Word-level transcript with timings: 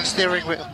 and 0.00 0.06
steering 0.06 0.48
wheel. 0.48 0.66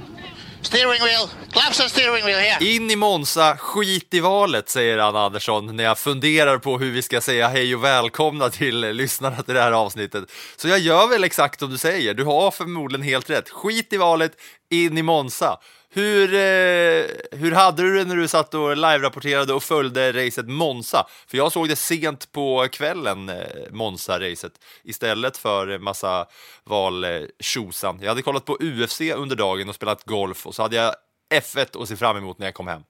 Steering 0.62 1.02
wheel, 1.02 1.30
claps 1.50 1.80
and 1.80 1.90
steering 1.90 2.24
wheel 2.24 2.38
here. 2.38 2.76
In 2.76 2.90
i 2.90 2.96
Monza, 2.96 3.56
skit 3.56 4.14
i 4.14 4.20
valet, 4.20 4.68
säger 4.68 4.98
Anna 4.98 5.20
Andersson 5.20 5.76
när 5.76 5.84
jag 5.84 5.98
funderar 5.98 6.58
på 6.58 6.78
hur 6.78 6.90
vi 6.90 7.02
ska 7.02 7.20
säga 7.20 7.48
hej 7.48 7.74
och 7.74 7.84
välkomna 7.84 8.50
till 8.50 8.80
lyssnarna 8.80 9.42
till 9.42 9.54
det 9.54 9.60
här 9.60 9.72
avsnittet. 9.72 10.24
Så 10.56 10.68
jag 10.68 10.78
gör 10.78 11.06
väl 11.06 11.24
exakt 11.24 11.60
som 11.60 11.70
du 11.70 11.78
säger, 11.78 12.14
du 12.14 12.24
har 12.24 12.50
förmodligen 12.50 13.02
helt 13.02 13.30
rätt. 13.30 13.50
Skit 13.50 13.92
i 13.92 13.96
valet, 13.96 14.32
in 14.70 14.98
i 14.98 15.02
Monza. 15.02 15.58
Hur, 15.96 16.34
eh, 16.34 17.04
hur 17.38 17.52
hade 17.52 17.82
du 17.82 17.98
det 17.98 18.04
när 18.04 18.16
du 18.16 18.28
satt 18.28 18.54
och 18.54 18.76
live-rapporterade 18.76 19.52
och 19.52 19.62
följde 19.62 20.12
racet 20.12 20.48
Monza? 20.48 21.06
För 21.26 21.36
jag 21.36 21.52
såg 21.52 21.68
det 21.68 21.76
sent 21.76 22.32
på 22.32 22.66
kvällen, 22.72 23.28
eh, 23.28 23.36
Monza-racet, 23.70 24.52
istället 24.84 25.36
för 25.36 25.78
massa 25.78 26.26
val-tjosan. 26.64 27.98
Jag 28.00 28.08
hade 28.08 28.22
kollat 28.22 28.44
på 28.44 28.58
UFC 28.60 29.00
under 29.00 29.36
dagen 29.36 29.68
och 29.68 29.74
spelat 29.74 30.04
golf 30.04 30.46
och 30.46 30.54
så 30.54 30.62
hade 30.62 30.76
jag 30.76 30.94
F1 31.34 31.82
att 31.82 31.88
se 31.88 31.96
fram 31.96 32.16
emot 32.16 32.38
när 32.38 32.46
jag 32.46 32.54
kom 32.54 32.68
hem. 32.68 32.82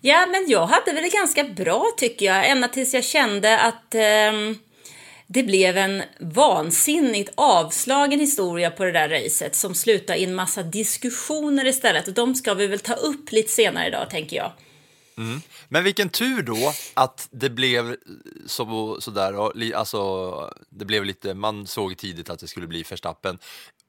Ja, 0.00 0.26
men 0.26 0.44
jag 0.48 0.66
hade 0.66 0.92
väl 0.92 1.02
det 1.02 1.08
ganska 1.08 1.44
bra 1.44 1.86
tycker 1.96 2.26
jag, 2.26 2.50
ända 2.50 2.68
tills 2.68 2.94
jag 2.94 3.04
kände 3.04 3.60
att 3.60 3.94
eh 3.94 4.32
det 5.26 5.42
blev 5.42 5.76
en 5.76 6.02
vansinnigt 6.20 7.32
avslagen 7.34 8.20
historia 8.20 8.70
på 8.70 8.84
det 8.84 8.92
där 8.92 9.08
racet 9.08 9.56
som 9.56 9.74
slutade 9.74 10.18
i 10.18 10.24
en 10.24 10.34
massa 10.34 10.62
diskussioner 10.62 11.66
istället. 11.66 12.08
Och 12.08 12.14
de 12.14 12.34
ska 12.34 12.54
vi 12.54 12.66
väl 12.66 12.80
ta 12.80 12.94
upp 12.94 13.32
lite 13.32 13.52
senare 13.52 13.86
idag, 13.86 14.10
tänker 14.10 14.36
jag. 14.36 14.52
Mm. 15.18 15.40
Men 15.68 15.84
vilken 15.84 16.08
tur 16.08 16.42
då 16.42 16.72
att 16.94 17.28
det 17.30 17.50
blev 17.50 17.96
så, 18.46 18.96
sådär, 19.00 19.34
alltså 19.74 20.30
det 20.70 20.84
blev 20.84 21.04
lite, 21.04 21.34
man 21.34 21.66
såg 21.66 21.96
tidigt 21.96 22.30
att 22.30 22.38
det 22.38 22.48
skulle 22.48 22.66
bli 22.66 22.82
Verstappen. 22.82 23.38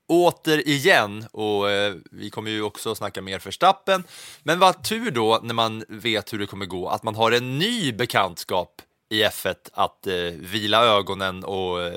Återigen, 0.08 1.26
och 1.32 1.72
eh, 1.72 1.96
vi 2.12 2.30
kommer 2.30 2.52
ju 2.52 2.62
också 2.62 2.96
snacka 2.96 3.22
mer 3.22 3.40
Verstappen, 3.40 4.04
men 4.44 4.60
vad 4.60 4.84
tur 4.84 5.12
då 5.12 5.40
när 5.44 5.54
man 5.54 5.84
vet 5.88 6.34
hur 6.34 6.40
det 6.40 6.46
kommer 6.46 6.66
gå, 6.66 6.90
att 6.90 7.04
man 7.04 7.16
har 7.16 7.32
en 7.32 7.58
ny 7.58 7.92
bekantskap 7.92 8.82
i 9.10 9.24
F1 9.24 9.56
att 9.74 10.08
eh, 10.08 10.14
vila 10.40 10.86
ögonen 10.86 11.44
och 11.44 11.82
eh, 11.82 11.94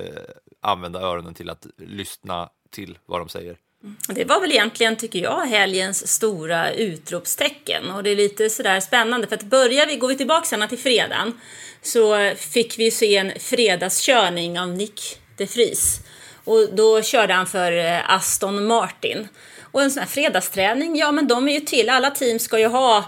använda 0.60 1.00
öronen 1.00 1.34
till 1.34 1.50
att 1.50 1.66
lyssna 1.76 2.48
till 2.71 2.98
vad 3.06 3.21
de 3.21 3.28
säger. 3.28 3.56
Mm. 3.82 3.97
Det 4.09 4.25
var 4.25 4.41
väl 4.41 4.53
egentligen, 4.53 4.97
tycker 4.97 5.19
jag, 5.19 5.47
helgens 5.47 6.09
stora 6.09 6.72
utropstecken. 6.72 7.91
Och 7.91 8.03
det 8.03 8.10
är 8.10 8.16
lite 8.16 8.50
sådär 8.50 8.81
spännande, 8.81 9.26
för 9.26 9.37
att 9.37 9.43
börjar 9.43 9.87
vi, 9.87 9.97
går 9.97 10.09
vi 10.09 10.16
tillbaka 10.16 10.47
sen 10.47 10.69
till 10.69 10.78
fredagen, 10.78 11.41
så 11.82 12.34
fick 12.37 12.78
vi 12.78 12.91
se 12.91 13.16
en 13.16 13.32
fredagskörning 13.41 14.60
av 14.60 14.69
Nick 14.69 15.21
de 15.37 15.44
Vries. 15.44 16.00
Och 16.44 16.75
då 16.75 17.03
körde 17.03 17.34
han 17.34 17.47
för 17.47 17.72
eh, 17.72 18.10
Aston 18.10 18.66
Martin. 18.66 19.28
Och 19.72 19.82
en 19.82 19.91
sån 19.91 20.00
här 20.00 20.09
fredagsträning, 20.09 20.97
ja 20.97 21.12
men 21.12 21.28
de 21.28 21.48
är 21.48 21.53
ju 21.53 21.60
till, 21.60 21.88
alla 21.88 22.10
team 22.10 22.38
ska 22.38 22.59
ju 22.59 22.66
ha 22.66 23.04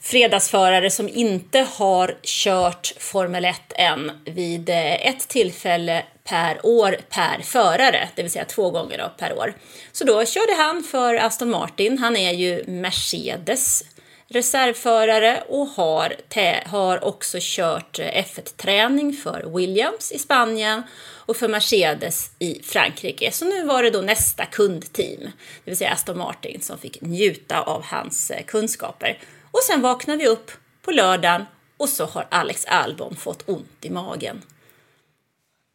fredagsförare 0.00 0.90
som 0.90 1.08
inte 1.08 1.66
har 1.74 2.16
kört 2.22 2.94
Formel 2.98 3.44
1 3.44 3.60
än 3.74 4.12
vid 4.24 4.68
eh, 4.68 5.06
ett 5.06 5.28
tillfälle 5.28 6.02
per 6.24 6.66
år 6.66 6.96
per 7.10 7.42
förare, 7.42 8.08
det 8.14 8.22
vill 8.22 8.32
säga 8.32 8.44
två 8.44 8.70
gånger 8.70 8.98
då 8.98 9.12
per 9.18 9.38
år. 9.38 9.54
Så 9.92 10.04
då 10.04 10.24
körde 10.24 10.54
han 10.54 10.82
för 10.82 11.14
Aston 11.14 11.50
Martin. 11.50 11.98
Han 11.98 12.16
är 12.16 12.32
ju 12.32 12.64
Mercedes 12.66 13.84
reservförare 14.28 15.42
och 15.48 15.66
har, 15.66 16.16
har 16.68 17.04
också 17.04 17.38
kört 17.40 17.98
eh, 17.98 18.04
F1-träning 18.04 19.12
för 19.12 19.56
Williams 19.56 20.12
i 20.12 20.18
Spanien 20.18 20.82
och 21.26 21.36
för 21.36 21.48
Mercedes 21.48 22.30
i 22.38 22.62
Frankrike. 22.62 23.32
Så 23.32 23.44
nu 23.44 23.64
var 23.64 23.82
det 23.82 23.90
då 23.90 24.00
nästa 24.00 24.44
kundteam, 24.44 25.20
det 25.64 25.70
vill 25.70 25.76
säga 25.76 25.90
Aston 25.90 26.18
Martin, 26.18 26.60
som 26.60 26.78
fick 26.78 27.00
njuta 27.00 27.60
av 27.60 27.82
hans 27.84 28.30
eh, 28.30 28.44
kunskaper. 28.44 29.18
Och 29.56 29.62
sen 29.62 29.82
vaknar 29.82 30.16
vi 30.16 30.26
upp 30.26 30.50
på 30.82 30.90
lördagen 30.90 31.46
och 31.76 31.88
så 31.88 32.06
har 32.06 32.26
Alex 32.30 32.64
Albon 32.64 33.16
fått 33.16 33.48
ont 33.48 33.84
i 33.84 33.90
magen. 33.90 34.42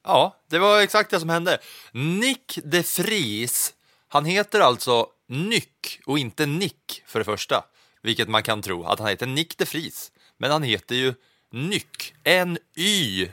Ja, 0.03 0.35
det 0.47 0.59
var 0.59 0.81
exakt 0.81 1.09
det 1.09 1.19
som 1.19 1.29
hände. 1.29 1.59
Nick 1.91 2.59
de 2.63 2.81
Vries, 2.81 3.73
han 4.07 4.25
heter 4.25 4.59
alltså 4.59 5.07
Nyck 5.27 5.99
och 6.05 6.19
inte 6.19 6.45
Nick 6.45 7.03
för 7.05 7.19
det 7.19 7.25
första, 7.25 7.63
vilket 8.01 8.29
man 8.29 8.43
kan 8.43 8.61
tro 8.61 8.83
att 8.83 8.99
han 8.99 9.07
heter 9.07 9.27
Nick 9.27 9.57
de 9.57 9.65
Vries. 9.65 10.11
Men 10.37 10.51
han 10.51 10.63
heter 10.63 10.95
ju 10.95 11.13
Nyck, 11.51 12.13
N-Y-C-K. 12.23 13.27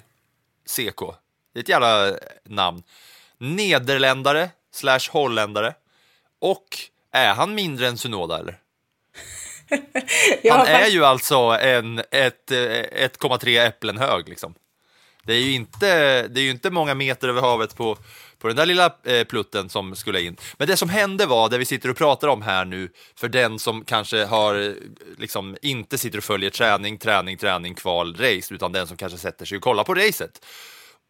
Det 1.53 1.59
är 1.59 1.62
ett 1.62 1.69
jävla 1.69 2.09
eh, 2.09 2.15
namn. 2.44 2.82
Nederländare 3.38 4.50
slash 4.72 5.10
holländare. 5.10 5.75
Och 6.38 6.78
är 7.12 7.34
han 7.34 7.54
mindre 7.54 7.88
än 7.88 7.98
Sunoda 7.98 8.38
eller? 8.38 8.59
Han 10.51 10.67
är 10.67 10.87
ju 10.87 11.05
alltså 11.05 11.37
en 11.61 11.99
ett, 11.99 12.51
eh, 12.51 12.56
1,3 12.56 13.67
äpplen 13.67 13.99
hög 13.99 14.29
liksom. 14.29 14.55
Det 15.29 15.34
är 15.34 15.41
ju 15.41 15.53
inte, 15.53 16.29
det 16.29 16.41
är 16.41 16.45
ju 16.45 16.51
inte 16.51 16.71
många 16.71 16.95
meter 16.95 17.29
över 17.29 17.41
havet 17.41 17.77
på, 17.77 17.99
på 18.39 18.49
den 18.49 18.57
där 18.57 18.67
lilla 18.67 18.95
eh, 19.05 19.25
plutten 19.25 19.69
som 19.69 19.97
skulle 19.97 20.21
in. 20.21 20.37
Men 20.59 20.69
det 20.69 20.77
som 20.77 20.89
hände 20.89 21.27
var, 21.27 21.49
det 21.49 21.59
vi 21.59 21.65
sitter 21.65 21.89
och 21.89 21.97
pratar 21.97 22.28
om 22.28 22.43
här 22.43 22.65
nu, 22.65 22.89
för 23.17 23.28
den 23.28 23.59
som 23.59 23.84
kanske 23.84 24.25
har, 24.25 24.75
liksom 25.19 25.57
inte 25.62 25.99
sitter 25.99 26.19
och 26.19 26.25
följer 26.25 26.51
träning, 26.51 26.99
träning, 26.99 27.37
träning, 27.37 27.75
kval, 27.75 28.17
race, 28.17 28.55
utan 28.55 28.73
den 28.73 28.87
som 28.87 28.97
kanske 28.97 29.19
sätter 29.19 29.45
sig 29.47 29.57
och 29.57 29.62
kollar 29.62 29.84
på 29.84 29.95
racet. 29.95 30.45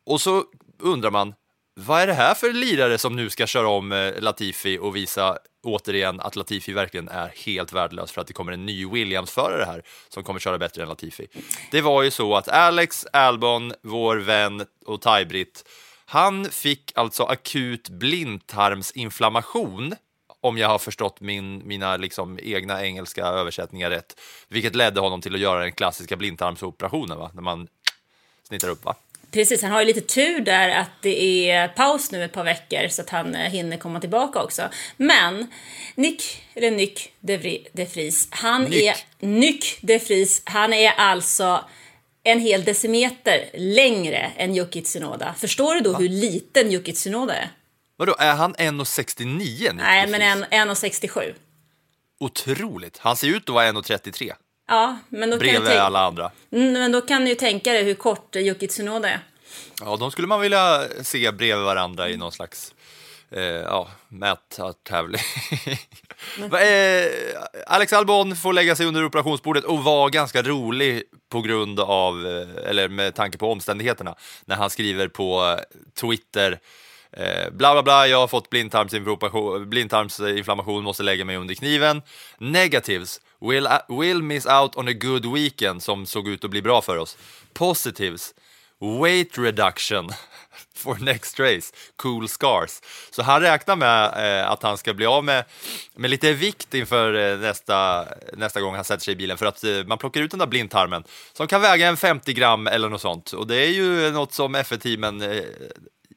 Och 0.07 0.21
så 0.21 0.45
undrar 0.83 1.11
man, 1.11 1.35
vad 1.81 2.01
är 2.01 2.07
det 2.07 2.15
här 2.15 2.35
för 2.35 2.53
lirare 2.53 2.99
som 2.99 3.17
nu 3.17 3.31
ska 3.31 3.47
köra 3.47 3.69
om 3.69 3.93
eh, 3.93 4.21
Latifi 4.21 4.79
och 4.79 4.97
visa 4.97 5.39
återigen 5.63 6.21
att 6.21 6.37
Latifi 6.37 6.73
verkligen 6.73 7.09
är 7.09 7.33
helt 7.47 7.73
värdelös 7.73 8.13
för 8.13 8.21
att 8.21 8.27
det 8.27 8.33
kommer 8.33 8.53
en 8.53 8.67
ny 8.67 8.87
Williams-förare 8.87 9.65
här 9.65 9.83
som 10.09 10.25
kommer 10.25 10.41
köra 10.41 10.59
bättre 10.59 10.83
än 10.83 10.89
Latifi. 10.89 11.27
Det 11.71 11.81
var 11.81 12.03
ju 12.03 12.11
så 12.11 12.35
att 12.35 12.49
Alex 12.49 13.07
Albon, 13.13 13.73
vår 13.83 14.17
vän 14.17 14.65
och 14.87 15.01
thai-britt, 15.01 15.65
han 16.07 16.45
fick 16.45 16.93
alltså 16.95 17.23
akut 17.23 17.89
blindtarmsinflammation 17.89 19.95
om 20.41 20.59
jag 20.59 20.69
har 20.69 20.79
förstått 20.79 21.21
min, 21.21 21.69
mina 21.69 21.97
liksom 21.97 22.39
egna 22.43 22.85
engelska 22.85 23.25
översättningar 23.25 23.91
rätt, 23.91 24.21
vilket 24.49 24.75
ledde 24.75 25.01
honom 25.01 25.21
till 25.21 25.35
att 25.35 25.41
göra 25.41 25.61
den 25.61 25.73
klassiska 25.73 26.17
blindtarmsoperationen, 26.17 27.19
va? 27.19 27.31
när 27.35 27.43
man 27.43 27.69
snittar 28.49 28.69
upp. 28.69 28.85
Va? 28.85 28.95
Precis, 29.31 29.63
han 29.63 29.71
har 29.73 29.81
ju 29.81 29.87
lite 29.87 30.01
tur 30.01 30.41
där 30.41 30.69
att 30.69 30.91
det 31.03 31.49
är 31.51 31.69
paus 31.69 32.11
nu 32.13 32.25
ett 32.25 32.33
par 32.33 32.45
veckor 32.45 32.89
så 32.89 33.03
att 33.03 33.11
han 33.11 33.35
eh, 33.35 33.51
hinner 33.51 33.77
komma 33.77 34.01
tillbaka 34.01 34.43
också. 34.43 34.69
Men 34.97 35.47
Nick, 35.95 36.43
eller 36.55 36.71
Nick 36.71 37.13
de 37.21 37.37
Vri- 37.39 37.67
de 37.73 37.85
Vries, 37.85 38.29
han 38.31 38.65
Nick. 38.65 38.83
är 38.85 38.97
Nick 39.27 39.79
de 39.81 39.99
Vries, 39.99 40.43
han 40.45 40.73
är 40.73 40.91
alltså 40.93 41.65
en 42.23 42.41
hel 42.41 42.65
decimeter 42.65 43.51
längre 43.55 44.33
än 44.37 44.57
Yuki 44.57 44.83
Tsunoda. 44.83 45.35
Förstår 45.39 45.75
du 45.75 45.81
då 45.81 45.93
hur 45.95 46.09
liten 46.09 46.73
Yuki 46.73 46.93
Tsunoda 46.93 47.35
är? 47.35 47.49
Vadå, 47.97 48.17
är 48.19 48.35
han 48.35 48.55
1,69? 48.55 49.27
Nick 49.35 49.73
Nej, 49.75 50.07
men 50.07 50.21
Vries? 50.41 50.47
en- 50.51 50.69
1,67. 50.69 51.35
Otroligt! 52.21 52.99
Han 52.99 53.17
ser 53.17 53.27
ut 53.29 53.49
att 53.49 53.55
vara 53.55 53.73
1,33 53.73 54.33
Ja, 54.69 54.99
men 55.09 55.31
då, 55.31 55.37
kan 55.37 55.39
bredvid 55.39 55.65
tänka, 55.69 55.83
alla 55.83 56.01
andra. 56.01 56.31
Mm, 56.53 56.73
men 56.73 56.93
då 56.93 57.01
kan 57.01 57.23
du 57.25 57.29
ju 57.29 57.35
tänka 57.35 57.73
dig 57.73 57.83
hur 57.85 57.95
kort 57.95 58.37
Yuki 58.37 58.69
Tsunoda 58.69 59.09
är. 59.09 59.21
Ja, 59.81 59.97
de 59.97 60.11
skulle 60.11 60.29
man 60.29 60.41
vilja 60.41 60.83
se 61.03 61.33
bredvid 61.33 61.65
varandra 61.65 62.09
i 62.09 62.17
någon 62.17 62.33
slags 62.33 62.75
eh, 63.31 63.43
ja, 63.43 63.89
mätartävling. 64.09 65.21
Va- 66.51 66.61
eh, 66.61 67.07
Alex 67.67 67.93
Albon 67.93 68.37
får 68.37 68.53
lägga 68.53 68.77
sig 68.77 68.87
under 68.87 69.05
operationsbordet 69.05 69.65
och 69.65 69.85
var 69.85 70.11
ganska 70.11 70.43
rolig 70.43 71.03
på 71.29 71.41
grund 71.41 71.81
av, 71.81 72.27
eh, 72.27 72.71
eller 72.71 72.89
med 72.89 73.15
tanke 73.15 73.39
på 73.39 73.53
omständigheterna, 73.53 74.15
när 74.45 74.57
han 74.57 74.71
skriver 74.71 75.09
på 75.09 75.57
eh, 75.59 75.79
Twitter 76.01 76.59
Eh, 77.13 77.51
bla 77.51 77.73
bla 77.73 77.83
bla, 77.83 78.07
jag 78.09 78.19
har 78.19 78.29
fått 78.29 78.51
blindtarmsinflammation, 78.51 79.71
blindtarmsinflammation, 79.71 80.85
måste 80.85 81.03
lägga 81.03 81.25
mig 81.25 81.37
under 81.37 81.55
kniven. 81.55 82.03
Negatives, 82.39 83.21
will, 83.41 83.67
uh, 83.67 83.79
will 83.89 84.23
miss 84.23 84.47
out 84.47 84.77
on 84.77 84.89
a 84.89 84.93
good 84.93 85.27
weekend 85.27 85.83
som 85.83 86.07
såg 86.07 86.29
ut 86.29 86.45
att 86.45 86.51
bli 86.51 86.63
bra 86.63 86.83
för 86.83 86.97
oss. 86.97 87.17
Positives, 87.53 88.35
weight 89.01 89.39
reduction 89.39 90.11
for 90.75 90.97
next 91.05 91.41
race, 91.41 91.75
cool 91.97 92.29
scars. 92.29 92.81
Så 93.11 93.23
han 93.23 93.41
räknar 93.41 93.77
med 93.77 94.05
eh, 94.41 94.51
att 94.51 94.63
han 94.63 94.79
ska 94.79 94.95
bli 94.95 95.07
av 95.07 95.25
med, 95.25 95.45
med 95.95 96.11
lite 96.11 96.33
vikt 96.33 96.75
inför 96.75 97.15
eh, 97.15 97.39
nästa, 97.39 98.09
nästa 98.33 98.61
gång 98.61 98.75
han 98.75 98.85
sätter 98.85 99.05
sig 99.05 99.13
i 99.13 99.17
bilen 99.17 99.39
för 99.39 99.47
att 99.47 99.65
eh, 99.65 99.85
man 99.87 99.99
plockar 99.99 100.21
ut 100.21 100.31
den 100.31 100.41
där 100.41 100.47
blindtarmen 100.47 101.05
som 101.33 101.47
kan 101.47 101.61
väga 101.61 101.89
en 101.89 101.97
50 101.97 102.33
gram 102.33 102.67
eller 102.67 102.89
något 102.89 103.01
sånt. 103.01 103.33
Och 103.33 103.47
det 103.47 103.57
är 103.57 103.71
ju 103.71 104.11
något 104.11 104.33
som 104.33 104.57
F1-teamen 104.57 105.23
eh, 105.23 105.43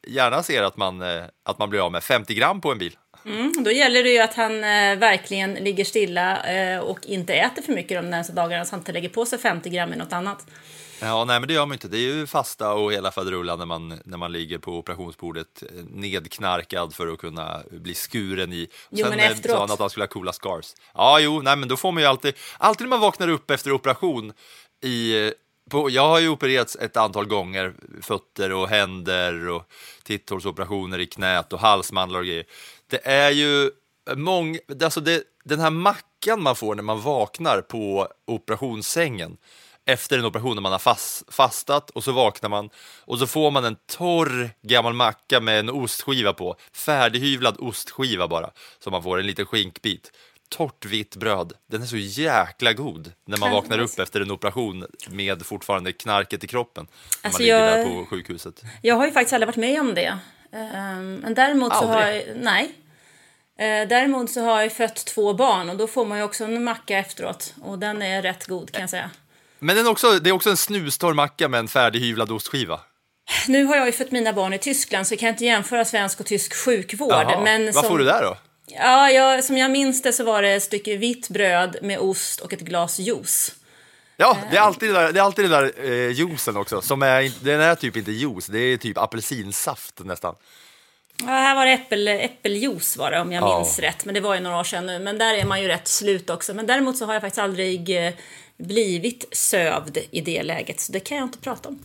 gärna 0.07 0.44
ser 0.44 0.63
att 0.63 0.77
man, 0.77 1.01
eh, 1.01 1.24
att 1.44 1.59
man 1.59 1.69
blir 1.69 1.85
av 1.85 1.91
med 1.91 2.03
50 2.03 2.33
gram 2.33 2.62
på 2.62 2.71
en 2.71 2.77
bil. 2.77 2.97
Mm, 3.25 3.63
då 3.63 3.71
gäller 3.71 4.03
det 4.03 4.09
ju 4.09 4.19
att 4.19 4.33
han 4.33 4.63
eh, 4.63 4.95
verkligen 4.97 5.53
ligger 5.53 5.85
stilla 5.85 6.44
eh, 6.44 6.79
och 6.79 7.06
inte 7.06 7.33
äter 7.33 7.62
för 7.62 7.73
mycket 7.73 7.97
de 8.03 8.09
närmaste 8.09 8.33
dagarna 8.33 8.65
så 8.65 8.71
han 8.71 8.79
inte 8.79 8.91
lägger 8.91 9.09
på 9.09 9.25
sig 9.25 9.39
50 9.39 9.69
gram 9.69 9.94
i 9.94 9.95
något 9.95 10.13
annat. 10.13 10.45
Ja, 11.03 11.25
nej, 11.25 11.39
men 11.39 11.47
det 11.47 11.53
gör 11.53 11.65
man 11.65 11.75
inte. 11.75 11.88
Det 11.88 11.97
är 11.97 12.15
ju 12.15 12.27
fasta 12.27 12.73
och 12.73 12.94
hela 12.94 13.12
faderullan 13.12 13.59
när 13.59 13.65
man, 13.65 14.00
när 14.06 14.18
man 14.18 14.31
ligger 14.31 14.57
på 14.57 14.77
operationsbordet 14.77 15.63
eh, 15.63 15.83
nedknarkad 15.89 16.95
för 16.95 17.07
att 17.07 17.19
kunna 17.19 17.62
bli 17.71 17.94
skuren 17.94 18.53
i. 18.53 18.68
Jo, 18.89 19.07
men 19.09 19.19
eh, 19.19 19.31
efteråt. 19.31 19.56
sa 19.56 19.59
han 19.59 19.71
att 19.71 19.79
han 19.79 19.89
skulle 19.89 20.03
ha 20.03 20.07
coola 20.07 20.33
scars. 20.33 20.74
Ja, 20.94 21.19
jo, 21.19 21.41
nej, 21.41 21.56
men 21.56 21.69
då 21.69 21.77
får 21.77 21.91
man 21.91 22.03
ju 22.03 22.09
alltid, 22.09 22.33
alltid 22.57 22.85
när 22.85 22.89
man 22.89 23.00
vaknar 23.00 23.27
upp 23.27 23.51
efter 23.51 23.71
operation 23.71 24.33
i 24.83 25.27
eh, 25.27 25.31
på, 25.69 25.89
jag 25.89 26.07
har 26.07 26.19
ju 26.19 26.29
opererats 26.29 26.75
ett 26.75 26.97
antal 26.97 27.25
gånger, 27.25 27.74
fötter 28.01 28.51
och 28.51 28.69
händer 28.69 29.50
och 29.50 29.63
titthålsoperationer 30.03 31.00
i 31.00 31.06
knät 31.06 31.53
och 31.53 31.59
halsmandlar 31.59 32.19
och 32.19 32.25
grejer. 32.25 32.45
Det 32.91 33.07
är 33.07 33.29
ju 33.31 33.71
mång, 34.15 34.57
alltså 34.83 34.99
det, 35.01 35.23
den 35.43 35.59
här 35.59 35.69
mackan 35.69 36.41
man 36.41 36.55
får 36.55 36.75
när 36.75 36.83
man 36.83 37.01
vaknar 37.01 37.61
på 37.61 38.07
operationssängen 38.27 39.38
efter 39.85 40.17
en 40.19 40.25
operation 40.25 40.55
när 40.55 40.61
man 40.61 40.71
har 40.71 40.79
fast, 40.79 41.33
fastat 41.33 41.89
och 41.89 42.03
så 42.03 42.11
vaknar 42.11 42.49
man 42.49 42.69
och 43.05 43.19
så 43.19 43.27
får 43.27 43.51
man 43.51 43.65
en 43.65 43.75
torr 43.97 44.49
gammal 44.61 44.93
macka 44.93 45.39
med 45.39 45.59
en 45.59 45.69
ostskiva 45.69 46.33
på, 46.33 46.55
färdighyvlad 46.73 47.55
ostskiva 47.59 48.27
bara, 48.27 48.49
så 48.79 48.89
man 48.91 49.03
får 49.03 49.19
en 49.19 49.25
liten 49.27 49.45
skinkbit. 49.45 50.11
Torrt 50.49 50.85
vitt 50.85 51.15
bröd, 51.15 51.53
den 51.67 51.81
är 51.81 51.85
så 51.85 51.97
jäkla 51.97 52.73
god 52.73 53.11
när 53.27 53.38
man 53.38 53.51
vaknar 53.51 53.79
upp 53.79 53.99
efter 53.99 54.21
en 54.21 54.31
operation 54.31 54.85
med 55.09 55.45
fortfarande 55.45 55.91
knarket 55.93 56.43
i 56.43 56.47
kroppen. 56.47 56.88
När 57.23 57.27
Alltså, 57.27 57.41
man 57.41 57.45
ligger 57.45 57.67
jag- 57.77 57.77
där 57.77 57.85
på 57.85 58.05
sjukhuset. 58.05 58.61
Jag 58.81 58.95
har 58.95 59.05
ju 59.05 59.11
faktiskt 59.11 59.33
aldrig 59.33 59.47
varit 59.47 59.55
med 59.55 59.79
om 59.81 59.93
det. 59.95 60.17
Ehm, 60.53 61.15
Men 61.15 61.33
däremot 61.33 61.75
så 61.75 61.86
har 61.86 62.01
jag... 62.01 62.24
Nej. 62.36 62.71
Eh, 63.59 63.88
Däremot 63.88 64.31
så 64.31 64.42
har 64.42 64.62
jag 64.62 64.71
fött 64.71 65.06
två 65.06 65.33
barn 65.33 65.69
och 65.69 65.77
då 65.77 65.88
får 65.88 66.06
man 66.06 66.18
ju 66.18 66.24
också 66.24 66.44
en 66.44 66.63
macka 66.63 66.98
efteråt. 66.98 67.53
Och 67.62 67.80
den 67.80 68.01
är 68.01 68.21
rätt 68.21 68.48
god 68.48 68.71
kan 68.71 68.81
jag 68.81 68.89
säga. 68.89 69.09
Men 69.59 69.75
den 69.75 69.88
också, 69.88 70.19
det 70.19 70.30
är 70.30 70.33
också 70.33 70.50
en 70.50 70.57
snustorr 70.57 71.13
macka 71.13 71.48
med 71.48 71.59
en 71.59 71.68
färdighyvlad 71.68 72.31
ostskiva. 72.31 72.80
Nu 73.48 73.65
har 73.65 73.75
jag 73.75 73.86
ju 73.86 73.92
fött 73.92 74.12
mina 74.12 74.33
barn 74.33 74.53
i 74.53 74.57
Tyskland 74.57 75.07
så 75.07 75.13
jag 75.13 75.19
kan 75.19 75.30
inte 75.30 75.45
jämföra 75.45 75.86
svensk 75.86 76.19
och 76.19 76.25
tysk 76.25 76.53
sjukvård. 76.65 77.12
Jaha, 77.12 77.42
Men 77.44 77.65
Vad 77.65 77.74
som, 77.74 77.83
får 77.83 77.98
du 77.98 78.03
där 78.06 78.24
då? 78.24 78.38
Ja, 78.68 79.09
jag, 79.12 79.44
som 79.44 79.57
jag 79.57 79.71
minns 79.71 80.01
det 80.01 80.13
så 80.13 80.24
var 80.24 80.42
det 80.42 80.50
ett 80.50 80.63
stycke 80.63 80.98
vitt 80.98 81.30
bröd 81.30 81.77
med 81.81 82.00
ost 82.00 82.39
och 82.42 82.53
ett 82.53 82.59
glas 82.62 83.00
juice. 83.00 83.51
Ja, 84.21 84.38
det 84.51 84.57
är 84.57 84.62
alltid 84.62 84.89
det 84.89 84.94
där, 84.94 85.12
det 85.13 85.19
är 85.19 85.23
alltid 85.23 85.45
det 85.45 85.50
där 85.50 85.71
eh, 85.83 86.12
juicen 86.12 86.57
också, 86.57 86.81
som 86.81 87.01
är, 87.01 87.31
den 87.44 87.62
är 87.62 87.75
typ 87.75 87.97
inte 87.97 88.12
juice, 88.12 88.47
det 88.47 88.59
är 88.59 88.77
typ 88.77 88.97
apelsinsaft 88.97 90.00
nästan. 90.06 90.35
Ja, 91.19 91.27
här 91.27 91.56
var 91.56 91.65
det 91.65 91.71
äppel, 91.71 92.07
äppeljuice 92.07 92.97
var 92.97 93.12
det 93.12 93.19
om 93.21 93.31
jag 93.31 93.44
Ja. 93.44 93.57
minns 93.59 93.79
rätt. 93.79 94.06
Men 94.06 94.13
det 94.15 94.21
var 94.21 94.35
ju 94.35 94.41
några 94.41 94.59
år 94.59 94.63
sedan 94.63 94.85
nu. 94.85 95.00
Men 95.00 95.18
där 95.18 95.33
är 95.33 95.45
man 95.45 95.62
ju 95.62 95.68
rätt 95.68 95.88
slut 95.88 96.29
också. 96.29 96.53
Men 96.53 96.68
däremot 96.68 96.97
så 96.97 97.06
har 97.06 97.13
jag 97.13 97.21
faktiskt 97.21 97.39
aldrig 97.39 98.06
eh, 98.07 98.13
blivit 98.57 99.25
sövd 99.31 99.97
i 100.12 100.21
det 100.21 100.44
läget. 100.44 100.79
Så 100.79 100.91
det 100.91 101.00
kan 101.00 101.17
jag 101.17 101.25
inte 101.25 101.38
prata 101.38 101.69
om. 101.69 101.79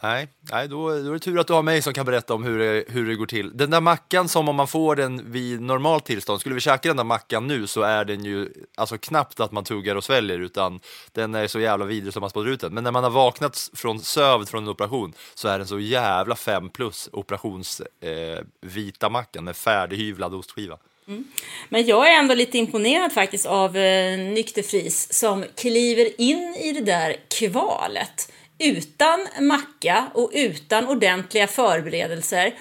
Nej, 0.00 0.28
nej 0.40 0.68
då, 0.68 0.88
då 0.88 1.08
är 1.08 1.12
det 1.12 1.18
tur 1.18 1.38
att 1.38 1.46
du 1.46 1.52
har 1.52 1.62
mig 1.62 1.82
som 1.82 1.92
kan 1.92 2.06
berätta 2.06 2.34
om 2.34 2.44
hur 2.44 2.58
det, 2.58 2.84
hur 2.88 3.08
det 3.08 3.14
går 3.14 3.26
till. 3.26 3.56
Den 3.56 3.70
där 3.70 3.80
mackan 3.80 4.28
som 4.28 4.48
om 4.48 4.56
man 4.56 4.68
får 4.68 4.96
den 4.96 5.32
vid 5.32 5.60
normalt 5.60 6.04
tillstånd, 6.04 6.40
skulle 6.40 6.54
vi 6.54 6.60
käka 6.60 6.88
den 6.88 6.96
där 6.96 7.04
mackan 7.04 7.46
nu 7.46 7.66
så 7.66 7.82
är 7.82 8.04
den 8.04 8.24
ju 8.24 8.48
alltså 8.76 8.98
knappt 8.98 9.40
att 9.40 9.52
man 9.52 9.64
tuggar 9.64 9.96
och 9.96 10.04
sväljer 10.04 10.38
utan 10.38 10.80
den 11.12 11.34
är 11.34 11.46
så 11.46 11.60
jävla 11.60 11.84
vidrig 11.84 12.12
som 12.12 12.20
man 12.20 12.30
spottar 12.30 12.50
ut 12.50 12.60
den. 12.60 12.74
Men 12.74 12.84
när 12.84 12.90
man 12.90 13.04
har 13.04 13.10
vaknat 13.10 13.70
från 13.74 14.00
sövd 14.00 14.48
från 14.48 14.62
en 14.62 14.68
operation 14.68 15.12
så 15.34 15.48
är 15.48 15.58
den 15.58 15.68
så 15.68 15.80
jävla 15.80 16.36
5 16.36 16.70
plus 16.70 17.08
operationsvita 17.12 19.06
eh, 19.06 19.10
mackan 19.10 19.44
med 19.44 19.56
färdighyvlad 19.56 20.34
ostskiva. 20.34 20.78
Mm. 21.08 21.24
Men 21.68 21.86
jag 21.86 22.08
är 22.08 22.18
ändå 22.18 22.34
lite 22.34 22.58
imponerad 22.58 23.12
faktiskt 23.12 23.46
av 23.46 23.76
eh, 23.76 24.18
Nykterfris 24.18 25.12
som 25.12 25.44
kliver 25.56 26.20
in 26.20 26.56
i 26.62 26.72
det 26.72 26.80
där 26.80 27.16
kvalet 27.38 28.32
utan 28.58 29.28
macka 29.40 30.10
och 30.14 30.30
utan 30.34 30.88
ordentliga 30.88 31.46
förberedelser 31.46 32.54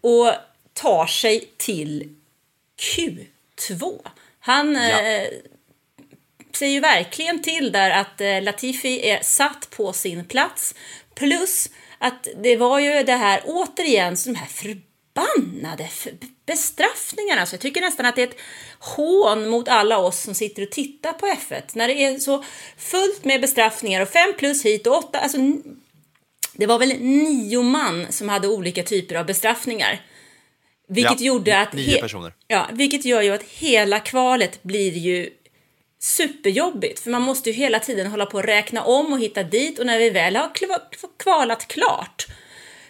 och 0.00 0.32
tar 0.72 1.06
sig 1.06 1.50
till 1.56 2.16
Q2. 2.80 3.98
Han 4.40 4.76
eh, 4.76 5.28
ser 6.52 6.66
ju 6.66 6.80
verkligen 6.80 7.42
till 7.42 7.72
där 7.72 7.90
att 7.90 8.20
eh, 8.20 8.42
Latifi 8.42 9.08
är 9.08 9.22
satt 9.22 9.70
på 9.70 9.92
sin 9.92 10.24
plats. 10.24 10.74
Plus 11.14 11.68
att 11.98 12.28
det 12.42 12.56
var 12.56 12.78
ju 12.78 13.02
det 13.02 13.16
här 13.16 13.42
återigen, 13.44 14.16
så 14.16 14.28
de 14.28 14.34
här 14.34 14.46
förbannade 14.46 15.88
bestraffningarna. 16.46 17.46
Så 17.46 17.54
jag 17.54 17.60
tycker 17.60 17.80
nästan 17.80 18.06
att 18.06 18.16
det 18.16 18.22
är 18.22 18.26
ett 18.26 18.40
hån 18.96 19.48
mot 19.48 19.68
alla 19.68 19.98
oss 19.98 20.22
som 20.22 20.34
sitter 20.34 20.62
och 20.62 20.70
tittar 20.70 21.12
på 21.12 21.26
F1. 21.26 21.62
När 21.72 21.88
det 21.88 21.94
är 22.04 22.18
så 22.18 22.44
fullt 22.76 23.24
med 23.24 23.40
bestraffningar 23.40 24.02
och 24.02 24.08
fem 24.08 24.32
plus 24.38 24.64
hit 24.64 24.86
och 24.86 24.96
åtta, 24.96 25.18
alltså 25.18 25.38
det 26.52 26.66
var 26.66 26.78
väl 26.78 26.88
nio 27.00 27.62
man 27.62 28.06
som 28.10 28.28
hade 28.28 28.48
olika 28.48 28.82
typer 28.82 29.14
av 29.14 29.26
bestraffningar. 29.26 30.02
Vilket 30.88 31.20
Ja, 31.20 31.26
gjorde 31.26 31.58
att... 31.60 31.72
nio 31.72 32.00
personer. 32.00 32.32
Ja, 32.46 32.66
vilket 32.72 33.04
gör 33.04 33.22
ju 33.22 33.30
att 33.30 33.42
hela 33.42 34.00
kvalet 34.00 34.62
blir 34.62 34.92
ju 34.92 35.30
superjobbigt. 36.00 37.00
För 37.00 37.10
man 37.10 37.22
måste 37.22 37.50
ju 37.50 37.56
hela 37.56 37.78
tiden 37.80 38.06
hålla 38.06 38.26
på 38.26 38.38
att 38.38 38.44
räkna 38.44 38.82
om 38.84 39.12
och 39.12 39.20
hitta 39.20 39.42
dit. 39.42 39.78
Och 39.78 39.86
när 39.86 39.98
vi 39.98 40.10
väl 40.10 40.36
har 40.36 40.48
kva- 40.48 41.08
kvalat 41.18 41.68
klart 41.68 42.26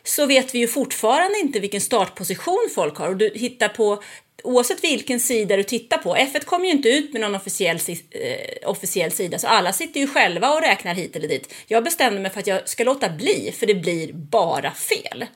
så 0.05 0.27
vet 0.27 0.55
vi 0.55 0.59
ju 0.59 0.69
fortfarande 0.69 1.39
inte 1.39 1.61
vilken 1.61 1.81
startposition 1.81 2.69
folk 2.75 2.97
har. 2.97 3.09
Och 3.09 3.17
du 3.17 3.33
hittar 3.35 3.69
på, 3.69 4.03
oavsett 4.45 4.85
vilken 4.85 5.21
sida 5.21 5.57
du 5.57 5.63
tittar 5.63 5.99
på, 5.99 6.17
F1 6.17 6.45
kommer 6.45 6.65
ju 6.65 6.71
inte 6.71 6.89
ut 6.89 7.13
med 7.13 7.21
någon 7.21 7.35
officiell, 7.35 7.79
eh, 8.11 8.71
officiell 8.71 9.13
sida, 9.13 9.39
så 9.39 9.47
alla 9.47 9.73
sitter 9.73 10.01
ju 10.01 10.07
själva 10.07 10.51
och 10.51 10.61
räknar 10.61 10.95
hit 10.95 11.17
eller 11.17 11.29
dit. 11.29 11.55
Jag 11.67 11.85
bestämde 11.85 12.21
mig 12.21 12.31
för 12.31 12.41
att 12.41 12.47
jag 12.47 12.69
ska 12.69 12.85
låta 12.85 13.09
bli, 13.09 13.55
för 13.59 13.67
det 13.67 13.75
blir 13.75 14.13
bara 14.13 14.75
fel. 14.75 15.27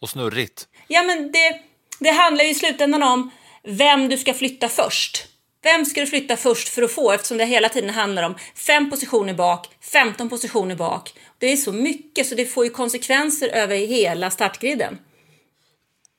Och 0.00 0.08
snurrigt. 0.08 0.68
Ja, 0.88 1.02
men 1.02 1.32
det, 1.32 1.60
det 1.98 2.10
handlar 2.10 2.44
ju 2.44 2.50
i 2.50 2.54
slutändan 2.54 3.02
om 3.02 3.30
vem 3.62 4.08
du 4.08 4.18
ska 4.18 4.34
flytta 4.34 4.68
först. 4.68 5.28
Vem 5.62 5.84
ska 5.84 6.00
du 6.00 6.06
flytta 6.06 6.36
först 6.36 6.68
för 6.68 6.82
att 6.82 6.92
få? 6.92 7.12
Eftersom 7.12 7.38
det 7.38 7.44
hela 7.44 7.68
tiden 7.68 7.90
handlar 7.90 8.22
om 8.22 8.34
fem 8.54 8.90
positioner 8.90 9.34
bak, 9.34 9.66
15 9.80 10.28
positioner 10.28 10.74
bak. 10.74 11.14
Det 11.38 11.46
är 11.46 11.56
så 11.56 11.72
mycket 11.72 12.26
så 12.26 12.34
det 12.34 12.46
får 12.46 12.64
ju 12.64 12.70
konsekvenser 12.70 13.48
över 13.48 13.76
hela 13.76 14.30
startgriden. 14.30 14.98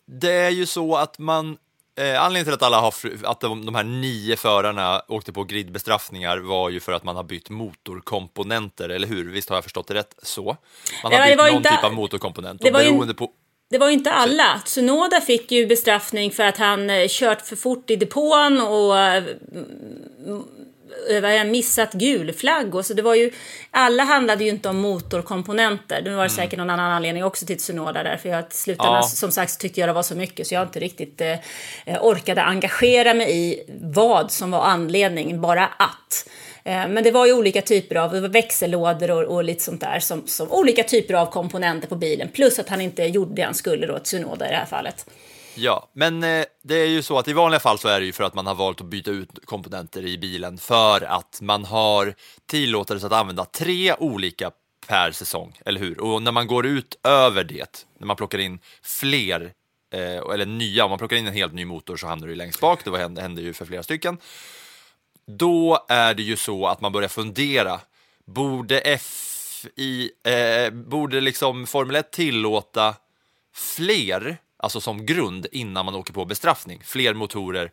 Det 0.06 0.32
är 0.32 0.50
ju 0.50 0.66
så 0.66 0.96
att 0.96 1.20
man 1.20 1.58
Eh, 2.00 2.22
anledningen 2.24 2.46
till 2.46 2.54
att, 2.54 2.64
alla 2.64 2.80
har, 2.80 2.94
att 3.24 3.40
de, 3.42 3.66
de 3.66 3.76
här 3.76 3.84
nio 3.84 4.36
förarna 4.36 5.02
åkte 5.08 5.32
på 5.34 5.44
gridbestraffningar 5.44 6.38
var 6.38 6.70
ju 6.70 6.80
för 6.80 6.92
att 6.92 7.04
man 7.04 7.16
har 7.16 7.24
bytt 7.24 7.50
motorkomponenter, 7.50 8.90
eller 8.90 9.08
hur? 9.08 9.32
Visst 9.32 9.50
har 9.50 9.58
jag 9.58 9.64
förstått 9.64 9.88
det 9.88 9.94
rätt 9.94 10.16
så? 10.24 10.58
Man 11.04 11.14
har 11.14 11.28
bytt 11.28 11.38
någon 11.38 11.50
inte- 11.50 11.70
typ 11.70 11.84
av 11.84 11.94
motorkomponent. 11.94 12.62
det 12.62 12.68
Och 12.68 12.74
var 12.74 12.82
ju- 12.82 12.92
beroende 12.92 13.14
på... 13.14 13.30
Det 13.72 13.78
var 13.78 13.88
ju 13.88 13.94
inte 13.94 14.12
alla. 14.12 14.62
Tsunoda 14.66 15.22
fick 15.22 15.52
ju 15.52 15.68
bestraffning 15.68 16.32
för 16.32 16.44
att 16.44 16.58
han 16.58 16.90
eh, 16.90 17.06
kört 17.10 17.42
för 17.42 17.56
fort 17.56 17.90
i 17.90 17.96
depån 17.96 18.62
och 18.62 18.98
eh, 19.00 19.24
vad 21.22 21.32
är 21.32 21.44
det, 21.44 21.52
missat 21.52 21.94
gul 21.94 22.34
flagg. 22.34 22.76
Och 22.76 22.86
så 22.86 22.94
det 22.94 23.02
var 23.02 23.16
ju, 23.16 23.32
alla 23.72 24.04
handlade 24.04 24.44
ju 24.44 24.50
inte 24.50 24.70
om 24.70 24.78
motorkomponenter. 24.78 26.02
Det 26.02 26.16
var 26.16 26.24
det 26.24 26.30
säkert 26.30 26.58
någon 26.60 26.70
annan 26.70 26.92
anledning 26.92 27.24
också 27.24 27.46
till 27.46 27.58
Tsunoda 27.58 28.04
där. 28.04 28.18
För 28.18 28.30
jag, 28.30 28.40
i 28.40 28.44
slutändan, 28.50 28.96
Ja. 28.96 29.02
som 29.02 29.32
sagt, 29.32 29.60
tyckte 29.60 29.80
jag 29.80 29.90
det 29.90 29.94
var 29.94 30.04
så 30.04 30.16
mycket 30.16 30.48
så 30.48 30.54
jag 30.54 30.64
inte 30.64 30.80
riktigt 30.80 31.22
eh, 31.22 31.32
eh, 31.86 32.02
orkade 32.02 32.42
engagera 32.44 33.14
mig 33.14 33.38
i 33.38 33.64
vad 33.82 34.32
som 34.32 34.52
var 34.52 34.62
anledningen, 34.64 35.42
bara 35.42 35.66
att. 35.66 36.30
Eh, 36.64 36.88
Men 36.88 37.04
det 37.04 37.12
var 37.12 37.26
ju 37.26 37.34
olika 37.34 37.62
typer 37.62 37.96
av 37.96 38.12
växellådor 38.12 39.12
och, 39.12 39.24
och 39.24 39.44
lite 39.44 39.64
sånt 39.64 39.82
där 39.82 40.00
som, 40.00 40.28
som 40.28 40.52
olika 40.52 40.84
typer 40.84 41.14
av 41.14 41.26
komponenter 41.26 41.88
på 41.88 41.96
bilen. 41.96 42.30
Plus 42.34 42.60
att 42.60 42.70
han 42.70 42.82
inte 42.82 43.04
gjorde 43.04 43.36
det 43.36 43.42
han 43.42 43.54
skulle 43.54 43.88
då, 43.88 44.00
Tsunoda 44.00 44.48
i 44.48 44.50
det 44.50 44.56
här 44.58 44.66
fallet. 44.66 45.06
Ja, 45.56 45.90
men 45.94 46.24
eh, 46.24 46.46
det 46.64 46.76
är 46.76 46.88
ju 46.88 47.02
så 47.02 47.18
att 47.18 47.28
i 47.28 47.34
vanliga 47.34 47.60
fall 47.60 47.80
så 47.80 47.88
är 47.88 48.00
det 48.00 48.06
ju 48.06 48.12
för 48.14 48.24
att 48.24 48.34
man 48.34 48.48
har 48.48 48.56
valt 48.56 48.82
att 48.82 48.88
byta 48.88 49.12
ut 49.12 49.30
komponenter 49.46 50.06
i 50.06 50.18
bilen 50.18 50.58
för 50.58 51.02
att 51.02 51.42
man 51.42 51.66
har 51.66 52.14
tillåtelse 52.46 53.06
att 53.06 53.14
använda 53.14 53.46
tre 53.46 53.94
olika 53.94 54.52
per 54.88 55.12
säsong, 55.12 55.60
eller 55.66 55.80
hur? 55.80 56.00
Och 56.00 56.22
när 56.22 56.32
man 56.32 56.48
går 56.48 56.66
ut 56.66 57.00
över 57.04 57.44
det, 57.44 57.86
när 57.98 58.08
man 58.08 58.16
plockar 58.16 58.40
in 58.40 58.60
fler, 58.82 59.54
eh, 59.94 60.34
eller 60.34 60.46
nya, 60.46 60.84
om 60.84 60.90
man 60.90 61.00
plockar 61.00 61.18
in 61.18 61.28
en 61.28 61.34
helt 61.34 61.54
ny 61.54 61.66
motor 61.66 61.98
så 61.98 62.08
hamnar 62.08 62.28
du 62.28 62.36
längst 62.36 62.60
bak, 62.60 62.86
det 62.86 62.98
händer 62.98 63.22
hände 63.22 63.42
ju 63.42 63.54
för 63.54 63.66
flera 63.66 63.84
stycken. 63.84 64.18
Då 65.26 65.86
är 65.90 66.14
det 66.14 66.24
ju 66.24 66.36
så 66.36 66.68
att 66.68 66.82
man 66.82 66.92
börjar 66.92 67.10
fundera, 67.10 67.80
borde 68.26 68.98
FI, 69.00 70.12
eh, 70.24 70.74
borde 70.74 71.22
liksom 71.22 71.68
Formel 71.68 71.96
1 71.96 72.12
tillåta 72.12 72.96
fler, 73.54 74.38
alltså 74.60 74.82
som 74.82 75.06
grund 75.06 75.48
innan 75.52 75.86
man 75.86 75.96
åker 75.96 76.14
på 76.14 76.26
bestraffning, 76.26 76.82
fler 76.86 77.14
motorer 77.14 77.72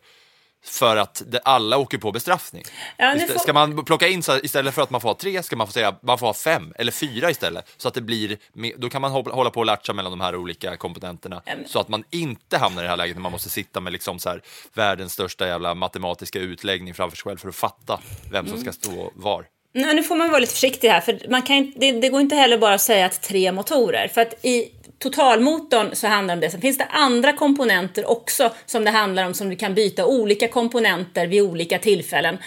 för 0.65 0.97
att 0.97 1.23
det, 1.27 1.39
alla 1.39 1.77
åker 1.77 1.97
på 1.97 2.11
bestraffning. 2.11 2.63
Ja, 2.97 3.15
får- 3.29 3.39
Ska 3.39 3.53
man 3.53 3.85
plocka 3.85 4.07
in 4.07 4.23
så 4.23 4.37
istället 4.39 4.73
för 4.75 4.81
att 4.81 4.89
man 4.89 5.01
får 5.01 5.09
ha 5.09 5.15
tre, 5.15 5.43
ska 5.43 5.55
man 5.55 5.67
få 5.67 5.73
säga 5.73 5.95
man 6.01 6.17
får 6.17 6.25
ha 6.27 6.33
fem 6.33 6.73
eller 6.77 6.91
fyra 6.91 7.29
istället. 7.31 7.65
Så 7.77 7.87
att 7.87 7.93
det 7.93 8.01
blir, 8.01 8.37
då 8.77 8.89
kan 8.89 9.01
man 9.01 9.11
hå- 9.11 9.31
hålla 9.31 9.49
på 9.49 9.59
och 9.59 9.65
latcha 9.65 9.93
mellan 9.93 10.11
de 10.11 10.21
här 10.21 10.35
olika 10.35 10.77
komponenterna. 10.77 11.41
Så 11.65 11.79
att 11.79 11.87
man 11.89 12.03
inte 12.09 12.57
hamnar 12.57 12.81
i 12.81 12.83
det 12.83 12.89
här 12.89 12.97
läget 12.97 13.15
när 13.15 13.21
man 13.21 13.31
måste 13.31 13.49
sitta 13.49 13.79
med 13.79 13.93
liksom 13.93 14.19
så 14.19 14.29
här, 14.29 14.41
världens 14.73 15.13
största 15.13 15.47
jävla 15.47 15.75
matematiska 15.75 16.39
utläggning 16.39 16.93
framför 16.93 17.17
sig 17.17 17.23
själv 17.23 17.37
för 17.37 17.49
att 17.49 17.55
fatta 17.55 17.99
vem 18.31 18.45
som 18.47 18.57
Mm. 18.57 18.61
ska 18.63 18.71
stå 18.89 19.11
var. 19.15 19.45
Nej, 19.73 19.95
nu 19.95 20.03
får 20.03 20.15
man 20.15 20.29
vara 20.29 20.39
lite 20.39 20.53
försiktig 20.53 20.89
här, 20.89 21.01
för 21.01 21.19
man 21.29 21.41
kan, 21.41 21.73
det, 21.75 21.91
det 21.91 22.09
går 22.09 22.21
inte 22.21 22.35
heller 22.35 22.57
bara 22.57 22.73
att 22.73 22.81
säga 22.81 23.05
att 23.05 23.21
tre 23.21 23.51
motorer. 23.51 24.07
För 24.07 24.21
att 24.21 24.45
i 24.45 24.71
totalmotorn 24.99 25.95
så 25.95 26.07
handlar 26.07 26.35
det 26.35 26.37
om 26.37 26.41
det. 26.41 26.49
Sen 26.49 26.61
finns 26.61 26.77
det 26.77 26.85
andra 26.85 27.33
komponenter 27.33 28.09
också 28.09 28.53
som 28.65 28.83
det 28.83 28.91
handlar 28.91 29.25
om 29.25 29.33
som 29.33 29.49
du 29.49 29.55
kan 29.55 29.73
byta 29.73 30.05
olika 30.05 30.47
komponenter 30.47 31.27
vid 31.27 31.41
olika 31.41 31.79
tillfällen. 31.79 32.37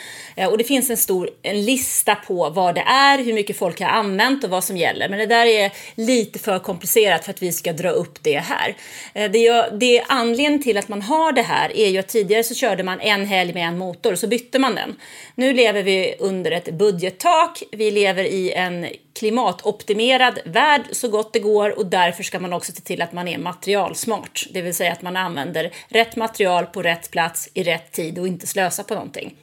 Eh, 0.41 0.49
och 0.49 0.59
det 0.59 0.65
finns 0.65 0.91
en 0.91 0.97
stor 0.97 1.31
en 1.43 1.65
lista 1.65 2.15
på 2.15 2.51
vad 2.51 2.75
det 2.75 2.81
är, 2.81 3.19
hur 3.19 3.33
mycket 3.33 3.57
folk 3.57 3.81
har 3.81 3.89
använt 3.89 4.45
och 4.45 4.51
vad 4.51 4.65
som 4.65 4.77
gäller. 4.77 5.09
Men 5.09 5.19
det 5.19 5.27
där 5.27 5.47
är 5.47 5.73
lite 5.95 6.39
för 6.39 6.59
komplicerat 6.59 7.25
för 7.25 7.31
att 7.31 7.43
vi 7.43 7.53
ska 7.53 7.73
dra 7.73 7.91
upp 7.91 8.23
det 8.23 8.39
här. 8.39 8.77
Eh, 9.15 9.31
det, 9.31 9.39
gör, 9.39 9.71
det 9.81 10.05
anledningen 10.09 10.63
till 10.63 10.79
att 10.79 10.89
man 10.89 11.03
har 11.03 11.33
det 11.33 11.43
här 11.43 11.77
är 11.77 11.89
ju 11.89 11.99
att 11.99 12.09
tidigare 12.09 12.45
så 12.45 12.55
körde 12.55 12.83
man 12.83 13.01
en 13.01 13.27
helg 13.27 13.53
med 13.53 13.69
en 13.69 13.79
motor 13.79 14.13
och 14.13 14.19
så 14.19 14.27
bytte 14.27 14.59
man 14.59 14.75
den. 14.75 14.97
Nu 15.35 15.53
lever 15.53 15.83
vi 15.83 16.15
under 16.19 16.51
ett 16.51 16.75
budgettak, 16.75 17.63
vi 17.73 17.91
lever 17.91 18.25
i 18.25 18.53
en 18.53 18.87
klimatoptimerad 19.13 20.39
värld 20.45 20.83
så 20.93 21.09
gott 21.09 21.33
det 21.33 21.39
går 21.39 21.79
och 21.79 21.87
därför 21.87 22.23
ska 22.23 22.41
man 22.41 22.53
också 22.53 22.73
se 22.73 22.81
till 22.81 23.03
att 23.03 23.13
man 23.13 23.29
är 23.29 23.39
materialsmart. 23.39 24.47
Det 24.51 24.63
vill 24.63 24.75
säga 24.75 24.93
att 24.93 25.03
man 25.03 25.17
använder 25.17 25.71
rätt 25.89 26.17
material 26.17 26.67
på 26.67 26.83
rätt 26.83 27.11
plats 27.11 27.49
i 27.55 27.63
rätt 27.63 27.93
tid 27.93 28.19
och 28.19 28.29
inte 28.29 28.47
slösa 28.47 28.85
på 28.85 28.95
någonting. 28.95 29.37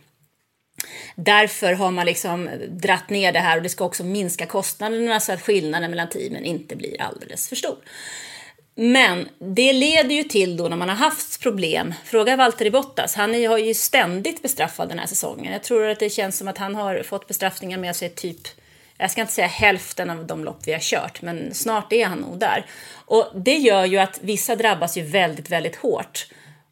Därför 1.15 1.74
har 1.74 1.91
man 1.91 2.05
liksom 2.05 2.50
dratt 2.69 3.10
ner 3.10 3.31
det 3.31 3.39
här 3.39 3.57
och 3.57 3.63
det 3.63 3.69
ska 3.69 3.86
också 3.86 4.03
minska 4.03 4.46
kostnaderna 4.46 5.19
så 5.19 5.31
att 5.31 5.41
skillnaden 5.41 5.89
mellan 5.89 6.10
teamen 6.10 6.46
inte 6.46 6.75
blir 6.75 7.01
alldeles 7.01 7.50
för 7.50 7.55
stor. 7.55 7.77
Men 8.75 9.29
det 9.39 9.74
leder 9.74 10.15
ju 10.15 10.24
till 10.24 10.57
då 10.57 10.67
när 10.67 10.77
man 10.77 10.89
har 10.89 10.96
haft 10.96 11.41
problem, 11.41 11.93
fråga 12.05 12.36
Valtteri 12.36 12.72
Bottas, 12.72 13.15
han 13.15 13.46
har 13.48 13.57
ju 13.57 13.74
ständigt 13.74 14.41
bestraffat 14.41 14.89
den 14.89 15.00
här 15.00 15.07
säsongen. 15.07 15.53
Jag 15.53 15.63
tror 15.63 15.88
att 15.88 16.00
det 16.00 16.10
känns 16.10 16.38
som 16.38 16.48
att 16.48 16.57
han 16.57 16.75
har 16.75 17.03
fått 17.03 17.27
bestraffningar 17.27 17.77
med 17.77 17.96
sig 17.96 18.10
typ, 18.10 18.38
jag 18.98 19.12
ska 19.12 19.22
inte 19.22 19.34
säga 19.34 19.48
hälften 19.48 20.10
av 20.10 20.27
de 20.27 20.43
lopp 20.43 20.60
vi 20.65 20.74
har 20.74 20.79
kört, 20.79 21.22
men 21.22 21.53
snart 21.53 21.93
är 21.93 22.05
han 22.05 22.17
nog 22.17 22.39
där. 22.39 22.65
Och 22.93 23.31
det 23.36 23.57
gör 23.57 23.86
ju 23.86 23.98
att 23.98 24.19
vissa 24.22 24.55
drabbas 24.55 24.98
ju 24.98 25.01
väldigt, 25.01 25.50
väldigt 25.50 25.75
hårt 25.75 26.27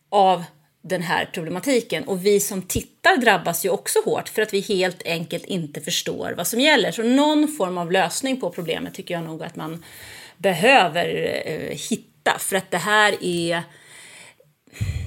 av 0.09 0.43
den 0.87 1.01
här 1.01 1.29
problematiken. 1.33 2.03
Och 2.03 2.25
vi 2.25 2.39
som 2.39 2.61
tittar 2.61 3.17
drabbas 3.17 3.65
ju 3.65 3.69
också 3.69 3.99
hårt 4.05 4.29
för 4.29 4.41
att 4.41 4.53
vi 4.53 4.59
helt 4.59 5.01
enkelt 5.05 5.45
inte 5.45 5.81
förstår 5.81 6.33
vad 6.37 6.47
som 6.47 6.59
gäller. 6.59 6.91
Så 6.91 7.03
någon 7.03 7.47
form 7.47 7.77
av 7.77 7.91
lösning 7.91 8.39
på 8.39 8.49
problemet 8.49 8.93
tycker 8.93 9.13
jag 9.13 9.23
nog 9.23 9.43
att 9.43 9.55
man 9.55 9.83
behöver 10.37 11.05
eh, 11.45 11.77
hitta. 11.89 12.39
För 12.39 12.55
att 12.55 12.71
det 12.71 12.77
här 12.77 13.15
är... 13.21 13.63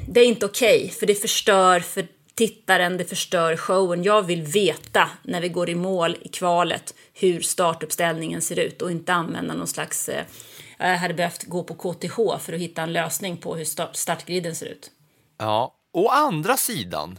Det 0.08 0.20
är 0.20 0.25
inte 0.25 0.47
okej, 0.47 0.88
för 0.99 1.06
det 1.06 1.14
förstör 1.14 1.80
för 1.80 2.06
tittaren, 2.35 2.97
det 2.97 3.04
förstör 3.04 3.56
showen. 3.56 4.02
Jag 4.02 4.23
vill 4.23 4.42
veta 4.42 5.11
när 5.23 5.40
vi 5.40 5.49
går 5.49 5.70
i 5.70 5.75
mål 5.75 6.16
i 6.23 6.28
kvalet 6.28 6.94
hur 7.14 7.40
startuppställningen 7.40 8.42
ser 8.42 8.58
ut 8.58 8.82
och 8.82 8.90
inte 8.90 9.12
använda 9.12 9.54
någon 9.54 9.66
slags... 9.66 10.08
Eh, 10.08 10.25
jag 10.78 10.99
hade 10.99 11.14
behövt 11.14 11.44
gå 11.44 11.64
på 11.64 11.75
KTH 11.75 12.16
för 12.16 12.52
att 12.52 12.61
hitta 12.61 12.82
en 12.82 12.92
lösning 12.92 13.37
på 13.37 13.56
hur 13.56 13.64
start, 13.64 13.97
startgriden 13.97 14.54
ser 14.54 14.66
ut. 14.66 14.90
Ja, 15.38 15.75
å 15.92 16.09
andra 16.09 16.57
sidan 16.57 17.18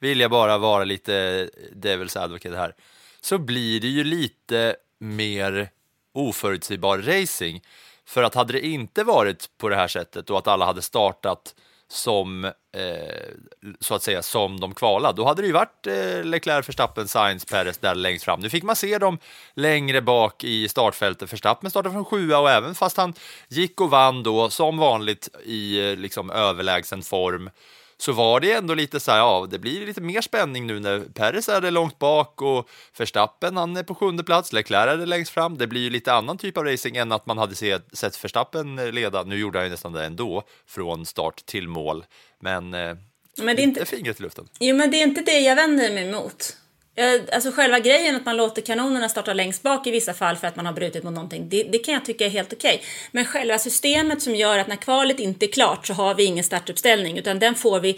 vill 0.00 0.20
jag 0.20 0.30
bara 0.30 0.58
vara 0.58 0.84
lite 0.84 1.50
Devils 1.72 2.16
advocate 2.16 2.56
här, 2.56 2.74
så 3.20 3.38
blir 3.38 3.80
det 3.80 3.86
ju 3.88 4.04
lite 4.04 4.76
mer 4.98 5.70
oförutsägbar 6.14 6.98
racing. 6.98 7.62
För 8.04 8.22
att 8.22 8.34
hade 8.34 8.52
det 8.52 8.66
inte 8.66 9.04
varit 9.04 9.50
på 9.58 9.68
det 9.68 9.76
här 9.76 9.88
sättet 9.88 10.30
och 10.30 10.38
att 10.38 10.46
alla 10.46 10.64
hade 10.64 10.82
startat 10.82 11.54
som, 11.88 12.52
Eh, 12.76 13.28
så 13.80 13.94
att 13.94 14.02
säga, 14.02 14.22
som 14.22 14.60
de 14.60 14.74
kvalade, 14.74 15.16
då 15.16 15.26
hade 15.26 15.42
det 15.42 15.46
ju 15.46 15.52
varit 15.52 15.86
eh, 15.86 16.24
Leclerc, 16.24 16.68
Verstappen, 16.68 17.08
Sainz, 17.08 17.44
Perez 17.44 17.78
där 17.78 17.94
längst 17.94 18.24
fram. 18.24 18.40
Nu 18.40 18.50
fick 18.50 18.62
man 18.62 18.76
se 18.76 18.98
dem 18.98 19.18
längre 19.54 20.02
bak 20.02 20.44
i 20.44 20.68
startfältet. 20.68 21.32
Verstappen 21.32 21.70
startade 21.70 21.92
från 21.92 22.04
sjua 22.04 22.38
och 22.38 22.50
även 22.50 22.74
fast 22.74 22.96
han 22.96 23.14
gick 23.48 23.80
och 23.80 23.90
vann 23.90 24.22
då 24.22 24.50
som 24.50 24.78
vanligt 24.78 25.28
i 25.44 25.90
eh, 25.90 25.96
liksom 25.96 26.30
överlägsen 26.30 27.02
form 27.02 27.50
så 27.98 28.12
var 28.12 28.40
det 28.40 28.52
ändå 28.52 28.74
lite 28.74 29.00
så 29.00 29.10
här, 29.10 29.18
ja, 29.18 29.46
det 29.50 29.58
blir 29.58 29.86
lite 29.86 30.00
mer 30.00 30.20
spänning 30.20 30.66
nu 30.66 30.80
när 30.80 31.00
Perez 31.00 31.48
är 31.48 31.70
långt 31.70 31.98
bak 31.98 32.42
och 32.42 32.68
Verstappen, 32.98 33.56
han 33.56 33.76
är 33.76 33.82
på 33.82 33.94
sjunde 33.94 34.24
plats, 34.24 34.52
Leclerc 34.52 35.02
är 35.02 35.06
längst 35.06 35.30
fram. 35.32 35.58
Det 35.58 35.66
blir 35.66 35.80
ju 35.80 35.90
lite 35.90 36.12
annan 36.12 36.38
typ 36.38 36.56
av 36.58 36.64
racing 36.64 36.96
än 36.96 37.12
att 37.12 37.26
man 37.26 37.38
hade 37.38 37.54
sett, 37.54 37.86
sett 37.92 38.24
Verstappen 38.24 38.76
leda. 38.76 39.22
Nu 39.22 39.38
gjorde 39.38 39.58
han 39.58 39.66
ju 39.66 39.70
nästan 39.70 39.92
det 39.92 40.04
ändå, 40.04 40.42
från 40.66 41.06
start 41.06 41.46
till 41.46 41.68
mål. 41.68 42.04
Men, 42.40 42.74
eh, 42.74 42.96
Men 43.38 43.56
det 43.56 43.62
är 43.62 43.64
inte- 43.64 43.84
fingret 43.84 44.20
i 44.20 44.22
luften. 44.22 44.48
Jo, 44.60 44.76
men 44.76 44.90
det 44.90 44.96
är 44.96 45.02
inte 45.02 45.20
det 45.22 45.40
jag 45.40 45.56
vänder 45.56 45.92
mig 45.94 46.08
emot. 46.08 46.56
Eh, 46.96 47.20
alltså 47.32 47.50
själva 47.50 47.78
grejen 47.78 48.16
att 48.16 48.24
man 48.24 48.36
låter 48.36 48.62
kanonerna 48.62 49.08
starta 49.08 49.32
längst 49.32 49.62
bak 49.62 49.86
i 49.86 49.90
vissa 49.90 50.14
fall 50.14 50.36
för 50.36 50.46
att 50.46 50.56
man 50.56 50.66
har 50.66 50.72
brutit 50.72 51.04
mot 51.04 51.14
någonting, 51.14 51.48
det, 51.48 51.62
det 51.62 51.78
kan 51.78 51.94
jag 51.94 52.04
tycka 52.04 52.26
är 52.26 52.30
helt 52.30 52.52
okej. 52.52 52.82
Men 53.12 53.24
själva 53.24 53.58
systemet 53.58 54.22
som 54.22 54.34
gör 54.34 54.58
att 54.58 54.68
när 54.68 54.76
kvalet 54.76 55.20
inte 55.20 55.46
är 55.46 55.52
klart 55.52 55.86
så 55.86 55.92
har 55.92 56.14
vi 56.14 56.24
ingen 56.24 56.44
startuppställning 56.44 57.18
utan 57.18 57.38
den 57.38 57.54
får 57.54 57.80
vi 57.80 57.90
eh, 57.90 57.96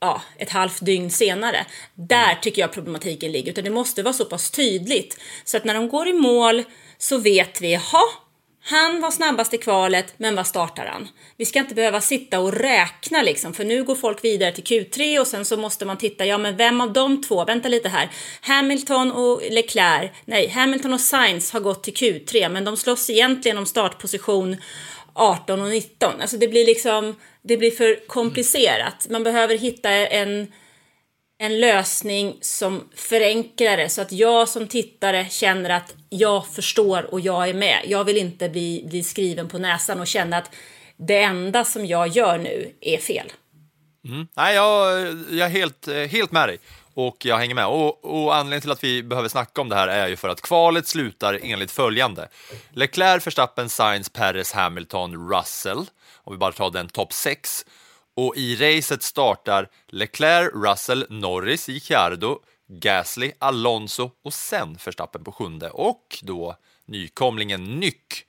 ja, 0.00 0.22
ett 0.38 0.50
halvt 0.50 0.84
dygn 0.84 1.10
senare. 1.10 1.66
Där 1.94 2.34
tycker 2.34 2.62
jag 2.62 2.72
problematiken 2.72 3.32
ligger. 3.32 3.52
Utan 3.52 3.64
det 3.64 3.70
måste 3.70 4.02
vara 4.02 4.14
så 4.14 4.24
pass 4.24 4.50
tydligt 4.50 5.18
så 5.44 5.56
att 5.56 5.64
när 5.64 5.74
de 5.74 5.88
går 5.88 6.08
i 6.08 6.12
mål 6.12 6.64
så 6.98 7.18
vet 7.18 7.60
vi, 7.60 7.72
jaha, 7.72 8.02
han 8.64 9.00
var 9.00 9.10
snabbast 9.10 9.54
i 9.54 9.58
kvalet, 9.58 10.14
men 10.16 10.36
vad 10.36 10.46
startar 10.46 10.86
han? 10.86 11.08
Vi 11.36 11.44
ska 11.44 11.58
inte 11.58 11.74
behöva 11.74 12.00
sitta 12.00 12.40
och 12.40 12.52
räkna 12.52 13.22
liksom, 13.22 13.54
för 13.54 13.64
nu 13.64 13.84
går 13.84 13.94
folk 13.94 14.24
vidare 14.24 14.52
till 14.52 14.64
Q3 14.64 15.18
och 15.18 15.26
sen 15.26 15.44
så 15.44 15.56
måste 15.56 15.84
man 15.84 15.98
titta, 15.98 16.26
ja 16.26 16.38
men 16.38 16.56
vem 16.56 16.80
av 16.80 16.92
de 16.92 17.22
två, 17.22 17.44
vänta 17.44 17.68
lite 17.68 17.88
här, 17.88 18.10
Hamilton 18.40 19.12
och 19.12 19.42
Leclerc, 19.50 20.10
nej, 20.24 20.48
Hamilton 20.48 20.92
och 20.92 21.00
Sainz 21.00 21.52
har 21.52 21.60
gått 21.60 21.82
till 21.82 21.94
Q3, 21.94 22.48
men 22.48 22.64
de 22.64 22.76
slåss 22.76 23.10
egentligen 23.10 23.58
om 23.58 23.66
startposition 23.66 24.56
18 25.12 25.62
och 25.62 25.68
19. 25.68 26.20
Alltså 26.20 26.36
det 26.36 26.48
blir 26.48 26.66
liksom, 26.66 27.16
det 27.42 27.56
blir 27.56 27.70
för 27.70 28.06
komplicerat. 28.06 29.06
Man 29.10 29.22
behöver 29.22 29.58
hitta 29.58 29.90
en 29.90 30.52
en 31.42 31.60
lösning 31.60 32.38
som 32.40 32.88
förenklar 32.96 33.76
det 33.76 33.88
så 33.88 34.02
att 34.02 34.12
jag 34.12 34.48
som 34.48 34.68
tittare 34.68 35.26
känner 35.30 35.70
att 35.70 35.94
jag 36.08 36.46
förstår 36.46 37.14
och 37.14 37.20
jag 37.20 37.48
är 37.48 37.54
med. 37.54 37.82
Jag 37.86 38.04
vill 38.04 38.16
inte 38.16 38.48
bli, 38.48 38.84
bli 38.88 39.02
skriven 39.02 39.48
på 39.48 39.58
näsan 39.58 40.00
och 40.00 40.06
känna 40.06 40.36
att 40.36 40.50
det 40.96 41.22
enda 41.22 41.64
som 41.64 41.86
jag 41.86 42.08
gör 42.08 42.38
nu 42.38 42.72
är 42.80 42.98
fel. 42.98 43.32
Mm. 44.08 44.28
Nej, 44.36 44.54
jag, 44.54 45.00
jag 45.30 45.46
är 45.46 45.48
helt, 45.48 45.88
helt 46.10 46.32
med 46.32 46.48
dig 46.48 46.58
och 46.94 47.24
jag 47.24 47.36
hänger 47.36 47.54
med. 47.54 47.66
Och, 47.66 48.04
och 48.04 48.34
anledningen 48.34 48.60
till 48.60 48.72
att 48.72 48.84
vi 48.84 49.02
behöver 49.02 49.28
snacka 49.28 49.60
om 49.60 49.68
det 49.68 49.76
här 49.76 49.88
är 49.88 50.08
ju 50.08 50.16
för 50.16 50.28
att 50.28 50.40
kvalet 50.40 50.86
slutar 50.86 51.40
enligt 51.42 51.70
följande. 51.70 52.28
Leclerc, 52.70 53.26
Verstappen, 53.26 53.68
Sainz, 53.68 54.08
Perez, 54.08 54.52
Hamilton, 54.52 55.30
Russell. 55.30 55.84
Om 56.24 56.32
vi 56.32 56.38
bara 56.38 56.52
tar 56.52 56.70
den 56.70 56.88
topp 56.88 57.12
6. 57.12 57.64
Och 58.16 58.36
i 58.36 58.56
racet 58.56 59.02
startar 59.02 59.68
Leclerc, 59.88 60.50
Russell, 60.54 61.06
Norris, 61.08 61.68
Ricciardo, 61.68 62.38
Gasly, 62.68 63.32
Alonso 63.38 64.10
och 64.24 64.34
sen 64.34 64.78
Verstappen 64.84 65.24
på 65.24 65.32
sjunde. 65.32 65.70
Och 65.70 66.18
då 66.22 66.56
nykomlingen 66.86 67.64
Nyck 67.64 68.26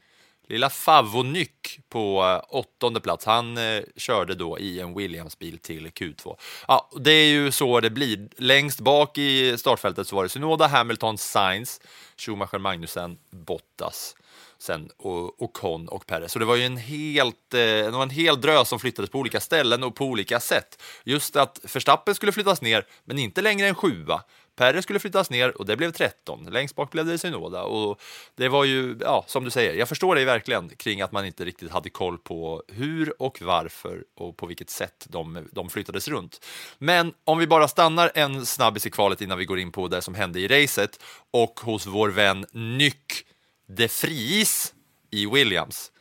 Lilla 0.47 0.69
Favvo 0.69 1.23
Nyck 1.23 1.79
på 1.89 2.23
eh, 2.23 2.55
åttonde 2.55 2.99
plats. 2.99 3.25
Han 3.25 3.57
eh, 3.57 3.83
körde 3.95 4.35
då 4.35 4.59
i 4.59 4.79
en 4.79 4.93
Williams-bil 4.97 5.57
till 5.57 5.87
Q2. 5.87 6.37
Ja, 6.67 6.89
det 6.99 7.11
är 7.11 7.27
ju 7.27 7.51
så 7.51 7.79
det 7.79 7.89
blir. 7.89 8.29
Längst 8.37 8.79
bak 8.79 9.17
i 9.17 9.57
startfältet 9.57 10.07
så 10.07 10.15
var 10.15 10.23
det 10.23 10.29
Synoda, 10.29 10.67
Hamilton, 10.67 11.17
Sainz, 11.17 11.81
Schumacher, 12.17 12.57
Magnussen, 12.57 13.17
Bottas 13.31 14.15
sen 14.63 14.89
och 14.97 15.41
Ocon 15.41 15.87
och 15.87 16.05
Perez. 16.05 16.31
Så 16.31 16.39
det 16.39 16.45
var 16.45 16.55
ju 16.55 16.63
en 16.63 16.77
helt, 16.77 17.53
eh, 17.53 17.59
det 17.59 17.91
var 17.91 18.03
en 18.03 18.09
hel 18.09 18.41
drös 18.41 18.69
som 18.69 18.79
flyttades 18.79 19.09
på 19.09 19.19
olika 19.19 19.39
ställen 19.39 19.83
och 19.83 19.95
på 19.95 20.05
olika 20.05 20.39
sätt. 20.39 20.81
Just 21.03 21.35
att 21.35 21.59
Verstappen 21.73 22.15
skulle 22.15 22.31
flyttas 22.31 22.61
ner, 22.61 22.85
men 23.03 23.19
inte 23.19 23.41
längre 23.41 23.67
än 23.67 23.75
sjua. 23.75 24.21
Perez 24.55 24.83
skulle 24.83 24.99
flyttas 24.99 25.29
ner 25.29 25.57
och 25.57 25.65
det 25.65 25.77
blev 25.77 25.91
13. 25.91 26.47
Längst 26.51 26.75
bak 26.75 26.91
blev 26.91 27.05
det 27.05 27.17
Synoda 27.17 27.63
och 27.63 28.01
det 28.35 28.49
var 28.49 28.63
ju, 28.63 28.97
ja, 29.01 29.23
som 29.27 29.43
du 29.43 29.49
säger, 29.49 29.73
jag 29.73 29.89
förstår 29.89 30.15
dig 30.15 30.25
verkligen 30.25 30.69
kring 30.69 31.01
att 31.01 31.11
man 31.11 31.25
inte 31.25 31.45
riktigt 31.45 31.71
hade 31.71 31.89
koll 31.89 32.17
på 32.17 32.63
hur 32.67 33.21
och 33.21 33.41
varför 33.41 34.03
och 34.15 34.37
på 34.37 34.45
vilket 34.45 34.69
sätt 34.69 35.05
de, 35.09 35.47
de 35.51 35.69
flyttades 35.69 36.07
runt. 36.07 36.45
Men 36.77 37.13
om 37.23 37.37
vi 37.37 37.47
bara 37.47 37.67
stannar 37.67 38.11
en 38.15 38.45
snabbis 38.45 38.85
i 38.85 38.91
kvalet 38.91 39.21
innan 39.21 39.37
vi 39.37 39.45
går 39.45 39.59
in 39.59 39.71
på 39.71 39.87
det 39.87 40.01
som 40.01 40.15
hände 40.15 40.39
i 40.39 40.47
racet 40.47 41.03
och 41.31 41.59
hos 41.59 41.85
vår 41.85 42.09
vän 42.09 42.45
Nyck 42.51 43.25
de 43.67 43.87
Vries 43.87 44.73
i 45.11 45.25
Williams 45.25 45.91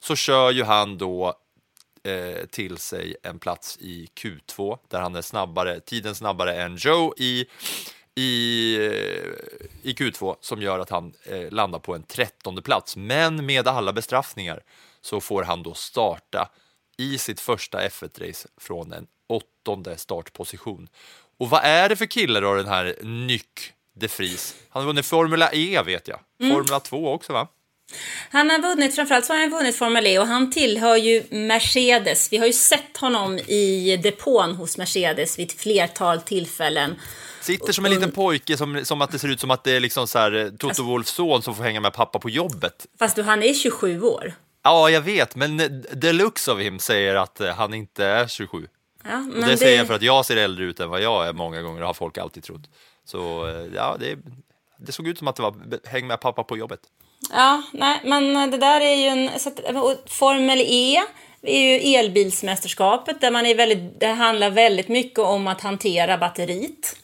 så 0.00 0.16
kör 0.16 0.50
ju 0.50 0.64
han 0.64 0.98
då 0.98 1.34
eh, 2.02 2.46
till 2.46 2.78
sig 2.78 3.16
en 3.22 3.38
plats 3.38 3.78
i 3.80 4.08
Q2 4.14 4.78
där 4.88 5.00
han 5.00 5.14
är 5.14 5.22
snabbare, 5.22 5.80
tiden 5.80 6.14
snabbare 6.14 6.62
än 6.62 6.76
Joe 6.76 7.14
i, 7.16 7.46
i, 8.14 8.76
i 9.82 9.92
Q2 9.92 10.36
som 10.40 10.62
gör 10.62 10.78
att 10.78 10.90
han 10.90 11.12
eh, 11.24 11.50
landar 11.50 11.78
på 11.78 11.94
en 11.94 12.02
trettonde 12.02 12.62
plats. 12.62 12.96
Men 12.96 13.46
med 13.46 13.68
alla 13.68 13.92
bestraffningar 13.92 14.62
så 15.00 15.20
får 15.20 15.42
han 15.42 15.62
då 15.62 15.74
starta 15.74 16.50
i 16.96 17.18
sitt 17.18 17.40
första 17.40 17.88
F1-race 17.88 18.48
från 18.56 18.92
en 18.92 19.06
åttonde 19.26 19.96
startposition. 19.96 20.88
Och 21.38 21.50
vad 21.50 21.64
är 21.64 21.88
det 21.88 21.96
för 21.96 22.06
kille 22.06 22.40
då, 22.40 22.54
den 22.54 22.68
här 22.68 22.96
Nyck 23.02 23.72
de 23.96 24.08
Vries? 24.08 24.54
Han 24.70 24.82
har 24.82 24.86
vunnit 24.86 25.06
Formula 25.06 25.50
E 25.52 25.82
vet 25.82 26.08
jag. 26.08 26.18
Formula 26.52 26.80
2 26.80 27.12
också 27.12 27.32
va? 27.32 27.48
Han 28.30 28.50
har 28.50 28.58
vunnit, 28.58 28.94
framförallt 28.94 29.24
så 29.24 29.32
har 29.32 29.40
han 29.40 29.50
vunnit 29.50 29.76
Formel 29.76 30.06
E 30.06 30.18
och 30.18 30.26
han 30.26 30.50
tillhör 30.50 30.96
ju 30.96 31.22
Mercedes. 31.30 32.32
Vi 32.32 32.36
har 32.36 32.46
ju 32.46 32.52
sett 32.52 32.96
honom 32.96 33.38
i 33.38 33.96
depån 34.02 34.54
hos 34.54 34.78
Mercedes 34.78 35.38
vid 35.38 35.50
ett 35.50 35.60
flertal 35.60 36.20
tillfällen. 36.20 36.94
Sitter 37.40 37.72
som 37.72 37.84
en 37.84 37.90
liten 37.90 38.12
pojke, 38.12 38.56
som, 38.56 38.84
som 38.84 39.02
att 39.02 39.10
det 39.10 39.18
ser 39.18 39.28
ut 39.28 39.40
som 39.40 39.50
att 39.50 39.64
det 39.64 39.72
är 39.72 39.80
liksom 39.80 40.06
så 40.06 40.18
här, 40.18 40.32
eh, 40.32 40.48
Toto 40.48 40.82
Wolffs 40.82 41.10
son 41.10 41.42
som 41.42 41.54
får 41.54 41.64
hänga 41.64 41.80
med 41.80 41.92
pappa 41.92 42.18
på 42.18 42.30
jobbet. 42.30 42.86
Fast 42.98 43.16
du, 43.16 43.22
han 43.22 43.42
är 43.42 43.54
27 43.54 44.02
år. 44.02 44.34
Ja, 44.62 44.90
jag 44.90 45.00
vet, 45.00 45.36
men 45.36 45.60
eh, 45.60 45.68
the 46.00 46.12
looks 46.12 46.48
of 46.48 46.58
him 46.58 46.78
säger 46.78 47.14
att 47.14 47.40
eh, 47.40 47.54
han 47.54 47.74
inte 47.74 48.04
är 48.04 48.28
27. 48.28 48.66
Ja, 49.04 49.18
men 49.18 49.48
det, 49.48 49.56
säger 49.56 49.78
jag 49.78 49.86
för 49.86 49.94
att 49.94 50.02
jag 50.02 50.26
ser 50.26 50.36
äldre 50.36 50.64
ut 50.64 50.80
än 50.80 50.88
vad 50.90 51.02
jag 51.02 51.28
är 51.28 51.32
många 51.32 51.62
gånger, 51.62 51.82
har 51.82 51.94
folk 51.94 52.18
alltid 52.18 52.42
trott. 52.42 52.70
Så 53.06 53.48
eh, 53.48 53.74
ja, 53.74 53.96
det, 54.00 54.18
det 54.78 54.92
såg 54.92 55.08
ut 55.08 55.18
som 55.18 55.28
att 55.28 55.36
det 55.36 55.42
var 55.42 55.88
häng 55.88 56.06
med 56.06 56.20
pappa 56.20 56.44
på 56.44 56.56
jobbet. 56.56 56.80
Ja, 57.30 57.62
nej, 57.72 58.00
men 58.04 58.50
det 58.50 58.58
där 58.58 58.80
är 58.80 58.94
ju 58.94 59.06
en... 59.06 59.38
Så 59.38 59.48
att, 59.48 59.60
Formel 60.06 60.60
E 60.60 61.02
är 61.42 61.60
ju 61.60 61.94
elbilsmästerskapet 61.94 63.20
där 63.20 63.30
man 63.30 63.46
är 63.46 63.54
väldigt, 63.54 64.00
det 64.00 64.06
handlar 64.06 64.50
väldigt 64.50 64.88
mycket 64.88 65.18
om 65.18 65.46
att 65.46 65.60
hantera 65.60 66.18
batteriet 66.18 66.96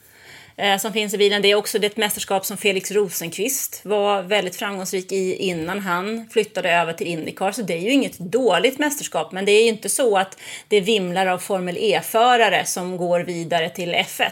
Eh, 0.57 0.79
som 0.79 0.93
finns 0.93 1.15
i 1.15 1.19
bilen. 1.19 1.43
Det 1.43 1.51
är 1.51 1.55
också 1.55 1.79
det 1.79 1.97
mästerskap 1.97 2.47
som 2.47 2.57
Felix 2.57 2.91
Rosenqvist 2.91 3.81
var 3.85 4.23
väldigt 4.23 4.57
framgångsrik 4.57 5.13
i 5.13 5.35
innan 5.35 5.79
han 5.79 6.27
flyttade 6.31 6.71
över 6.73 6.93
till 6.93 7.07
Indycar. 7.07 7.53
Så 7.53 7.63
det 7.63 7.75
är 7.75 7.81
ju 7.81 7.91
inget 7.91 8.19
dåligt 8.19 8.79
mästerskap, 8.79 9.33
men 9.33 9.45
det 9.45 9.53
är 9.53 9.63
ju 9.63 9.69
inte 9.69 9.89
så 9.89 10.19
att 10.19 10.39
det 10.69 10.81
vimlar 10.81 11.27
av 11.27 11.39
Formel 11.39 11.77
E-förare 11.81 12.65
som 12.65 12.97
går 12.97 13.21
vidare 13.21 13.69
till 13.69 13.95
F1. 13.95 14.31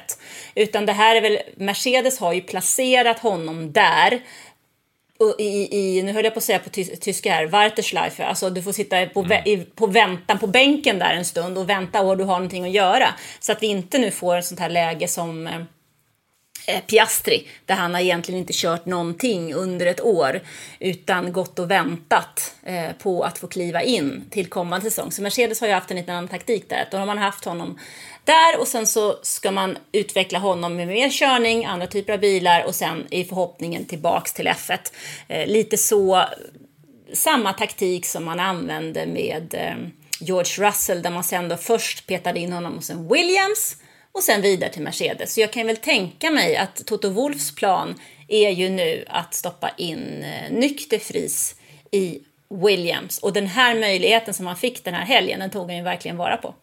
Utan 0.55 0.87
det 0.87 0.93
här 0.93 1.17
är 1.17 1.21
väl, 1.21 1.39
Mercedes 1.57 2.19
har 2.19 2.33
ju 2.33 2.41
placerat 2.41 3.19
honom 3.19 3.73
där 3.73 4.21
i, 5.39 5.79
i, 5.79 6.03
nu 6.03 6.13
höll 6.13 6.25
jag 6.25 6.35
på 6.35 6.39
att 6.39 6.45
säga 6.45 6.59
på 6.59 6.71
ty, 6.71 6.85
tyska 6.85 7.33
här, 7.33 7.47
Warteschleife, 7.47 8.25
alltså 8.25 8.51
du 8.51 8.63
får 8.63 8.73
sitta 8.73 9.07
på, 9.07 9.23
vä, 9.23 9.43
i, 9.47 9.57
på 9.57 9.87
väntan 9.87 10.39
på 10.39 10.47
bänken 10.47 10.99
där 10.99 11.15
en 11.15 11.25
stund 11.25 11.59
och 11.59 11.71
vänta 11.71 12.01
och 12.01 12.17
du 12.17 12.25
har 12.25 12.35
någonting 12.35 12.65
att 12.65 12.71
göra. 12.71 13.15
Så 13.41 13.53
att 13.53 13.63
vi 13.63 13.67
inte 13.67 13.99
nu 13.99 14.11
får 14.11 14.37
ett 14.37 14.45
sånt 14.45 14.61
här 14.61 14.69
läge 14.69 15.09
som 15.09 15.47
eh, 15.47 15.53
Eh, 16.67 16.81
Piastri, 16.81 17.49
där 17.67 17.75
han 17.75 17.95
har 17.95 18.01
egentligen 18.01 18.41
inte 18.41 18.53
kört 18.57 18.87
någonting 18.87 19.55
under 19.55 19.87
ett 19.87 20.01
år 20.01 20.41
utan 20.79 21.33
gått 21.33 21.59
och 21.59 21.71
väntat 21.71 22.55
eh, 22.63 22.93
på 23.03 23.23
att 23.23 23.39
få 23.39 23.47
kliva 23.47 23.83
in 23.83 24.25
till 24.31 24.47
kommande 24.47 24.91
säsong. 24.91 25.13
Så 25.13 25.23
Mercedes 25.23 25.61
har 25.61 25.69
ju 25.69 25.75
haft 25.75 25.91
en 25.91 25.97
liten 25.97 26.15
annan 26.15 26.29
taktik 26.29 26.69
där. 26.69 26.89
Då 26.91 26.97
har 26.97 27.07
man 27.07 27.19
haft 27.19 27.45
honom 27.45 27.79
där 28.25 28.61
och 28.61 28.69
sen 28.69 28.87
så 28.87 29.19
ska 29.23 29.51
man 29.51 29.79
utveckla 29.93 30.39
honom 30.39 30.77
med 30.77 30.89
mer 30.89 31.11
körning, 31.11 31.65
andra 31.65 31.87
typer 31.87 32.13
av 32.13 32.19
bilar 32.19 32.65
och 32.65 32.75
sen 32.75 33.07
i 33.11 33.25
förhoppningen 33.25 33.85
tillbaks 33.85 34.33
till 34.33 34.49
F1. 34.49 34.79
Eh, 35.29 35.47
lite 35.47 35.77
så 35.77 36.25
samma 37.13 37.53
taktik 37.53 38.07
som 38.07 38.25
man 38.25 38.41
använde 38.41 39.07
med 39.07 39.55
eh, 39.55 39.89
George 40.21 40.69
Russell 40.69 41.03
där 41.03 41.11
man 41.11 41.25
sen 41.25 41.49
då 41.49 41.57
först 41.57 42.07
petade 42.07 42.41
in 42.41 42.53
honom 42.53 42.75
hos 42.75 42.91
en 42.91 43.09
Williams 43.09 43.77
och 44.13 44.23
sen 44.23 44.43
vidare 44.43 44.71
till 44.71 44.83
Mercedes. 44.83 45.35
Så 45.35 45.41
jag 45.41 45.53
kan 45.53 45.67
väl 45.67 45.77
tänka 45.77 46.31
mig 46.31 46.57
att 46.57 46.87
Toto 46.87 47.11
Wolfs 47.11 47.55
plan 47.55 47.95
är 48.29 48.51
ju 48.51 48.69
nu 48.69 49.05
att 49.09 49.35
stoppa 49.35 49.71
in 49.77 50.23
eh, 50.23 50.53
nykter 50.53 50.99
fris 50.99 51.55
i 51.93 52.21
Williams. 52.51 53.19
Och 53.19 53.33
den 53.33 53.47
här 53.47 53.75
möjligheten 53.75 54.35
som 54.35 54.47
han 54.47 54.57
fick 54.57 54.85
den 54.85 54.95
här 54.95 55.05
helgen, 55.05 55.41
den 55.41 55.51
tog 55.51 55.67
han 55.67 55.77
ju 55.77 55.83
verkligen 55.83 56.17
vara 56.17 56.37
på. 56.37 56.55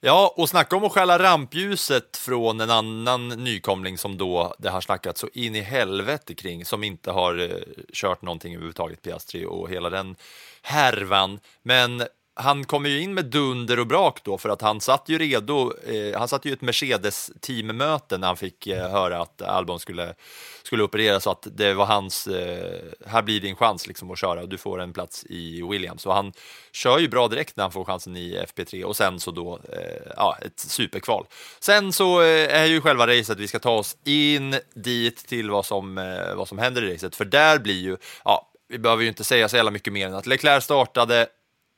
Ja, 0.00 0.34
och 0.36 0.48
snacka 0.48 0.76
om 0.76 0.84
att 0.84 0.92
stjäla 0.92 1.18
rampljuset 1.18 2.16
från 2.16 2.60
en 2.60 2.70
annan 2.70 3.28
nykomling 3.28 3.98
som 3.98 4.18
då 4.18 4.54
det 4.58 4.70
har 4.70 4.80
snackats 4.80 5.20
så 5.20 5.28
in 5.32 5.56
i 5.56 5.60
helvete 5.60 6.34
kring, 6.34 6.64
som 6.64 6.84
inte 6.84 7.10
har 7.10 7.38
eh, 7.38 7.84
kört 7.92 8.22
någonting 8.22 8.52
överhuvudtaget, 8.52 9.02
Piastri 9.02 9.46
och 9.46 9.70
hela 9.70 9.90
den 9.90 10.16
härvan. 10.62 11.40
Men 11.62 12.02
han 12.38 12.64
kommer 12.64 12.88
ju 12.88 13.00
in 13.00 13.14
med 13.14 13.24
dunder 13.24 13.78
och 13.78 13.86
brak 13.86 14.20
då 14.24 14.38
för 14.38 14.48
att 14.48 14.62
han 14.62 14.80
satt 14.80 15.08
ju 15.08 15.18
redo. 15.18 15.72
Eh, 15.86 16.18
han 16.18 16.28
satt 16.28 16.44
ju 16.44 16.52
ett 16.52 16.60
Mercedes 16.60 17.30
teammöte 17.40 18.18
när 18.18 18.26
han 18.26 18.36
fick 18.36 18.66
eh, 18.66 18.90
höra 18.90 19.22
att 19.22 19.42
Albon 19.42 19.80
skulle 19.80 20.14
skulle 20.62 20.82
operera 20.82 21.20
så 21.20 21.30
att 21.30 21.46
det 21.56 21.74
var 21.74 21.86
hans. 21.86 22.26
Eh, 22.26 22.82
här 23.06 23.22
blir 23.22 23.40
din 23.40 23.56
chans 23.56 23.86
liksom 23.86 24.10
att 24.10 24.18
köra 24.18 24.42
och 24.42 24.48
du 24.48 24.58
får 24.58 24.80
en 24.80 24.92
plats 24.92 25.24
i 25.24 25.62
Williams 25.62 26.06
och 26.06 26.14
han 26.14 26.32
kör 26.72 26.98
ju 26.98 27.08
bra 27.08 27.28
direkt 27.28 27.56
när 27.56 27.64
han 27.64 27.72
får 27.72 27.84
chansen 27.84 28.16
i 28.16 28.38
FP3 28.38 28.82
och 28.82 28.96
sen 28.96 29.20
så 29.20 29.30
då 29.30 29.60
eh, 29.72 30.12
ja, 30.16 30.36
ett 30.42 30.60
superkval. 30.60 31.26
Sen 31.60 31.92
så 31.92 32.20
eh, 32.22 32.60
är 32.60 32.66
ju 32.66 32.80
själva 32.80 33.06
racet. 33.06 33.38
Vi 33.38 33.48
ska 33.48 33.58
ta 33.58 33.70
oss 33.70 33.96
in 34.04 34.56
dit 34.74 35.16
till 35.16 35.50
vad 35.50 35.66
som 35.66 35.98
eh, 35.98 36.34
vad 36.34 36.48
som 36.48 36.58
händer 36.58 36.84
i 36.84 36.94
racet, 36.94 37.16
för 37.16 37.24
där 37.24 37.58
blir 37.58 37.80
ju 37.80 37.96
ja. 38.24 38.52
Vi 38.68 38.78
behöver 38.78 39.02
ju 39.02 39.08
inte 39.08 39.24
säga 39.24 39.48
så 39.48 39.56
jävla 39.56 39.70
mycket 39.70 39.92
mer 39.92 40.06
än 40.06 40.14
att 40.14 40.26
Leclerc 40.26 40.64
startade 40.64 41.26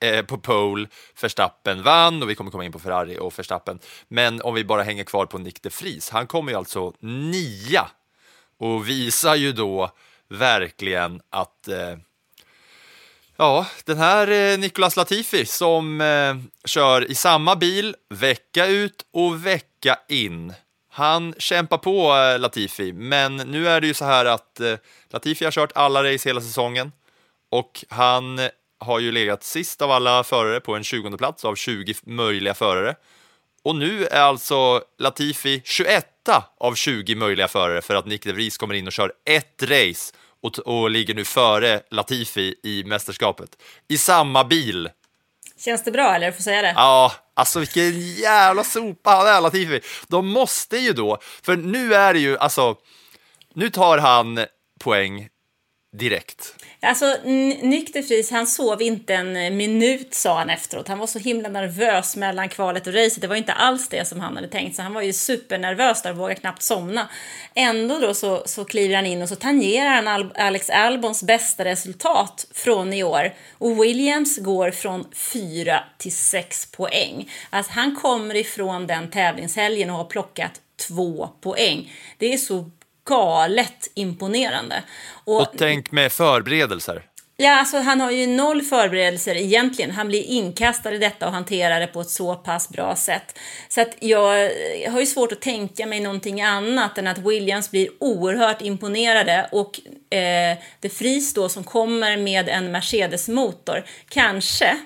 eh, 0.01 0.23
på 0.23 0.39
pole, 0.39 0.89
Verstappen 1.23 1.83
vann 1.83 2.23
och 2.23 2.31
vi 2.31 2.35
kommer 2.35 2.51
komma 2.51 2.65
in 2.65 2.73
på 2.73 2.79
Ferrari 2.79 3.19
och 3.19 3.39
Verstappen. 3.39 3.79
Men 4.09 4.43
om 4.43 4.55
vi 4.55 4.65
bara 4.65 4.83
hänger 4.83 5.05
kvar 5.05 5.27
på 5.27 5.39
Nick 5.39 5.63
de 5.63 5.69
Vries, 5.69 6.11
han 6.11 6.27
kommer 6.27 6.53
ju 6.53 6.59
alltså 6.59 6.93
nia 7.01 7.89
och 8.59 8.89
visar 8.89 9.35
ju 9.35 9.53
då 9.53 9.91
verkligen 10.29 11.21
att 11.31 11.69
eh, 11.69 11.97
ja, 13.37 13.67
den 13.85 13.99
här 13.99 14.31
eh, 14.31 14.59
Nicolas 14.59 14.97
Latifi 14.97 15.47
som 15.47 16.01
eh, 16.01 16.37
kör 16.65 17.11
i 17.11 17.15
samma 17.15 17.57
bil 17.57 17.97
vecka 18.09 18.67
ut 18.67 19.05
och 19.13 19.47
vecka 19.47 19.99
in. 20.09 20.55
Han 20.91 21.35
kämpar 21.39 21.79
på 21.79 22.17
eh, 22.17 22.39
Latifi, 22.39 22.93
men 22.93 23.37
nu 23.37 23.69
är 23.69 23.81
det 23.81 23.87
ju 23.87 23.95
så 23.95 24.05
här 24.05 24.25
att 24.25 24.61
eh, 24.61 24.75
Latifi 25.11 25.45
har 25.45 25.53
kört 25.53 25.73
alla 25.75 26.05
race 26.05 26.29
hela 26.29 26.41
säsongen 26.41 26.93
och 27.51 27.85
han 27.89 28.41
har 28.79 28.99
ju 28.99 29.13
legat 29.13 29.45
sist 29.45 29.83
av 29.83 29.91
alla 29.91 30.25
förare 30.25 30.61
på 30.61 30.75
en 30.75 30.85
20 30.85 31.17
plats 31.17 31.45
av 31.45 31.55
20 31.55 31.95
möjliga 32.03 32.55
förare. 32.55 32.95
Och 33.63 33.77
nu 33.77 34.07
är 34.07 34.21
alltså 34.21 34.83
Latifi 34.99 35.63
21 35.65 36.07
av 36.61 36.75
20 36.75 37.15
möjliga 37.15 37.49
förare 37.49 37.83
för 37.83 37.95
att 37.95 38.07
Nick 38.07 38.25
de 38.25 38.33
Vries 38.33 38.59
kommer 38.59 38.75
in 38.75 38.87
och 38.87 38.93
kör 38.93 39.13
ett 39.25 39.63
race 39.63 40.15
och, 40.43 40.59
och 40.59 40.91
ligger 40.91 41.15
nu 41.15 41.25
före 41.25 41.81
Latifi 41.91 42.55
i 42.63 42.85
mästerskapet. 42.85 43.51
I 43.89 43.99
samma 43.99 44.45
bil. 44.45 44.91
Känns 45.59 45.85
det 45.85 45.91
bra 45.91 46.15
eller? 46.15 46.33
Får 46.33 46.43
säga 46.43 46.63
det? 46.63 46.73
Ja, 46.77 47.13
alltså 47.35 47.59
vilken 47.59 48.01
jävla 48.01 48.65
sopa 48.65 49.11
han 49.11 49.27
är 49.27 49.41
Latifi. 49.41 49.81
De 50.09 50.29
måste 50.29 50.77
ju 50.77 50.93
då, 50.93 51.19
för 51.43 51.57
nu 51.57 51.95
är 51.95 52.15
det 52.15 52.21
ju, 52.21 52.39
alltså, 52.39 52.77
nu 53.55 53.71
tar 53.71 53.99
han 53.99 54.41
poäng 54.81 55.29
direkt. 55.93 56.55
Alltså, 56.81 57.17
nykter 57.63 58.03
Friis, 58.03 58.31
han 58.31 58.47
sov 58.47 58.83
inte 58.83 59.15
en 59.15 59.37
eh, 59.37 59.51
minut 59.51 60.15
sa 60.15 60.39
han 60.39 60.51
efteråt. 60.51 60.89
Han 60.89 60.99
var 60.99 61.07
så 61.07 61.19
himla 61.19 61.49
nervös 61.49 62.17
mellan 62.17 62.49
kvalet 62.49 62.87
och 62.87 62.95
racet. 62.95 63.21
Det 63.21 63.27
var 63.27 63.37
inte 63.37 63.53
alls 63.53 63.89
det 63.89 64.09
som 64.09 64.21
han 64.21 64.37
hade 64.37 64.49
tänkt. 64.49 64.77
Så 64.77 64.83
han 64.83 64.95
var 64.95 65.03
ju 65.03 65.13
supernervös 65.13 66.03
där 66.03 66.11
och 66.11 66.17
vågade 66.17 66.41
knappt 66.41 66.63
somna. 66.63 67.09
Ändå 67.55 67.99
då 67.99 68.15
så, 68.15 68.43
så 68.47 68.65
kliver 68.65 68.97
han 68.97 69.07
in 69.07 69.23
och 69.23 69.29
så 69.29 69.37
tangerar 69.37 69.89
han 69.89 70.09
Al 70.09 70.33
Alex 70.35 70.71
Albons 70.71 71.23
bästa 71.23 71.65
resultat 71.65 72.47
från 72.53 72.93
i 72.93 73.03
år. 73.03 73.35
Och 73.53 73.85
Williams 73.85 74.39
går 74.39 74.71
från 74.71 75.07
4 75.15 75.85
till 75.99 76.17
6 76.17 76.67
poäng. 76.67 77.31
Alltså 77.51 77.73
han 77.73 77.97
kommer 77.97 78.37
ifrån 78.37 78.87
den 78.87 79.11
tävlingshelgen 79.11 79.91
och 79.91 79.97
har 79.97 80.05
plockat 80.05 80.61
två 80.89 81.29
poäng. 81.41 81.93
Det 82.19 82.33
är 82.33 82.37
så 82.37 82.71
galet 83.09 83.91
imponerande. 83.95 84.83
Och, 85.25 85.41
och 85.41 85.49
tänk 85.59 85.93
med 85.93 86.13
förberedelser. 86.13 87.03
Ja, 87.41 87.59
alltså 87.59 87.79
han 87.79 88.01
har 88.01 88.11
ju 88.11 88.27
noll 88.27 88.63
förberedelser 88.63 89.35
egentligen. 89.35 89.91
Han 89.91 90.09
blir 90.09 90.23
inkastad 90.23 90.95
i 90.95 90.99
detta 90.99 91.27
och 91.27 91.33
hanterar 91.33 91.81
det 91.81 91.87
på 91.87 92.01
ett 92.01 92.11
så 92.11 92.35
pass 92.35 92.69
bra 92.69 92.97
sätt. 92.97 93.39
Så 93.69 93.81
att 93.81 93.97
jag 94.01 94.51
har 94.91 95.01
ju 95.01 95.07
svårt 95.07 95.33
att 95.33 95.41
tänka 95.41 95.87
mig 95.87 96.01
någonting 96.01 96.43
annat 96.43 96.99
än 96.99 97.07
att 97.07 97.19
Williams 97.19 97.71
blir 97.71 97.89
oerhört 97.99 98.63
imponerade 98.63 99.49
och 99.53 99.81
eh, 100.17 100.59
De 100.81 100.89
Vries 100.89 101.35
då 101.35 101.49
som 101.49 101.65
kommer 101.65 102.17
med 102.17 102.49
en 102.49 102.71
Mercedes-motor 102.71 103.85
kanske 104.09 104.79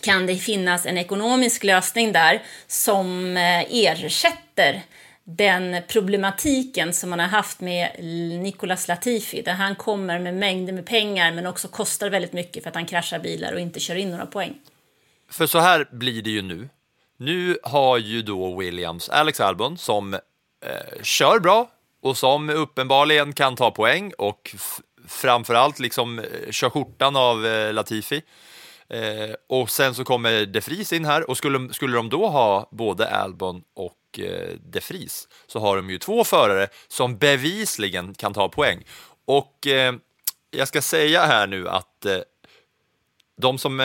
kan 0.00 0.26
det 0.26 0.36
finnas 0.36 0.86
en 0.86 0.98
ekonomisk 0.98 1.64
lösning 1.64 2.12
där 2.12 2.42
som 2.66 3.36
eh, 3.36 3.64
ersätter 3.70 4.82
den 5.28 5.82
problematiken 5.88 6.92
som 6.92 7.10
man 7.10 7.18
har 7.18 7.26
haft 7.26 7.60
med 7.60 7.90
Nicolas 8.42 8.88
Latifi 8.88 9.42
där 9.42 9.52
han 9.52 9.76
kommer 9.76 10.18
med 10.18 10.34
mängder 10.34 10.72
med 10.72 10.86
pengar 10.86 11.32
men 11.32 11.46
också 11.46 11.68
kostar 11.68 12.10
väldigt 12.10 12.32
mycket 12.32 12.62
för 12.62 12.70
att 12.70 12.74
han 12.74 12.86
kraschar 12.86 13.18
bilar 13.18 13.52
och 13.52 13.60
inte 13.60 13.80
kör 13.80 13.94
in 13.94 14.10
några 14.10 14.26
poäng. 14.26 14.54
För 15.30 15.46
så 15.46 15.58
här 15.58 15.88
blir 15.90 16.22
det 16.22 16.30
ju 16.30 16.42
nu. 16.42 16.68
Nu 17.16 17.58
har 17.62 17.98
ju 17.98 18.22
då 18.22 18.58
Williams 18.58 19.08
Alex 19.08 19.40
Albon 19.40 19.78
som 19.78 20.14
eh, 20.14 20.20
kör 21.02 21.40
bra 21.40 21.70
och 22.02 22.16
som 22.16 22.50
uppenbarligen 22.50 23.32
kan 23.32 23.56
ta 23.56 23.70
poäng 23.70 24.12
och 24.18 24.56
framförallt 25.08 25.78
liksom 25.78 26.18
eh, 26.18 26.24
kör 26.50 26.70
skjortan 26.70 27.16
av 27.16 27.46
eh, 27.46 27.72
Latifi. 27.72 28.22
Eh, 28.88 29.34
och 29.48 29.70
sen 29.70 29.94
så 29.94 30.04
kommer 30.04 30.46
De 30.46 30.60
Vries 30.60 30.92
in 30.92 31.04
här 31.04 31.30
och 31.30 31.36
skulle, 31.36 31.74
skulle 31.74 31.96
de 31.96 32.08
då 32.08 32.26
ha 32.26 32.68
både 32.70 33.08
Albon 33.08 33.62
och 33.74 33.96
Eh, 34.18 34.56
de 34.60 34.80
Vries 34.80 35.28
så 35.46 35.58
har 35.58 35.76
de 35.76 35.90
ju 35.90 35.98
två 35.98 36.24
förare 36.24 36.68
som 36.88 37.18
bevisligen 37.18 38.14
kan 38.14 38.34
ta 38.34 38.48
poäng. 38.48 38.84
Och 39.24 39.66
eh, 39.66 39.94
jag 40.50 40.68
ska 40.68 40.82
säga 40.82 41.26
här 41.26 41.46
nu 41.46 41.68
att 41.68 42.06
eh, 42.06 42.18
de, 43.36 43.58
som, 43.58 43.76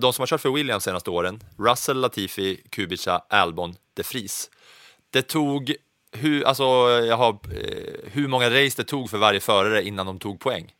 de 0.00 0.12
som 0.12 0.22
har 0.22 0.26
kört 0.26 0.40
för 0.40 0.50
Williams 0.50 0.84
senaste 0.84 1.10
åren, 1.10 1.40
Russell, 1.58 2.00
Latifi, 2.00 2.62
Kubica, 2.70 3.22
Albon, 3.28 3.76
De 3.94 4.02
Vries, 4.02 4.50
det 5.10 5.22
tog 5.22 5.74
hur, 6.12 6.44
alltså, 6.44 6.64
jag 7.08 7.16
har, 7.16 7.38
hur 8.10 8.28
många 8.28 8.50
race 8.50 8.82
det 8.82 8.84
tog 8.84 9.10
för 9.10 9.18
varje 9.18 9.40
förare 9.40 9.82
innan 9.84 10.06
de 10.06 10.18
tog 10.18 10.40
poäng. 10.40 10.72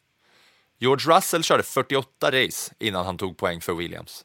George 0.79 1.17
Russell 1.17 1.43
körde 1.43 1.63
48 1.63 2.31
race 2.31 2.75
innan 2.79 3.07
han 3.07 3.19
tog 3.19 3.37
poäng 3.37 3.61
för 3.61 3.75
Williams. 3.75 4.25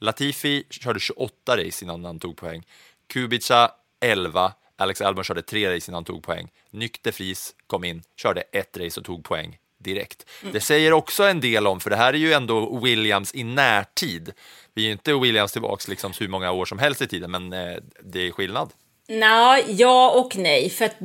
Latifi 0.00 0.64
körde 0.70 1.00
28 1.00 1.56
race 1.56 1.84
innan 1.84 2.04
han 2.04 2.18
tog 2.18 2.36
poäng. 2.36 2.66
Kubica 3.06 3.70
11. 4.00 4.52
Alex 4.76 5.00
Albon 5.00 5.24
körde 5.24 5.42
3 5.42 5.76
race 5.76 5.90
innan 5.90 5.96
han 5.96 6.04
tog 6.04 6.22
poäng. 6.22 6.48
Nyck 6.70 7.02
de 7.02 7.10
Vries 7.10 7.54
kom 7.66 7.84
in, 7.84 8.02
körde 8.16 8.40
ett 8.40 8.76
race 8.76 9.00
och 9.00 9.06
tog 9.06 9.24
poäng 9.24 9.58
direkt. 9.78 10.26
Mm. 10.42 10.52
Det 10.52 10.60
säger 10.60 10.92
också 10.92 11.24
en 11.24 11.40
del 11.40 11.66
om, 11.66 11.80
för 11.80 11.90
det 11.90 11.96
här 11.96 12.12
är 12.12 12.18
ju 12.18 12.32
ändå 12.32 12.78
Williams 12.78 13.34
i 13.34 13.44
närtid. 13.44 14.32
Vi 14.74 14.82
är 14.82 14.86
ju 14.86 14.92
inte 14.92 15.14
Williams 15.14 15.52
tillbaks 15.52 15.88
liksom 15.88 16.12
hur 16.18 16.28
många 16.28 16.52
år 16.52 16.64
som 16.64 16.78
helst 16.78 17.02
i 17.02 17.06
tiden, 17.06 17.30
men 17.30 17.52
eh, 17.52 17.76
det 18.02 18.26
är 18.26 18.30
skillnad. 18.30 18.70
Nej, 19.08 19.64
ja 19.68 20.10
och 20.10 20.36
nej, 20.36 20.70
för 20.70 20.84
att 20.84 20.96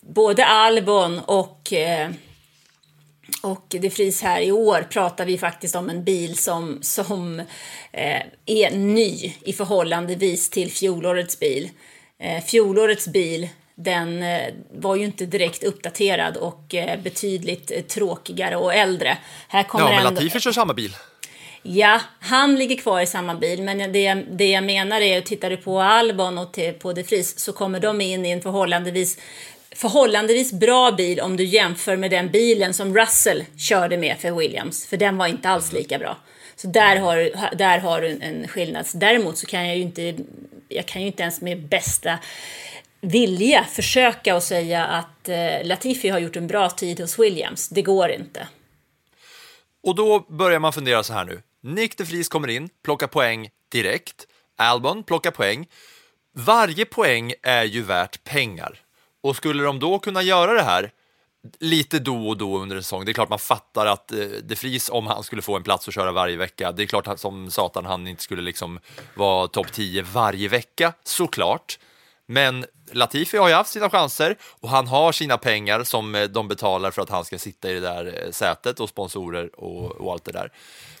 både 0.00 0.46
Albon 0.46 1.18
och 1.18 1.72
eh 1.72 2.10
och 3.42 3.66
det 3.68 3.90
fris 3.90 4.22
här 4.22 4.40
i 4.40 4.52
år 4.52 4.86
pratar 4.90 5.26
vi 5.26 5.38
faktiskt 5.38 5.76
om 5.76 5.90
en 5.90 6.04
bil 6.04 6.38
som, 6.38 6.78
som 6.82 7.40
eh, 7.92 8.22
är 8.46 8.70
ny 8.70 9.34
i 9.40 9.52
förhållandevis 9.52 10.50
till 10.50 10.72
fjolårets 10.72 11.40
bil. 11.40 11.70
Eh, 12.20 12.44
fjolårets 12.44 13.08
bil 13.08 13.48
den 13.74 14.22
eh, 14.22 14.54
var 14.70 14.96
ju 14.96 15.04
inte 15.04 15.26
direkt 15.26 15.64
uppdaterad 15.64 16.36
och 16.36 16.74
eh, 16.74 17.00
betydligt 17.00 17.88
tråkigare 17.88 18.56
och 18.56 18.74
äldre. 18.74 19.18
Här 19.48 19.62
kommer 19.62 19.84
ja, 19.84 19.90
men 19.90 20.06
ändå... 20.06 20.20
Latifi 20.20 20.40
kör 20.40 20.52
samma 20.52 20.74
bil. 20.74 20.96
Ja, 21.62 22.00
han 22.20 22.56
ligger 22.56 22.76
kvar 22.76 23.00
i 23.00 23.06
samma 23.06 23.34
bil, 23.34 23.62
men 23.62 23.92
det, 23.92 24.00
jag, 24.00 24.24
det 24.30 24.50
jag 24.50 24.64
menar 24.64 25.00
är, 25.00 25.20
tittar 25.20 25.50
du 25.50 25.56
på 25.56 25.80
Albon 25.80 26.38
och 26.38 26.52
till, 26.52 26.72
på 26.72 26.92
De 26.92 27.02
Vries 27.02 27.38
så 27.38 27.52
kommer 27.52 27.80
de 27.80 28.00
in 28.00 28.26
i 28.26 28.30
en 28.30 28.42
förhållandevis 28.42 29.18
förhållandevis 29.72 30.52
bra 30.52 30.92
bil 30.92 31.20
om 31.20 31.36
du 31.36 31.44
jämför 31.44 31.96
med 31.96 32.10
den 32.10 32.30
bilen 32.30 32.74
som 32.74 32.96
Russell 32.96 33.44
körde 33.56 33.96
med 33.96 34.16
för 34.18 34.30
Williams, 34.30 34.86
för 34.86 34.96
den 34.96 35.16
var 35.16 35.26
inte 35.26 35.48
alls 35.48 35.72
lika 35.72 35.98
bra. 35.98 36.16
Så 36.60 36.66
där 36.66 36.96
har, 36.96 37.30
där 37.56 37.78
har 37.78 38.00
du 38.00 38.18
en 38.20 38.48
skillnad. 38.48 38.86
Däremot 38.94 39.38
så 39.38 39.46
kan 39.46 39.66
jag 39.66 39.76
ju 39.76 39.82
inte, 39.82 40.14
jag 40.68 40.86
kan 40.86 41.02
ju 41.02 41.06
inte 41.06 41.22
ens 41.22 41.40
med 41.40 41.68
bästa 41.68 42.18
vilja 43.00 43.64
försöka 43.64 44.36
och 44.36 44.42
säga 44.42 44.84
att 44.86 45.28
eh, 45.28 45.64
Latifi 45.64 46.08
har 46.08 46.18
gjort 46.18 46.36
en 46.36 46.46
bra 46.46 46.70
tid 46.70 47.00
hos 47.00 47.18
Williams. 47.18 47.68
Det 47.68 47.82
går 47.82 48.10
inte. 48.10 48.48
Och 49.82 49.94
då 49.94 50.26
börjar 50.28 50.58
man 50.58 50.72
fundera 50.72 51.02
så 51.02 51.12
här 51.12 51.24
nu. 51.24 51.42
Nick 51.62 51.96
de 51.96 52.04
Vries 52.04 52.28
kommer 52.28 52.48
in, 52.48 52.68
plockar 52.84 53.06
poäng 53.06 53.48
direkt. 53.72 54.26
Albon 54.56 55.02
plockar 55.02 55.30
poäng. 55.30 55.66
Varje 56.34 56.84
poäng 56.84 57.32
är 57.42 57.64
ju 57.64 57.82
värt 57.82 58.24
pengar. 58.24 58.80
Och 59.20 59.36
skulle 59.36 59.62
de 59.62 59.78
då 59.78 59.98
kunna 59.98 60.22
göra 60.22 60.52
det 60.52 60.62
här 60.62 60.90
lite 61.58 61.98
då 61.98 62.28
och 62.28 62.36
då 62.36 62.58
under 62.58 62.76
en 62.76 62.82
säsong, 62.82 63.04
det 63.04 63.10
är 63.10 63.14
klart 63.14 63.28
man 63.28 63.38
fattar 63.38 63.86
att 63.86 64.12
eh, 64.12 64.18
De 64.18 64.54
Vries, 64.54 64.88
om 64.88 65.06
han 65.06 65.22
skulle 65.22 65.42
få 65.42 65.56
en 65.56 65.62
plats 65.62 65.88
att 65.88 65.94
köra 65.94 66.12
varje 66.12 66.36
vecka, 66.36 66.72
det 66.72 66.82
är 66.82 66.86
klart 66.86 67.08
att 67.08 67.20
som 67.20 67.50
satan 67.50 67.84
han 67.86 68.06
inte 68.06 68.22
skulle 68.22 68.42
liksom 68.42 68.80
vara 69.14 69.48
topp 69.48 69.72
10 69.72 70.02
varje 70.02 70.48
vecka, 70.48 70.92
såklart. 71.04 71.78
Men 72.26 72.66
Latifi 72.92 73.36
har 73.36 73.48
ju 73.48 73.54
haft 73.54 73.70
sina 73.70 73.90
chanser 73.90 74.36
och 74.60 74.68
han 74.68 74.86
har 74.86 75.12
sina 75.12 75.38
pengar 75.38 75.84
som 75.84 76.14
eh, 76.14 76.24
de 76.24 76.48
betalar 76.48 76.90
för 76.90 77.02
att 77.02 77.10
han 77.10 77.24
ska 77.24 77.38
sitta 77.38 77.70
i 77.70 77.74
det 77.74 77.80
där 77.80 78.24
eh, 78.24 78.30
sätet 78.30 78.80
och 78.80 78.88
sponsorer 78.88 79.60
och, 79.60 79.90
och 79.90 80.12
allt 80.12 80.24
det 80.24 80.32
där. 80.32 80.52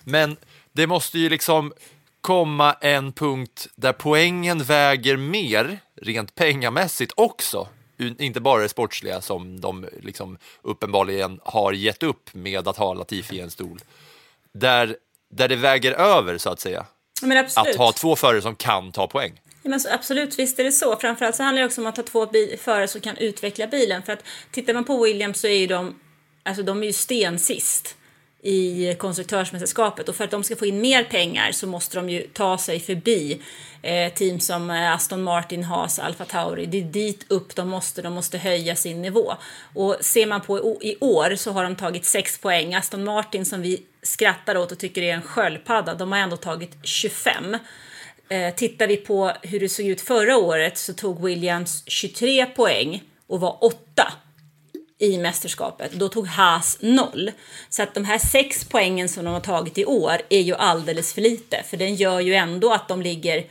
Men 0.04 0.36
det 0.72 0.86
måste 0.86 1.18
ju 1.18 1.28
liksom 1.28 1.72
komma 2.20 2.72
en 2.72 3.12
punkt 3.12 3.68
där 3.76 3.92
poängen 3.92 4.62
väger 4.62 5.16
mer 5.16 5.78
rent 6.02 6.34
pengamässigt 6.34 7.12
också 7.16 7.68
inte 8.18 8.40
bara 8.40 8.62
det 8.62 8.68
sportsliga 8.68 9.20
som 9.20 9.60
de 9.60 9.86
liksom 10.02 10.38
uppenbarligen 10.62 11.40
har 11.44 11.72
gett 11.72 12.02
upp 12.02 12.34
med 12.34 12.68
att 12.68 12.76
ha 12.76 12.94
Latifi 12.94 13.36
i 13.36 13.40
en 13.40 13.50
stol. 13.50 13.80
Där, 14.52 14.96
där 15.30 15.48
det 15.48 15.56
väger 15.56 15.92
över 15.92 16.38
så 16.38 16.50
att 16.50 16.60
säga. 16.60 16.86
Att 17.56 17.76
ha 17.76 17.92
två 17.92 18.16
förare 18.16 18.42
som 18.42 18.54
kan 18.54 18.92
ta 18.92 19.06
poäng. 19.06 19.40
Ja, 19.62 19.70
men 19.70 19.80
absolut, 19.90 20.38
visst 20.38 20.58
är 20.58 20.64
det 20.64 20.72
så. 20.72 20.96
Framförallt 20.96 21.36
så 21.36 21.42
handlar 21.42 21.62
det 21.62 21.66
också 21.66 21.80
om 21.80 21.86
att 21.86 21.96
ha 21.96 22.04
två 22.04 22.28
förare 22.58 22.88
som 22.88 23.00
kan 23.00 23.16
utveckla 23.16 23.66
bilen. 23.66 24.02
För 24.02 24.12
att 24.12 24.24
tittar 24.50 24.74
man 24.74 24.84
på 24.84 25.02
Williams 25.02 25.40
så 25.40 25.46
är 25.46 25.56
ju 25.56 25.66
de, 25.66 25.94
alltså 26.42 26.62
de 26.62 26.82
är 26.82 26.86
ju 26.86 26.92
stensist 26.92 27.96
i 28.42 28.94
konstruktörsmästerskapet 28.98 30.08
och 30.08 30.16
för 30.16 30.24
att 30.24 30.30
de 30.30 30.44
ska 30.44 30.56
få 30.56 30.66
in 30.66 30.80
mer 30.80 31.04
pengar 31.04 31.52
så 31.52 31.66
måste 31.66 31.96
de 31.96 32.10
ju 32.10 32.22
ta 32.22 32.58
sig 32.58 32.80
förbi 32.80 33.42
eh, 33.82 34.12
team 34.12 34.40
som 34.40 34.70
eh, 34.70 34.92
Aston 34.92 35.22
Martin, 35.22 35.64
Haas, 35.64 35.98
Alfa 35.98 36.24
Tauri. 36.24 36.66
Det 36.66 36.78
är 36.78 36.82
dit 36.82 37.26
upp 37.28 37.56
de 37.56 37.68
måste, 37.68 38.02
de 38.02 38.12
måste 38.12 38.38
höja 38.38 38.76
sin 38.76 39.02
nivå. 39.02 39.34
Och 39.74 39.96
ser 40.00 40.26
man 40.26 40.40
på 40.40 40.78
i 40.82 40.96
år 41.00 41.36
så 41.36 41.52
har 41.52 41.64
de 41.64 41.76
tagit 41.76 42.04
6 42.04 42.38
poäng. 42.38 42.74
Aston 42.74 43.04
Martin 43.04 43.44
som 43.44 43.62
vi 43.62 43.82
skrattar 44.02 44.56
åt 44.56 44.72
och 44.72 44.78
tycker 44.78 45.02
är 45.02 45.14
en 45.14 45.22
sköldpadda, 45.22 45.94
de 45.94 46.12
har 46.12 46.18
ändå 46.18 46.36
tagit 46.36 46.76
25. 46.82 47.56
Eh, 48.28 48.54
tittar 48.54 48.86
vi 48.86 48.96
på 48.96 49.32
hur 49.42 49.60
det 49.60 49.68
såg 49.68 49.86
ut 49.86 50.00
förra 50.00 50.36
året 50.36 50.78
så 50.78 50.92
tog 50.92 51.24
Williams 51.24 51.82
23 51.86 52.46
poäng 52.46 53.02
och 53.26 53.40
var 53.40 53.64
8 53.64 54.12
i 55.00 55.18
mästerskapet. 55.18 55.92
Då 55.92 56.08
tog 56.08 56.26
Haas 56.26 56.78
noll. 56.80 57.30
Så 57.68 57.82
att 57.82 57.94
de 57.94 58.04
här 58.04 58.18
sex 58.18 58.64
poängen 58.64 59.08
som 59.08 59.24
de 59.24 59.34
har 59.34 59.40
tagit 59.40 59.78
i 59.78 59.84
år 59.84 60.16
är 60.28 60.40
ju 60.40 60.54
alldeles 60.54 61.12
för 61.14 61.20
lite. 61.20 61.62
För 61.62 61.76
den 61.76 61.94
gör 61.94 62.20
ju 62.20 62.34
ändå 62.34 62.72
att 62.72 62.88
de 62.88 63.02
ligger 63.02 63.44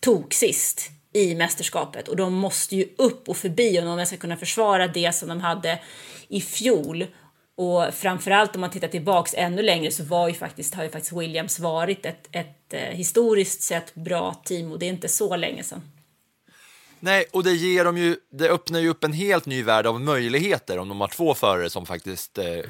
tok 0.00 0.34
sist 0.34 0.90
i 1.12 1.34
mästerskapet. 1.34 2.08
Och 2.08 2.16
de 2.16 2.34
måste 2.34 2.76
ju 2.76 2.88
upp 2.98 3.28
och 3.28 3.36
förbi 3.36 3.80
om 3.80 3.96
de 3.96 4.06
ska 4.06 4.16
kunna 4.16 4.36
försvara 4.36 4.86
det 4.86 5.14
som 5.14 5.28
de 5.28 5.40
hade 5.40 5.78
i 6.28 6.40
fjol. 6.40 7.06
Och 7.56 7.94
framförallt 7.94 8.54
om 8.54 8.60
man 8.60 8.70
tittar 8.70 8.88
tillbaks 8.88 9.34
ännu 9.34 9.62
längre 9.62 9.90
så 9.90 10.04
var 10.04 10.28
ju 10.28 10.34
faktiskt, 10.34 10.74
har 10.74 10.84
ju 10.84 10.90
faktiskt 10.90 11.12
Williams 11.12 11.58
varit 11.58 12.06
ett, 12.06 12.28
ett 12.32 12.74
eh, 12.74 12.80
historiskt 12.80 13.62
sett 13.62 13.94
bra 13.94 14.42
team 14.44 14.72
och 14.72 14.78
det 14.78 14.86
är 14.86 14.90
inte 14.90 15.08
så 15.08 15.36
länge 15.36 15.62
sedan. 15.62 15.82
Nej, 17.00 17.26
och 17.32 17.44
det 17.44 17.52
ger 17.52 17.84
dem 17.84 17.96
ju, 17.98 18.16
det 18.30 18.48
öppnar 18.48 18.80
ju 18.80 18.88
upp 18.88 19.04
en 19.04 19.12
helt 19.12 19.46
ny 19.46 19.62
värld 19.62 19.86
av 19.86 20.00
möjligheter 20.00 20.78
om 20.78 20.88
de 20.88 21.00
har 21.00 21.08
två 21.08 21.34
förare 21.34 21.70
som 21.70 21.86
faktiskt 21.86 22.38
eh, 22.38 22.60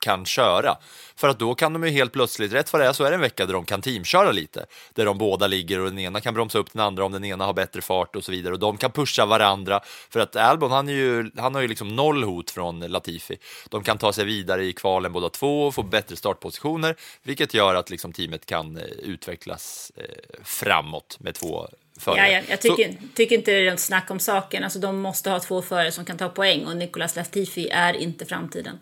kan 0.00 0.24
köra. 0.24 0.76
För 1.16 1.28
att 1.28 1.38
då 1.38 1.54
kan 1.54 1.72
de 1.72 1.84
ju 1.84 1.90
helt 1.90 2.12
plötsligt, 2.12 2.52
rätt 2.52 2.72
vad 2.72 2.82
det 2.82 2.86
är 2.86 2.92
så 2.92 3.04
är 3.04 3.10
det 3.10 3.14
en 3.14 3.20
vecka 3.20 3.46
där 3.46 3.52
de 3.52 3.64
kan 3.64 3.82
teamköra 3.82 4.32
lite. 4.32 4.66
Där 4.94 5.04
de 5.04 5.18
båda 5.18 5.46
ligger 5.46 5.80
och 5.80 5.84
den 5.84 5.98
ena 5.98 6.20
kan 6.20 6.34
bromsa 6.34 6.58
upp 6.58 6.72
den 6.72 6.82
andra 6.82 7.04
om 7.04 7.12
den 7.12 7.24
ena 7.24 7.44
har 7.44 7.52
bättre 7.52 7.80
fart 7.80 8.16
och 8.16 8.24
så 8.24 8.32
vidare. 8.32 8.54
Och 8.54 8.60
de 8.60 8.76
kan 8.76 8.90
pusha 8.90 9.26
varandra. 9.26 9.80
För 10.10 10.20
att 10.20 10.36
Albon, 10.36 10.70
han, 10.70 10.88
är 10.88 10.92
ju, 10.92 11.30
han 11.36 11.54
har 11.54 11.62
ju 11.62 11.68
liksom 11.68 11.88
noll 11.96 12.24
hot 12.24 12.50
från 12.50 12.80
Latifi. 12.80 13.38
De 13.68 13.82
kan 13.82 13.98
ta 13.98 14.12
sig 14.12 14.24
vidare 14.24 14.64
i 14.64 14.72
kvalen 14.72 15.12
båda 15.12 15.28
två 15.28 15.66
och 15.66 15.74
få 15.74 15.82
bättre 15.82 16.16
startpositioner, 16.16 16.96
vilket 17.22 17.54
gör 17.54 17.74
att 17.74 17.90
liksom 17.90 18.12
teamet 18.12 18.46
kan 18.46 18.76
eh, 18.76 18.82
utvecklas 18.84 19.92
eh, 19.96 20.04
framåt 20.44 21.16
med 21.20 21.34
två 21.34 21.68
Ja, 22.06 22.28
ja, 22.28 22.40
jag 22.48 22.60
tycker, 22.60 22.92
så... 22.92 22.98
tycker 23.14 23.36
inte 23.36 23.50
det 23.50 23.66
är 23.66 23.70
något 23.70 23.80
snack 23.80 24.10
om 24.10 24.18
saken. 24.18 24.64
Alltså, 24.64 24.78
de 24.78 25.00
måste 25.00 25.30
ha 25.30 25.40
två 25.40 25.62
förare 25.62 25.92
som 25.92 26.04
kan 26.04 26.18
ta 26.18 26.28
poäng 26.28 26.66
och 26.66 26.76
Nicolas 26.76 27.16
Latifi 27.16 27.68
är 27.68 27.94
inte 27.94 28.26
framtiden. 28.26 28.78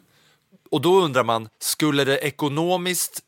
Och 0.71 0.81
då 0.81 1.01
undrar 1.01 1.25
man, 1.25 1.49
skulle 1.59 2.05
det 2.05 2.19
ekonomiskt 2.19 3.23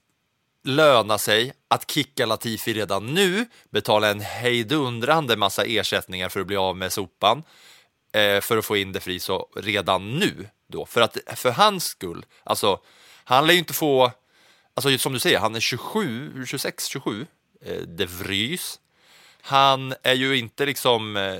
löna 0.64 1.18
sig 1.18 1.52
att 1.68 1.90
kicka 1.90 2.26
Latifi 2.26 2.72
redan 2.72 3.14
nu, 3.14 3.46
betala 3.70 4.10
en 4.10 4.20
hejdundrande 4.20 5.36
massa 5.36 5.64
ersättningar 5.64 6.28
för 6.28 6.40
att 6.40 6.46
bli 6.46 6.56
av 6.56 6.76
med 6.76 6.92
sopan, 6.92 7.42
eh, 8.12 8.40
för 8.40 8.56
att 8.56 8.64
få 8.64 8.76
in 8.76 8.92
det 8.92 9.00
fri 9.00 9.20
så 9.20 9.48
redan 9.56 10.18
nu 10.18 10.48
då? 10.66 10.86
För 10.86 11.00
att 11.00 11.18
för 11.34 11.50
hans 11.50 11.84
skull, 11.84 12.26
alltså 12.44 12.80
han 13.24 13.46
lär 13.46 13.52
ju 13.52 13.58
inte 13.58 13.74
få, 13.74 14.12
alltså 14.74 14.98
som 14.98 15.12
du 15.12 15.18
säger, 15.18 15.38
han 15.38 15.54
är 15.54 15.60
27, 15.60 16.44
26, 16.46 16.86
27, 16.86 17.26
eh, 17.64 17.76
De 17.76 18.06
Vries. 18.06 18.80
Han 19.48 19.94
är 20.02 20.14
ju 20.14 20.38
inte 20.38 20.66
liksom 20.66 21.16
eh, 21.16 21.36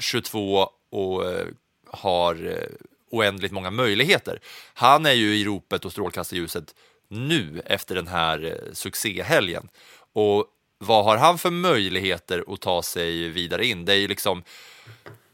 22 0.00 0.68
och 0.90 1.30
eh, 1.30 1.46
har 1.86 2.46
eh, 2.46 2.86
oändligt 3.10 3.52
många 3.52 3.70
möjligheter. 3.70 4.40
Han 4.74 5.06
är 5.06 5.12
ju 5.12 5.36
i 5.36 5.44
ropet 5.44 5.84
och 5.84 5.92
strålkastarljuset 5.92 6.74
nu 7.08 7.62
efter 7.66 7.94
den 7.94 8.06
här 8.06 8.60
succéhelgen. 8.72 9.68
Och 10.12 10.46
vad 10.78 11.04
har 11.04 11.16
han 11.16 11.38
för 11.38 11.50
möjligheter 11.50 12.44
att 12.48 12.60
ta 12.60 12.82
sig 12.82 13.28
vidare 13.28 13.66
in? 13.66 13.84
Det 13.84 13.92
är 13.92 13.98
ju 13.98 14.08
liksom, 14.08 14.42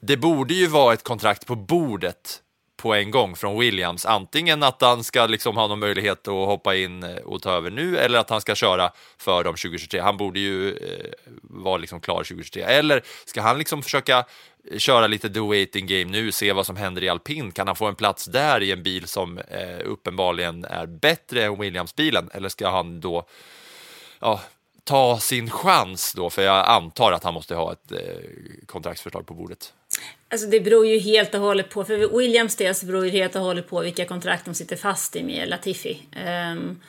det 0.00 0.16
borde 0.16 0.54
ju 0.54 0.66
vara 0.66 0.94
ett 0.94 1.04
kontrakt 1.04 1.46
på 1.46 1.54
bordet 1.54 2.42
på 2.86 2.94
en 2.94 3.10
gång 3.10 3.36
från 3.36 3.58
Williams. 3.58 4.06
Antingen 4.06 4.62
att 4.62 4.80
han 4.80 5.04
ska 5.04 5.26
liksom 5.26 5.56
ha 5.56 5.66
någon 5.66 5.78
möjlighet 5.78 6.28
att 6.28 6.34
hoppa 6.34 6.76
in 6.76 7.02
eh, 7.02 7.16
och 7.16 7.42
ta 7.42 7.50
över 7.50 7.70
nu 7.70 7.98
eller 7.98 8.18
att 8.18 8.30
han 8.30 8.40
ska 8.40 8.54
köra 8.54 8.92
för 9.18 9.44
dem 9.44 9.54
2023. 9.54 10.00
Han 10.00 10.16
borde 10.16 10.40
ju 10.40 10.76
eh, 10.76 11.10
vara 11.42 11.76
liksom 11.76 12.00
klar 12.00 12.16
2023. 12.16 12.62
Eller 12.62 13.02
ska 13.24 13.40
han 13.42 13.58
liksom 13.58 13.82
försöka 13.82 14.24
eh, 14.70 14.78
köra 14.78 15.06
lite 15.06 15.30
the 15.30 15.40
waiting 15.40 15.86
game 15.86 16.04
nu, 16.04 16.32
se 16.32 16.52
vad 16.52 16.66
som 16.66 16.76
händer 16.76 17.04
i 17.04 17.08
alpin. 17.08 17.52
Kan 17.52 17.66
han 17.66 17.76
få 17.76 17.86
en 17.86 17.94
plats 17.94 18.24
där 18.24 18.62
i 18.62 18.72
en 18.72 18.82
bil 18.82 19.06
som 19.06 19.38
eh, 19.38 19.78
uppenbarligen 19.84 20.64
är 20.64 20.86
bättre 20.86 21.44
än 21.44 21.60
Williams-bilen? 21.60 22.30
Eller 22.32 22.48
ska 22.48 22.70
han 22.70 23.00
då 23.00 23.26
ja, 24.20 24.40
ta 24.84 25.18
sin 25.18 25.50
chans 25.50 26.12
då? 26.16 26.30
För 26.30 26.42
jag 26.42 26.66
antar 26.66 27.12
att 27.12 27.24
han 27.24 27.34
måste 27.34 27.54
ha 27.54 27.72
ett 27.72 27.92
eh, 27.92 27.98
kontraktsförslag 28.66 29.26
på 29.26 29.34
bordet. 29.34 29.72
Alltså 30.28 30.46
det 30.46 30.60
beror 30.60 30.86
ju 30.86 30.98
helt 30.98 31.34
och 31.34 31.40
hållet 31.40 31.70
på, 31.70 31.84
för 31.84 32.18
Williams 32.18 32.56
del 32.56 32.74
så 32.74 32.86
beror 32.86 33.02
det 33.02 33.10
helt 33.10 33.36
och 33.36 33.42
hållet 33.42 33.68
på 33.68 33.80
vilka 33.80 34.04
kontrakt 34.04 34.44
de 34.44 34.54
sitter 34.54 34.76
fast 34.76 35.16
i 35.16 35.22
med 35.22 35.48
Latifi. 35.48 36.02
Um, 36.52 36.80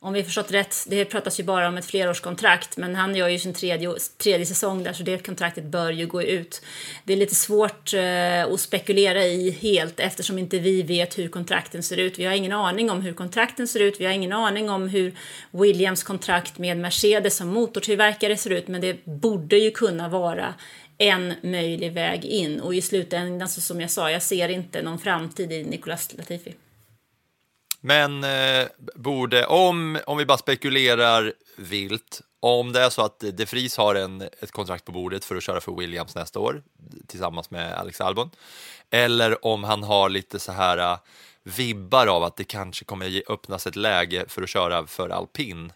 om 0.00 0.12
vi 0.12 0.24
förstått 0.24 0.52
rätt, 0.52 0.76
det 0.88 1.04
pratas 1.04 1.40
ju 1.40 1.44
bara 1.44 1.68
om 1.68 1.76
ett 1.76 1.84
flerårskontrakt, 1.84 2.76
men 2.76 2.94
han 2.94 3.16
gör 3.16 3.28
ju 3.28 3.38
sin 3.38 3.54
tredje, 3.54 3.94
tredje 4.18 4.46
säsong 4.46 4.82
där, 4.82 4.92
så 4.92 5.02
det 5.02 5.26
kontraktet 5.26 5.64
bör 5.64 5.90
ju 5.90 6.06
gå 6.06 6.22
ut. 6.22 6.62
Det 7.04 7.12
är 7.12 7.16
lite 7.16 7.34
svårt 7.34 7.94
uh, 7.94 8.54
att 8.54 8.60
spekulera 8.60 9.24
i 9.24 9.50
helt 9.50 10.00
eftersom 10.00 10.38
inte 10.38 10.58
vi 10.58 10.82
vet 10.82 11.18
hur 11.18 11.28
kontrakten 11.28 11.82
ser 11.82 11.96
ut. 11.96 12.18
Vi 12.18 12.24
har 12.24 12.32
ingen 12.32 12.52
aning 12.52 12.90
om 12.90 13.00
hur 13.00 13.12
kontrakten 13.12 13.68
ser 13.68 13.80
ut, 13.80 14.00
vi 14.00 14.04
har 14.04 14.12
ingen 14.12 14.32
aning 14.32 14.70
om 14.70 14.88
hur 14.88 15.14
Williams 15.50 16.02
kontrakt 16.02 16.58
med 16.58 16.76
Mercedes 16.76 17.36
som 17.36 17.48
motortillverkare 17.48 18.36
ser 18.36 18.50
ut, 18.50 18.68
men 18.68 18.80
det 18.80 19.04
borde 19.04 19.56
ju 19.56 19.70
kunna 19.70 20.08
vara 20.08 20.54
en 20.98 21.34
möjlig 21.42 21.92
väg 21.92 22.24
in 22.24 22.60
och 22.60 22.74
i 22.74 22.82
slutändan, 22.82 23.48
så 23.48 23.60
som 23.60 23.80
jag 23.80 23.90
sa, 23.90 24.10
jag 24.10 24.22
ser 24.22 24.48
inte 24.48 24.82
någon 24.82 24.98
framtid 24.98 25.52
i 25.52 25.64
Nicolas 25.64 26.14
Latifi. 26.16 26.54
Men 27.84 28.24
eh, 28.24 28.66
borde, 28.94 29.46
om, 29.46 29.98
om 30.06 30.18
vi 30.18 30.26
bara 30.26 30.38
spekulerar 30.38 31.32
vilt, 31.56 32.20
om 32.40 32.72
det 32.72 32.80
är 32.80 32.90
så 32.90 33.02
att 33.02 33.20
De 33.20 33.44
Vries 33.44 33.76
har 33.76 33.94
en, 33.94 34.20
ett 34.20 34.52
kontrakt 34.52 34.84
på 34.84 34.92
bordet 34.92 35.24
för 35.24 35.36
att 35.36 35.42
köra 35.42 35.60
för 35.60 35.72
Williams 35.72 36.14
nästa 36.14 36.38
år 36.38 36.62
tillsammans 37.06 37.50
med 37.50 37.74
Alex 37.74 38.00
Albon, 38.00 38.30
eller 38.90 39.46
om 39.46 39.64
han 39.64 39.82
har 39.82 40.08
lite 40.08 40.38
så 40.38 40.52
här 40.52 40.78
eh, 40.78 40.98
vibbar 41.42 42.06
av 42.06 42.24
att 42.24 42.36
det 42.36 42.44
kanske 42.44 42.84
kommer 42.84 43.32
öppnas 43.32 43.66
ett 43.66 43.76
läge 43.76 44.24
för 44.28 44.42
att 44.42 44.48
köra 44.48 44.86
för 44.86 45.08
alpin. 45.08 45.72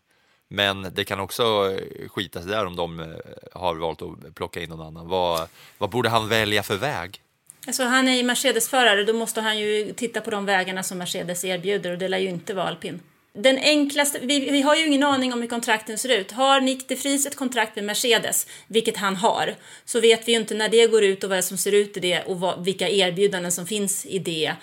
Men 0.49 0.95
det 0.95 1.05
kan 1.05 1.21
också 1.21 1.43
eh, 1.43 2.09
skita 2.09 2.43
sig 2.43 2.51
där 2.51 2.67
om 2.67 2.77
de 2.77 3.01
eh, 3.01 3.07
har 3.53 3.75
valt 3.75 4.03
att 4.03 4.35
plocka 4.35 4.61
in 4.61 4.69
någon 4.69 4.87
annan. 4.87 5.09
Vad, 5.09 5.49
vad 5.79 5.91
borde 5.91 6.09
han 6.09 6.29
välja 6.29 6.63
för 6.63 6.77
väg? 6.77 7.21
Alltså 7.67 7.85
han 7.85 8.09
är 8.09 8.15
ju 8.15 8.23
Mercedes-förare, 8.23 9.05
då 9.05 9.13
måste 9.13 9.41
han 9.41 9.59
ju 9.59 9.93
titta 9.93 10.21
på 10.21 10.31
de 10.31 10.45
vägarna 10.45 10.83
som 10.83 10.99
Mercedes 10.99 11.45
erbjuder 11.45 11.91
och 11.91 11.99
det 11.99 12.09
lär 12.09 12.19
ju 12.19 12.29
inte 12.29 12.55
vara 12.55 12.69
alpin. 12.69 13.01
Den 13.33 13.59
enklaste, 13.59 14.19
vi, 14.23 14.51
vi 14.51 14.63
har 14.63 14.77
ju 14.77 14.87
ingen 14.87 15.03
aning 15.03 15.33
om 15.33 15.41
hur 15.41 15.49
kontrakten 15.49 15.99
ser 15.99 16.09
ut. 16.09 16.33
Har 16.33 16.61
Nick 16.61 16.89
de 16.89 16.95
Vries 16.95 17.27
ett 17.27 17.37
kontrakt 17.37 17.77
med 17.77 17.85
Mercedes, 17.85 18.47
vilket 18.67 18.97
han 18.97 19.17
har, 19.17 19.55
så 19.85 20.01
vet 20.01 20.29
vi 20.29 20.33
ju 20.33 20.39
inte 20.39 20.55
när 20.55 20.69
det 20.69 20.87
går 20.87 21.05
ut 21.05 21.25
och 21.25 21.31
vad 21.31 21.45
som 21.45 21.57
ser 21.57 21.73
ut 21.73 21.97
i 21.97 22.01
det 22.01 22.23
och 22.23 22.41
vad, 22.41 22.65
vilka 22.65 22.89
erbjudanden 22.89 23.53
som 23.53 23.67
finns 23.67 24.07
i 24.07 24.19
det 24.19 24.55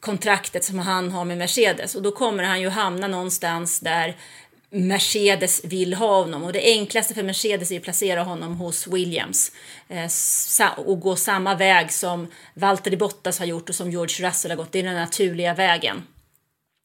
kontraktet 0.00 0.64
som 0.64 0.78
han 0.78 1.10
har 1.10 1.24
med 1.24 1.38
Mercedes. 1.38 1.94
Och 1.94 2.02
då 2.02 2.12
kommer 2.12 2.44
han 2.44 2.60
ju 2.60 2.68
hamna 2.68 3.08
någonstans 3.08 3.80
där 3.80 4.16
Mercedes 4.74 5.64
vill 5.64 5.94
ha 5.94 6.22
honom 6.22 6.44
och 6.44 6.52
det 6.52 6.64
enklaste 6.64 7.14
för 7.14 7.22
Mercedes 7.22 7.72
är 7.72 7.76
att 7.76 7.82
placera 7.82 8.22
honom 8.22 8.56
hos 8.56 8.86
Williams 8.86 9.52
eh, 9.88 10.78
och 10.78 11.00
gå 11.00 11.16
samma 11.16 11.54
väg 11.54 11.92
som 11.92 12.26
Valtteri 12.54 12.96
Bottas 12.96 13.38
har 13.38 13.46
gjort 13.46 13.68
och 13.68 13.74
som 13.74 13.90
George 13.90 14.28
Russell 14.28 14.50
har 14.50 14.56
gått. 14.56 14.72
Det 14.72 14.78
är 14.78 14.82
den 14.82 14.94
naturliga 14.94 15.54
vägen. 15.54 16.02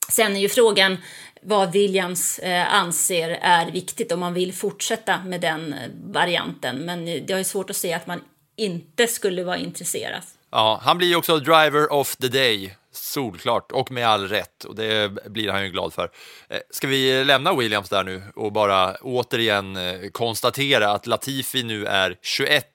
Sen 0.09 0.35
är 0.35 0.39
ju 0.39 0.49
frågan 0.49 0.97
vad 1.41 1.71
Williams 1.71 2.39
eh, 2.39 2.73
anser 2.73 3.29
är 3.29 3.71
viktigt 3.71 4.11
om 4.11 4.19
man 4.19 4.33
vill 4.33 4.53
fortsätta 4.53 5.23
med 5.23 5.41
den 5.41 5.73
eh, 5.73 5.79
varianten. 6.03 6.77
Men 6.77 7.05
det 7.05 7.31
är 7.31 7.43
svårt 7.43 7.69
att 7.69 7.75
se 7.75 7.93
att 7.93 8.07
man 8.07 8.21
inte 8.55 9.07
skulle 9.07 9.43
vara 9.43 9.57
intresserad. 9.57 10.21
Ja, 10.51 10.81
han 10.83 10.97
blir 10.97 11.07
ju 11.07 11.15
också 11.15 11.39
driver 11.39 11.93
of 11.93 12.15
the 12.15 12.27
day 12.27 12.75
Solklart, 12.91 13.71
och 13.71 13.91
med 13.91 14.07
all 14.07 14.27
rätt. 14.27 14.63
Och 14.63 14.75
det 14.75 15.11
blir 15.29 15.51
han 15.51 15.63
ju 15.63 15.69
glad 15.69 15.93
för. 15.93 16.11
Eh, 16.49 16.59
ska 16.69 16.87
vi 16.87 17.23
lämna 17.23 17.55
Williams 17.55 17.89
där 17.89 18.03
nu 18.03 18.23
och 18.35 18.51
bara 18.51 18.95
återigen 18.95 19.75
eh, 19.75 20.09
konstatera 20.09 20.91
att 20.91 21.07
Latifi 21.07 21.63
nu 21.63 21.85
är 21.85 22.17
21 22.21 22.65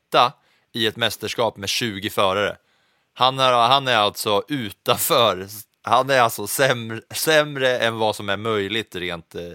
i 0.72 0.87
ett 0.87 0.96
mästerskap 0.96 1.56
med 1.56 1.68
20 1.68 2.11
förare. 2.11 2.56
Han 3.14 3.38
är, 3.38 3.52
han 3.52 3.88
är 3.88 3.96
alltså 3.96 4.42
utanför, 4.48 5.46
han 5.82 6.11
är 6.11 6.20
alltså 6.20 6.46
sämre, 6.46 7.00
sämre 7.14 7.78
än 7.78 7.98
vad 7.98 8.16
som 8.16 8.28
är 8.28 8.37
möjligt 8.37 8.96
rent 8.96 9.35
eh, 9.35 9.52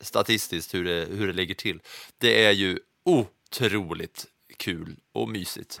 statistiskt 0.00 0.74
hur 0.74 0.84
det, 0.84 1.06
hur 1.10 1.26
det 1.26 1.32
ligger 1.32 1.54
till. 1.54 1.80
Det 2.18 2.44
är 2.44 2.52
ju 2.52 2.78
otroligt 3.04 4.26
kul 4.56 4.96
och 5.12 5.28
mysigt. 5.28 5.80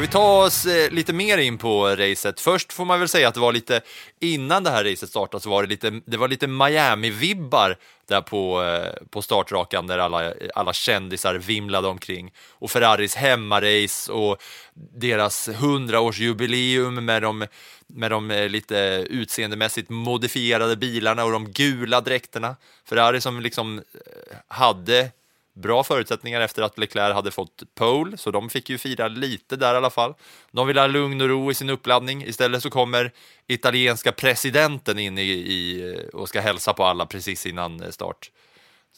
Ska 0.00 0.06
vi 0.06 0.12
ta 0.12 0.44
oss 0.44 0.66
eh, 0.66 0.90
lite 0.90 1.12
mer 1.12 1.38
in 1.38 1.58
på 1.58 1.88
racet? 1.88 2.40
Först 2.40 2.72
får 2.72 2.84
man 2.84 2.98
väl 2.98 3.08
säga 3.08 3.28
att 3.28 3.34
det 3.34 3.40
var 3.40 3.52
lite, 3.52 3.80
innan 4.20 4.64
det 4.64 4.70
här 4.70 4.84
racet 4.84 5.08
startade 5.08 5.42
så 5.42 5.50
var 5.50 5.62
det 5.62 5.68
lite, 5.68 6.00
det 6.06 6.16
var 6.16 6.28
lite 6.28 6.46
Miami-vibbar 6.46 7.76
där 8.08 8.20
på, 8.20 8.62
eh, 8.62 9.06
på 9.10 9.22
startrakan 9.22 9.86
där 9.86 9.98
alla, 9.98 10.32
alla 10.54 10.72
kändisar 10.72 11.34
vimlade 11.34 11.88
omkring. 11.88 12.32
Och 12.48 12.70
Ferraris 12.70 13.14
hemmarace 13.14 14.12
och 14.12 14.42
deras 14.74 15.48
hundraårsjubileum 15.48 17.04
med 17.04 17.22
de, 17.22 17.46
med 17.86 18.10
de 18.10 18.30
eh, 18.30 18.48
lite 18.48 19.06
utseendemässigt 19.10 19.90
modifierade 19.90 20.76
bilarna 20.76 21.24
och 21.24 21.32
de 21.32 21.52
gula 21.52 22.00
dräkterna. 22.00 22.56
Ferrari 22.88 23.20
som 23.20 23.40
liksom 23.40 23.82
hade 24.48 25.10
bra 25.60 25.84
förutsättningar 25.84 26.40
efter 26.40 26.62
att 26.62 26.78
Leclerc 26.78 27.14
hade 27.14 27.30
fått 27.30 27.62
pole, 27.74 28.16
så 28.16 28.30
de 28.30 28.50
fick 28.50 28.70
ju 28.70 28.78
fira 28.78 29.08
lite 29.08 29.56
där 29.56 29.74
i 29.74 29.76
alla 29.76 29.90
fall. 29.90 30.14
De 30.50 30.66
vill 30.66 30.78
ha 30.78 30.86
lugn 30.86 31.20
och 31.20 31.28
ro 31.28 31.50
i 31.50 31.54
sin 31.54 31.70
uppladdning. 31.70 32.24
Istället 32.24 32.62
så 32.62 32.70
kommer 32.70 33.12
italienska 33.46 34.12
presidenten 34.12 34.98
in 34.98 35.18
i, 35.18 35.22
i 35.30 35.94
och 36.12 36.28
ska 36.28 36.40
hälsa 36.40 36.72
på 36.72 36.84
alla 36.84 37.06
precis 37.06 37.46
innan 37.46 37.82
eh, 37.82 37.90
start. 37.90 38.30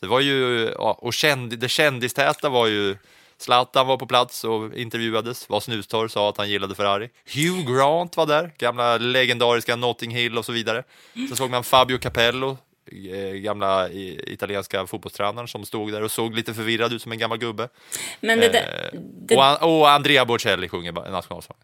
Så 0.01 0.07
det 0.07 0.11
var 0.11 0.21
ju, 0.21 0.71
ja, 0.79 0.93
och 0.93 1.15
känd, 1.15 1.59
det 1.59 1.69
kändistäta 1.69 2.49
var 2.49 2.67
ju 2.67 2.97
Zlatan 3.43 3.87
var 3.87 3.97
på 3.97 4.07
plats 4.07 4.45
och 4.45 4.75
intervjuades, 4.75 5.49
var 5.49 5.61
snustorr, 5.61 6.09
sa 6.09 6.29
att 6.29 6.37
han 6.37 6.51
gillade 6.51 6.75
Ferrari. 6.75 7.11
Hugh 7.35 7.75
Grant 7.75 8.17
var 8.17 8.27
där, 8.27 8.53
gamla 8.59 8.99
legendariska 8.99 9.77
Notting 9.77 10.11
Hill 10.11 10.39
och 10.39 10.45
så 10.45 10.53
vidare. 10.53 10.83
Sen 11.15 11.37
såg 11.37 11.51
man 11.51 11.65
Fabio 11.65 11.99
Capello 11.99 12.59
gamla 13.35 13.89
i, 13.89 14.21
italienska 14.27 14.87
fotbollstränaren 14.87 15.49
som 15.49 15.65
stod 15.65 15.93
där 15.93 16.03
och 16.03 16.11
såg 16.11 16.35
lite 16.35 16.55
förvirrad 16.55 16.93
ut 16.93 17.03
som 17.03 17.13
en 17.13 17.19
gammal 17.19 17.39
gubbe. 17.39 17.69
Men 18.21 18.41
det, 18.41 18.49
där, 18.49 18.63
Eh, 18.93 19.01
det, 19.01 19.37
och, 19.37 19.79
och 19.79 19.91
Andrea 19.91 20.25
Bocelli 20.25 20.69
sjunger 20.69 20.93
nationalsången. 20.93 21.63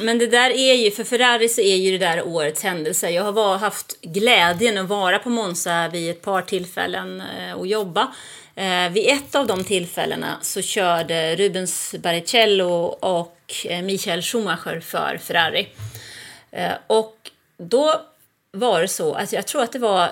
men 0.00 0.18
det 0.18 0.26
där 0.26 0.50
är 0.50 0.74
ju, 0.74 0.90
för 0.90 1.04
Ferrari 1.04 1.48
så 1.48 1.60
är 1.60 1.76
ju 1.76 1.98
det 1.98 2.06
där 2.06 2.26
årets 2.26 2.62
händelse. 2.62 3.10
Jag 3.10 3.24
har 3.24 3.32
var, 3.32 3.58
haft 3.58 4.00
glädjen 4.00 4.78
att 4.78 4.88
vara 4.88 5.18
på 5.18 5.30
Monza 5.30 5.88
vid 5.88 6.10
ett 6.10 6.22
par 6.22 6.42
tillfällen 6.42 7.20
eh, 7.20 7.52
och 7.52 7.66
jobba. 7.66 8.14
Eh, 8.54 8.88
vid 8.90 9.08
ett 9.08 9.34
av 9.34 9.46
de 9.46 9.64
tillfällena 9.64 10.36
så 10.42 10.62
körde 10.62 11.36
Rubens 11.36 11.94
Barrichello 11.98 12.84
och 12.84 13.38
eh, 13.64 13.82
Michael 13.82 14.22
Schumacher 14.22 14.80
för 14.80 15.18
Ferrari. 15.18 15.68
Eh, 16.50 16.72
och 16.86 17.30
då 17.58 18.00
var 18.52 18.80
det 18.80 18.88
så, 18.88 19.14
alltså 19.14 19.36
jag 19.36 19.46
tror 19.46 19.62
att 19.62 19.72
det 19.72 19.78
var 19.78 20.08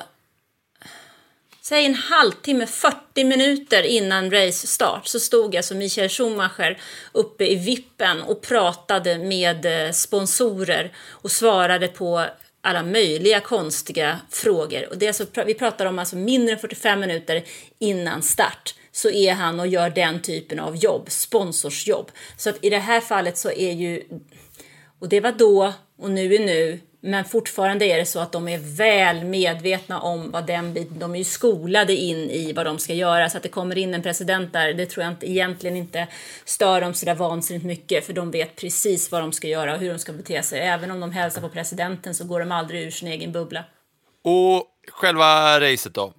Säg 1.70 1.86
en 1.86 1.94
halvtimme, 1.94 2.66
40 2.66 3.24
minuter 3.24 3.82
innan 3.82 4.30
race 4.30 4.66
start 4.66 5.06
så 5.06 5.20
stod 5.20 5.56
alltså 5.56 5.74
Michael 5.74 6.08
Schumacher 6.08 6.78
uppe 7.12 7.46
i 7.46 7.56
vippen 7.56 8.22
och 8.22 8.42
pratade 8.42 9.18
med 9.18 9.66
eh, 9.66 9.92
sponsorer 9.92 10.92
och 11.10 11.30
svarade 11.30 11.88
på 11.88 12.26
alla 12.60 12.82
möjliga 12.82 13.40
konstiga 13.40 14.20
frågor. 14.30 14.88
Och 14.88 14.98
det 14.98 15.06
är 15.06 15.12
så, 15.12 15.24
vi 15.46 15.54
pratar 15.54 15.86
om 15.86 15.98
alltså 15.98 16.16
mindre 16.16 16.52
än 16.54 16.60
45 16.60 17.00
minuter 17.00 17.42
innan 17.78 18.22
start 18.22 18.74
så 18.92 19.10
är 19.10 19.32
han 19.32 19.60
och 19.60 19.66
gör 19.66 19.90
den 19.90 20.22
typen 20.22 20.60
av 20.60 20.76
jobb, 20.76 21.10
sponsorsjobb. 21.10 22.10
Så 22.36 22.50
att 22.50 22.64
i 22.64 22.70
det 22.70 22.78
här 22.78 23.00
fallet 23.00 23.38
så 23.38 23.50
är 23.50 23.72
ju 23.72 24.02
och 24.98 25.08
det 25.08 25.20
var 25.20 25.32
då 25.32 25.72
och 25.98 26.10
nu 26.10 26.34
är 26.34 26.38
nu. 26.38 26.80
Men 27.00 27.24
fortfarande 27.24 27.84
är 27.84 27.98
det 27.98 28.06
så 28.06 28.20
att 28.20 28.32
de 28.32 28.48
är 28.48 28.58
väl 28.58 29.24
medvetna 29.24 30.00
om 30.00 30.30
vad 30.30 30.46
den 30.46 30.74
biten, 30.74 30.98
de 30.98 31.14
är 31.14 31.18
ju 31.18 31.24
skolade 31.24 31.92
in 31.92 32.30
i 32.30 32.52
vad 32.52 32.66
de 32.66 32.78
ska 32.78 32.94
göra. 32.94 33.30
Så 33.30 33.36
att 33.36 33.42
det 33.42 33.48
kommer 33.48 33.78
in 33.78 33.94
en 33.94 34.02
president 34.02 34.52
där, 34.52 34.74
det 34.74 34.86
tror 34.86 35.04
jag 35.04 35.12
inte, 35.12 35.30
egentligen 35.30 35.76
inte 35.76 36.06
stör 36.44 36.80
dem 36.80 36.94
sådär 36.94 37.14
vansinnigt 37.14 37.66
mycket. 37.66 38.06
För 38.06 38.12
de 38.12 38.30
vet 38.30 38.56
precis 38.56 39.12
vad 39.12 39.22
de 39.22 39.32
ska 39.32 39.48
göra 39.48 39.74
och 39.74 39.80
hur 39.80 39.92
de 39.92 39.98
ska 39.98 40.12
bete 40.12 40.42
sig. 40.42 40.60
Även 40.60 40.90
om 40.90 41.00
de 41.00 41.12
hälsar 41.12 41.40
på 41.40 41.48
presidenten 41.48 42.14
så 42.14 42.24
går 42.24 42.40
de 42.40 42.52
aldrig 42.52 42.82
ur 42.82 42.90
sin 42.90 43.08
egen 43.08 43.32
bubbla. 43.32 43.64
Och 44.24 44.66
själva 44.88 45.60
racet 45.60 45.94
då? 45.94 46.12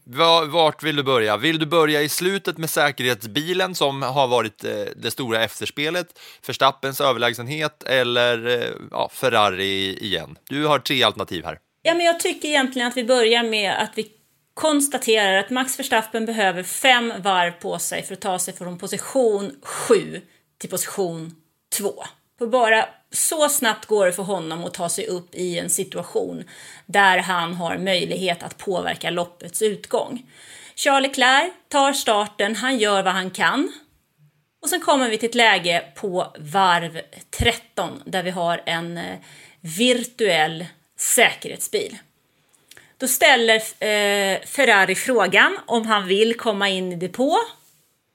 Vart 0.47 0.83
vill 0.83 0.95
du 0.95 1.03
börja? 1.03 1.37
Vill 1.37 1.59
du 1.59 1.65
börja 1.65 2.01
i 2.01 2.09
slutet 2.09 2.57
med 2.57 2.69
säkerhetsbilen 2.69 3.75
som 3.75 4.01
har 4.01 4.27
varit 4.27 4.63
eh, 4.63 4.71
det 4.95 5.11
stora 5.11 5.43
efterspelet, 5.43 6.19
Verstappens 6.47 7.01
överlägsenhet 7.01 7.83
eller 7.83 8.47
eh, 8.47 8.69
ja, 8.91 9.09
Ferrari 9.13 9.97
igen? 10.01 10.37
Du 10.49 10.65
har 10.65 10.79
tre 10.79 11.03
alternativ 11.03 11.45
här. 11.45 11.59
Ja, 11.81 11.93
men 11.93 12.05
jag 12.05 12.19
tycker 12.19 12.47
egentligen 12.47 12.87
att 12.87 12.97
vi 12.97 13.03
börjar 13.03 13.43
med 13.43 13.71
att 13.81 13.91
vi 13.95 14.07
konstaterar 14.53 15.37
att 15.37 15.49
Max 15.49 15.79
Verstappen 15.79 16.25
behöver 16.25 16.63
fem 16.63 17.13
varv 17.19 17.51
på 17.51 17.79
sig 17.79 18.03
för 18.03 18.13
att 18.13 18.21
ta 18.21 18.39
sig 18.39 18.53
från 18.53 18.77
position 18.77 19.51
7 19.61 20.21
till 20.59 20.69
position 20.69 21.35
2. 21.77 22.03
För 22.41 22.47
bara 22.47 22.89
så 23.12 23.49
snabbt 23.49 23.86
går 23.86 24.06
det 24.06 24.13
för 24.13 24.23
honom 24.23 24.63
att 24.63 24.73
ta 24.73 24.89
sig 24.89 25.08
upp 25.08 25.36
i 25.36 25.60
en 25.60 25.69
situation 25.69 26.43
där 26.86 27.17
han 27.17 27.54
har 27.54 27.77
möjlighet 27.77 28.43
att 28.43 28.58
påverka 28.58 29.10
loppets 29.10 29.62
utgång. 29.62 30.25
Charles 30.75 31.08
Leclerc 31.08 31.51
tar 31.69 31.93
starten, 31.93 32.56
han 32.56 32.77
gör 32.77 33.04
vad 33.04 33.13
han 33.13 33.32
kan. 33.32 33.71
Och 34.62 34.69
sen 34.69 34.82
kommer 34.82 35.10
vi 35.10 35.17
till 35.17 35.30
ett 35.30 35.36
läge 35.36 35.84
på 35.95 36.27
varv 36.38 37.01
13 37.30 38.01
där 38.06 38.23
vi 38.23 38.30
har 38.30 38.62
en 38.65 38.97
eh, 38.97 39.17
virtuell 39.60 40.65
säkerhetsbil. 40.97 41.97
Då 42.97 43.08
ställer 43.08 43.56
eh, 43.56 44.41
Ferrari 44.45 44.95
frågan 44.95 45.58
om 45.65 45.86
han 45.86 46.08
vill 46.08 46.38
komma 46.38 46.69
in 46.69 46.91
i 46.91 46.95
depå. 46.95 47.38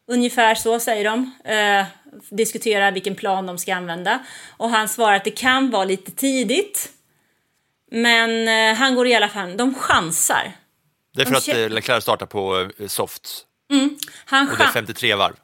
Ungefär 0.08 0.54
så 0.54 0.80
säger 0.80 1.04
de. 1.04 1.32
Eh, 1.44 1.86
diskuterar 2.30 2.92
vilken 2.92 3.14
plan 3.14 3.46
de 3.46 3.58
ska 3.58 3.74
använda. 3.74 4.24
Och 4.56 4.70
han 4.70 4.88
svarar 4.88 5.16
att 5.16 5.24
det 5.24 5.30
kan 5.30 5.70
vara 5.70 5.84
lite 5.84 6.10
tidigt. 6.12 6.88
Men 7.90 8.48
eh, 8.48 8.78
han 8.78 8.94
går 8.94 9.06
i 9.06 9.14
alla 9.14 9.28
fall, 9.28 9.56
de 9.56 9.74
chansar. 9.74 10.52
Det 11.14 11.22
är 11.22 11.26
för 11.26 11.32
De 11.32 11.38
att 11.38 11.48
eh, 11.48 11.68
Leclerc 11.74 12.02
startar 12.02 12.26
på 12.26 12.70
eh, 12.78 12.86
softs 12.86 13.44
Han, 14.24 14.48
och 14.50 14.56
det 14.56 14.62
är 14.62 14.66
chan- 14.66 14.72
53 14.72 15.14
varv. 15.14 15.34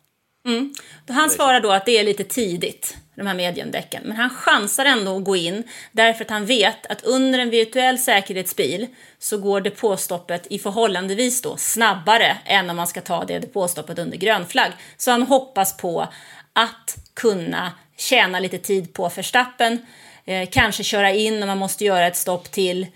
han 1.08 1.30
svarar 1.30 1.60
då 1.60 1.72
att 1.72 1.86
det 1.86 1.98
är 1.98 2.04
lite 2.04 2.24
tidigt, 2.24 2.96
de 3.16 3.26
här 3.26 3.34
mediumdäcken. 3.34 4.02
Men 4.04 4.16
han 4.16 4.30
chansar 4.30 4.84
ändå 4.84 5.16
att 5.16 5.24
gå 5.24 5.36
in 5.36 5.64
därför 5.92 6.24
att 6.24 6.30
han 6.30 6.46
vet 6.46 6.86
att 6.86 7.04
under 7.04 7.38
en 7.38 7.50
virtuell 7.50 7.98
säkerhetsbil 7.98 8.86
så 9.18 9.38
går 9.38 9.60
depåstoppet 9.60 10.46
i 10.50 10.58
förhållandevis 10.58 11.42
då 11.42 11.56
snabbare 11.56 12.38
än 12.44 12.70
om 12.70 12.76
man 12.76 12.86
ska 12.86 13.00
ta 13.00 13.24
det 13.24 13.38
depåstoppet 13.38 13.98
under 13.98 14.16
grön 14.18 14.46
flagg. 14.46 14.72
Så 14.96 15.10
han 15.10 15.22
hoppas 15.22 15.76
på 15.76 16.08
att 16.52 16.96
kunna 17.14 17.72
tjäna 17.96 18.40
lite 18.40 18.58
tid 18.58 18.92
på 18.92 19.08
Verstappen, 19.08 19.86
eh, 20.24 20.48
kanske 20.48 20.84
köra 20.84 21.10
in 21.10 21.42
om 21.42 21.48
man 21.48 21.58
måste 21.58 21.84
göra 21.84 22.06
ett 22.06 22.16
stopp 22.16 22.50
till. 22.50 22.86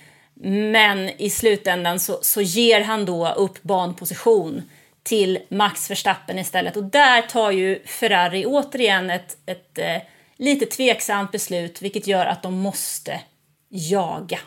Men 0.73 1.09
i 1.09 1.31
slutändan 1.31 2.01
så, 2.01 2.19
så 2.23 2.41
ger 2.41 2.81
han 2.81 3.05
då 3.05 3.29
upp 3.29 3.63
banposition 3.63 4.63
till 5.03 5.39
Max 5.49 5.91
Verstappen 5.91 6.39
istället. 6.39 6.77
Och 6.77 6.85
där 6.85 7.23
tar 7.23 7.51
ju 7.51 7.83
Ferrari 7.87 8.47
återigen 8.47 9.11
ett, 9.11 9.37
ett 9.47 9.79
eh, 9.79 10.03
lite 10.37 10.67
tveksamt 10.67 11.33
beslut, 11.33 11.83
vilket 11.83 12.07
gör 12.07 12.27
att 12.27 12.43
de 12.43 12.55
måste 12.55 13.21
jaga. 13.69 14.39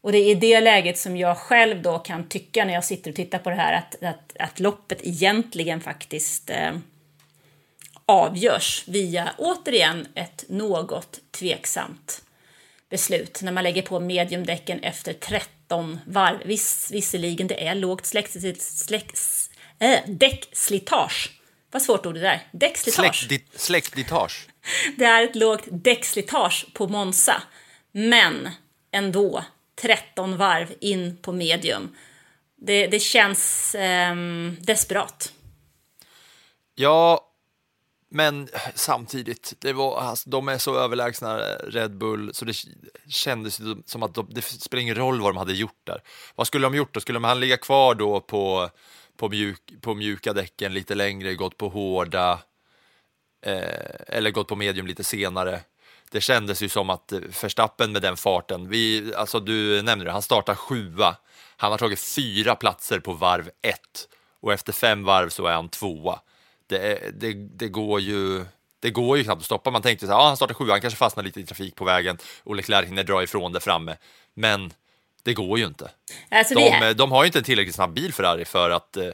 Och 0.00 0.12
det 0.12 0.18
är 0.18 0.30
i 0.30 0.34
det 0.34 0.60
läget 0.60 0.98
som 0.98 1.16
jag 1.16 1.36
själv 1.36 1.82
då 1.82 1.98
kan 1.98 2.28
tycka 2.28 2.64
när 2.64 2.74
jag 2.74 2.84
sitter 2.84 3.10
och 3.10 3.16
tittar 3.16 3.38
på 3.38 3.50
det 3.50 3.56
här 3.56 3.72
att, 3.72 4.02
att, 4.02 4.36
att 4.38 4.60
loppet 4.60 4.98
egentligen 5.02 5.80
faktiskt 5.80 6.50
eh, 6.50 6.72
avgörs 8.08 8.84
via, 8.86 9.34
återigen, 9.38 10.08
ett 10.14 10.44
något 10.48 11.20
tveksamt 11.30 12.22
beslut 12.90 13.42
när 13.42 13.52
man 13.52 13.64
lägger 13.64 13.82
på 13.82 14.00
mediumdäcken 14.00 14.80
efter 14.82 15.12
13 15.12 16.00
varv. 16.06 16.38
Viss, 16.44 16.90
visserligen 16.92 17.46
det 17.46 17.66
är 17.66 17.74
lågt 17.74 18.06
släkt, 18.06 18.62
släkt, 18.62 19.20
äh, 19.78 19.98
däckslitage. 20.06 21.30
Vad 21.70 21.82
svårt 21.82 22.06
ord 22.06 22.14
det 22.14 22.20
där. 22.20 22.42
Däckslitage. 22.52 23.26
Släkt, 23.28 23.60
släktditage. 23.60 24.48
Det 24.96 25.04
är 25.04 25.24
ett 25.24 25.36
lågt 25.36 25.64
däckslitage 25.70 26.66
på 26.72 26.88
Monza. 26.88 27.42
Men 27.92 28.48
ändå 28.90 29.44
13 29.80 30.36
varv 30.36 30.74
in 30.80 31.16
på 31.22 31.32
medium. 31.32 31.96
Det, 32.56 32.86
det 32.86 33.00
känns 33.00 33.74
ehm, 33.78 34.56
desperat. 34.60 35.32
Ja, 36.74 37.27
men 38.10 38.48
samtidigt, 38.74 39.54
det 39.58 39.72
var, 39.72 40.00
alltså, 40.00 40.30
de 40.30 40.48
är 40.48 40.58
så 40.58 40.78
överlägsna 40.78 41.38
Red 41.64 41.96
Bull 41.96 42.34
så 42.34 42.44
det 42.44 42.56
kändes 43.08 43.60
som 43.86 44.02
att 44.02 44.14
de, 44.14 44.26
det 44.30 44.42
spelar 44.42 44.82
ingen 44.82 44.94
roll 44.94 45.20
vad 45.20 45.30
de 45.30 45.36
hade 45.36 45.52
gjort 45.52 45.80
där. 45.84 46.02
Vad 46.34 46.46
skulle 46.46 46.66
de 46.66 46.74
gjort 46.74 46.94
då? 46.94 47.00
Skulle 47.00 47.26
han 47.26 47.40
ligga 47.40 47.56
kvar 47.56 47.94
då 47.94 48.20
på, 48.20 48.70
på, 49.16 49.28
mjuk, 49.28 49.60
på 49.80 49.94
mjuka 49.94 50.32
däcken 50.32 50.74
lite 50.74 50.94
längre, 50.94 51.34
gått 51.34 51.56
på 51.56 51.68
hårda 51.68 52.38
eh, 53.44 54.16
eller 54.16 54.30
gått 54.30 54.48
på 54.48 54.56
medium 54.56 54.86
lite 54.86 55.04
senare? 55.04 55.60
Det 56.10 56.20
kändes 56.20 56.62
ju 56.62 56.68
som 56.68 56.90
att 56.90 57.12
eh, 57.12 57.20
Verstappen 57.42 57.92
med 57.92 58.02
den 58.02 58.16
farten, 58.16 58.68
vi, 58.68 59.14
alltså 59.14 59.40
du 59.40 59.82
nämnde 59.82 60.04
det, 60.04 60.12
han 60.12 60.22
startar 60.22 60.54
sjua. 60.54 61.16
Han 61.56 61.70
har 61.70 61.78
tagit 61.78 62.00
fyra 62.00 62.54
platser 62.54 63.00
på 63.00 63.12
varv 63.12 63.50
ett 63.62 64.08
och 64.40 64.52
efter 64.52 64.72
fem 64.72 65.04
varv 65.04 65.28
så 65.28 65.46
är 65.46 65.54
han 65.54 65.68
tvåa. 65.68 66.20
Det, 66.68 67.12
det, 67.20 67.32
det, 67.34 67.68
går 67.68 68.00
ju, 68.00 68.44
det 68.80 68.90
går 68.90 69.18
ju 69.18 69.24
knappt 69.24 69.38
att 69.40 69.44
stoppa. 69.44 69.70
Man 69.70 69.82
tänkte 69.82 70.06
så 70.06 70.12
här, 70.12 70.18
ah, 70.20 70.26
han 70.26 70.36
startar 70.36 70.54
sjua, 70.54 70.72
han 70.72 70.80
kanske 70.80 70.98
fastnar 70.98 71.24
lite 71.24 71.40
i 71.40 71.44
trafik 71.46 71.74
på 71.74 71.84
vägen 71.84 72.18
och 72.44 72.56
Leclerc 72.56 72.86
hinner 72.88 73.04
dra 73.04 73.22
ifrån 73.22 73.52
det 73.52 73.60
framme. 73.60 73.96
Men 74.34 74.72
det 75.22 75.34
går 75.34 75.58
ju 75.58 75.66
inte. 75.66 75.90
Alltså, 76.30 76.54
vi 76.58 76.68
är- 76.68 76.80
De, 76.80 76.92
de 76.94 77.12
har 77.12 77.22
ju 77.22 77.26
inte 77.26 77.38
en 77.38 77.44
tillräckligt 77.44 77.74
snabb 77.74 77.92
bil 77.94 78.12
Ferrari 78.14 78.44
för 78.44 78.70
att, 78.70 78.96
eh, 78.96 79.08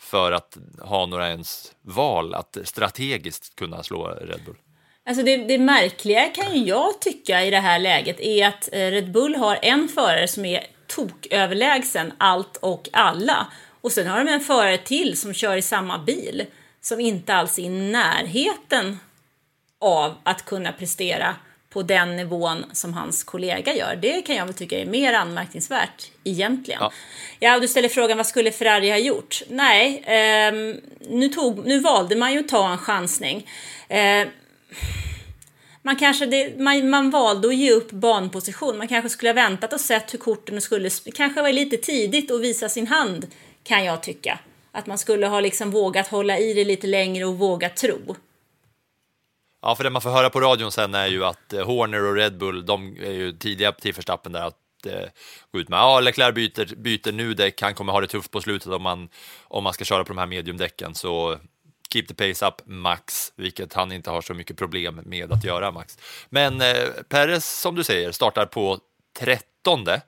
för 0.00 0.32
att 0.32 0.56
ha 0.80 1.06
några 1.06 1.28
ens 1.28 1.72
val 1.82 2.34
att 2.34 2.56
strategiskt 2.64 3.56
kunna 3.56 3.82
slå 3.82 4.06
Red 4.08 4.40
Bull. 4.46 4.56
Alltså 5.06 5.22
det, 5.22 5.36
det 5.36 5.58
märkliga 5.58 6.28
kan 6.28 6.54
ju 6.54 6.64
jag 6.64 7.00
tycka 7.00 7.44
i 7.44 7.50
det 7.50 7.60
här 7.60 7.78
läget 7.78 8.20
är 8.20 8.46
att 8.48 8.68
eh, 8.72 8.78
Red 8.78 9.12
Bull 9.12 9.34
har 9.34 9.58
en 9.62 9.88
förare 9.88 10.28
som 10.28 10.44
är 10.44 10.66
toköverlägsen 10.86 12.12
allt 12.18 12.56
och 12.56 12.88
alla. 12.92 13.46
Och 13.80 13.92
sen 13.92 14.06
har 14.06 14.24
de 14.24 14.30
en 14.32 14.40
förare 14.40 14.78
till 14.78 15.18
som 15.20 15.34
kör 15.34 15.56
i 15.56 15.62
samma 15.62 15.98
bil 15.98 16.46
som 16.80 17.00
inte 17.00 17.34
alls 17.34 17.58
är 17.58 17.62
i 17.62 17.68
närheten 17.68 18.98
av 19.78 20.14
att 20.22 20.44
kunna 20.44 20.72
prestera 20.72 21.36
på 21.70 21.82
den 21.82 22.16
nivån 22.16 22.64
som 22.72 22.94
hans 22.94 23.24
kollega 23.24 23.74
gör. 23.74 23.96
Det 23.96 24.22
kan 24.22 24.36
jag 24.36 24.46
väl 24.46 24.54
tycka 24.54 24.78
är 24.78 24.86
mer 24.86 25.12
anmärkningsvärt 25.12 26.10
egentligen. 26.24 26.80
Ja. 26.80 26.92
Ja, 27.38 27.60
du 27.60 27.68
ställer 27.68 27.88
frågan 27.88 28.16
vad 28.16 28.26
skulle 28.26 28.52
Ferrari 28.52 28.90
ha 28.90 28.98
gjort? 28.98 29.42
Nej, 29.48 30.02
ehm, 30.06 30.80
nu, 31.00 31.28
tog, 31.28 31.66
nu 31.66 31.80
valde 31.80 32.16
man 32.16 32.32
ju 32.32 32.38
att 32.38 32.48
ta 32.48 32.72
en 32.72 32.78
chansning. 32.78 33.50
Eh, 33.88 34.28
man 35.82 35.96
kanske 35.96 36.26
det, 36.26 36.58
man, 36.58 36.90
man 36.90 37.10
valde 37.10 37.48
att 37.48 37.56
ge 37.56 37.72
upp 37.72 37.90
banposition. 37.90 38.78
Man 38.78 38.88
kanske 38.88 39.08
skulle 39.08 39.28
ha 39.28 39.34
väntat 39.34 39.72
och 39.72 39.80
sett 39.80 40.14
hur 40.14 40.18
korten 40.18 40.60
skulle... 40.60 40.90
Kanske 41.14 41.42
var 41.42 41.52
lite 41.52 41.76
tidigt 41.76 42.30
att 42.30 42.40
visa 42.40 42.68
sin 42.68 42.86
hand, 42.86 43.26
kan 43.64 43.84
jag 43.84 44.02
tycka. 44.02 44.38
Att 44.78 44.86
man 44.86 44.98
skulle 44.98 45.26
ha 45.26 45.40
liksom 45.40 45.70
vågat 45.70 46.08
hålla 46.08 46.38
i 46.38 46.54
det 46.54 46.64
lite 46.64 46.86
längre 46.86 47.24
och 47.24 47.38
vågat 47.38 47.76
tro. 47.76 48.16
Ja, 49.62 49.76
för 49.76 49.84
det 49.84 49.90
man 49.90 50.02
får 50.02 50.10
höra 50.10 50.30
på 50.30 50.40
radion 50.40 50.72
sen 50.72 50.94
är 50.94 51.06
ju 51.06 51.24
att 51.24 51.52
eh, 51.52 51.66
Horner 51.66 52.04
och 52.04 52.14
Red 52.14 52.38
Bull, 52.38 52.66
de 52.66 52.96
är 52.96 53.12
ju 53.12 53.32
tidiga 53.32 53.72
till 53.72 53.92
Verstappen 53.92 54.32
där 54.32 54.46
att 54.46 54.86
eh, 54.86 55.08
gå 55.52 55.60
ut 55.60 55.68
med, 55.68 55.76
ja, 55.76 56.00
Leclerc 56.00 56.34
byter, 56.34 56.76
byter 56.76 57.12
nu 57.12 57.34
däck, 57.34 57.62
han 57.62 57.74
kommer 57.74 57.92
ha 57.92 58.00
det 58.00 58.06
tufft 58.06 58.30
på 58.30 58.40
slutet 58.40 58.72
om 58.72 58.82
man, 58.82 59.08
om 59.42 59.64
man 59.64 59.72
ska 59.72 59.84
köra 59.84 60.04
på 60.04 60.08
de 60.08 60.18
här 60.18 60.26
mediumdäcken, 60.26 60.94
så 60.94 61.38
keep 61.92 62.02
the 62.02 62.14
pace 62.14 62.46
up 62.46 62.54
max, 62.66 63.32
vilket 63.36 63.74
han 63.74 63.92
inte 63.92 64.10
har 64.10 64.22
så 64.22 64.34
mycket 64.34 64.56
problem 64.56 65.00
med 65.04 65.32
att 65.32 65.44
göra 65.44 65.70
max. 65.70 65.98
Men 66.28 66.60
eh, 66.60 66.88
Perez, 67.08 67.60
som 67.60 67.74
du 67.74 67.84
säger, 67.84 68.12
startar 68.12 68.46
på 68.46 68.78
trettonde 69.18 70.00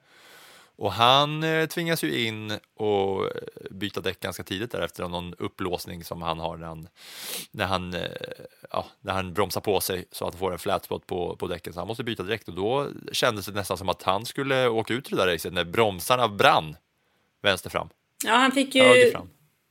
och 0.81 0.91
han 0.91 1.43
eh, 1.43 1.65
tvingas 1.65 2.03
ju 2.03 2.25
in 2.25 2.59
och 2.75 3.25
eh, 3.25 3.31
byta 3.71 4.01
däck 4.01 4.19
ganska 4.19 4.43
tidigt 4.43 4.71
där 4.71 4.81
efter 4.81 5.07
någon 5.07 5.33
upplåsning 5.37 6.03
som 6.03 6.21
han 6.21 6.39
har 6.39 6.57
när 6.57 6.67
han, 6.67 6.87
när 7.51 7.65
han, 7.65 7.93
eh, 7.93 8.01
ja, 8.71 8.85
när 9.01 9.13
han 9.13 9.33
bromsar 9.33 9.61
på 9.61 9.81
sig 9.81 10.05
så 10.11 10.27
att 10.27 10.33
han 10.33 10.39
får 10.39 10.51
en 10.51 10.59
flat 10.59 10.85
spot 10.85 11.07
på, 11.07 11.35
på 11.35 11.47
däcken. 11.47 11.73
Så 11.73 11.79
han 11.79 11.87
måste 11.87 12.03
byta 12.03 12.23
direkt 12.23 12.47
och 12.47 12.53
då 12.53 12.87
kändes 13.11 13.45
det 13.45 13.51
nästan 13.51 13.77
som 13.77 13.89
att 13.89 14.03
han 14.03 14.25
skulle 14.25 14.67
åka 14.67 14.93
ut 14.93 15.07
i 15.07 15.15
det 15.15 15.25
där 15.25 15.33
racet 15.33 15.53
när 15.53 15.63
bromsarna 15.63 16.27
brann 16.27 16.75
vänster 17.41 17.69
fram. 17.69 17.89
Ja, 18.25 18.33
han 18.33 18.51
fick 18.51 18.75
ju... 18.75 19.13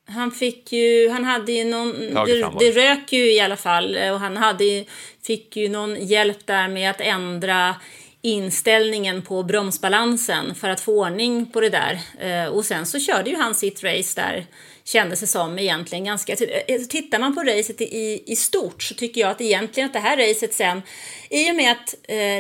Han 0.07 0.31
fick 0.31 0.73
ju, 0.73 1.09
han 1.09 1.25
hade 1.25 1.53
ju 1.53 1.65
någon, 1.65 1.93
det, 1.93 2.25
det 2.25 2.51
det. 2.59 2.71
rök 2.71 3.13
ju 3.13 3.33
i 3.33 3.41
alla 3.41 3.57
fall 3.57 3.97
och 3.97 4.21
han 4.21 4.37
hade, 4.37 4.65
ju- 4.65 4.85
fick 5.23 5.57
ju 5.57 5.69
någon 5.69 6.07
hjälp 6.07 6.47
där 6.47 6.69
med 6.69 6.91
att 6.91 7.01
ändra 7.01 7.75
inställningen 8.23 9.23
på 9.23 9.43
bromsbalansen 9.43 10.55
för 10.55 10.69
att 10.69 10.81
få 10.81 10.93
ordning 10.93 11.47
på 11.47 11.61
det 11.61 11.69
där. 11.69 12.01
Eh, 12.21 12.49
och 12.49 12.65
sen 12.65 12.87
så 12.87 12.99
körde 12.99 13.31
ju 13.31 13.37
han 13.37 13.55
sitt 13.55 13.85
race 13.85 14.21
där, 14.21 14.47
kändes 14.85 15.21
det 15.21 15.27
som 15.27 15.59
egentligen 15.59 16.05
ganska... 16.05 16.33
Eh, 16.33 16.75
eh, 16.75 16.81
tittar 16.81 17.19
man 17.19 17.35
på 17.35 17.43
racet 17.43 17.81
i, 17.81 18.23
i 18.27 18.37
stort 18.37 18.83
så 18.83 18.95
tycker 18.95 19.21
jag 19.21 19.31
att 19.31 19.41
egentligen 19.41 19.87
att 19.87 19.93
det 19.93 19.99
här 19.99 20.17
racet 20.17 20.55
sen, 20.55 20.83
i 21.31 21.51
och 21.51 21.55
med 21.55 21.73
att 21.73 21.95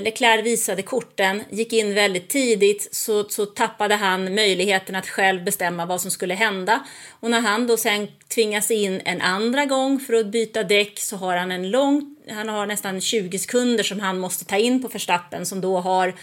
Leclerc 0.05 0.47
visade 0.47 0.83
korten, 0.83 1.43
gick 1.51 1.72
in 1.72 1.95
väldigt 1.95 2.28
tidigt, 2.28 2.89
så, 2.95 3.24
så 3.28 3.47
tappade 3.47 3.95
han 3.95 4.35
möjligheten 4.35 4.95
att 4.95 5.09
själv 5.09 5.45
bestämma 5.45 5.87
vad 5.87 6.01
som 6.01 6.11
skulle 6.11 6.35
hända. 6.35 6.87
Och 7.20 7.31
när 7.31 7.41
han 7.41 7.66
då 7.66 7.76
sen 7.76 8.09
tvingas 8.35 8.70
in 8.70 9.01
en 9.05 9.20
andra 9.20 9.66
gång 9.66 10.01
för 10.01 10.14
att 10.14 10.26
byta 10.26 10.62
däck 10.62 10.99
så 10.99 11.16
har 11.16 11.37
han 11.37 11.53
en 11.53 11.70
lång, 11.70 12.16
han 12.31 12.49
har 12.49 12.66
nästan 12.66 13.01
20 13.01 13.39
sekunder 13.39 13.85
som 13.85 14.01
han 14.01 14.18
måste 14.18 14.45
ta 14.45 14.57
in 14.57 14.83
på 14.83 14.89
förstappen 14.89 15.47
som 15.47 15.61
då 15.61 15.81
har 15.81 16.14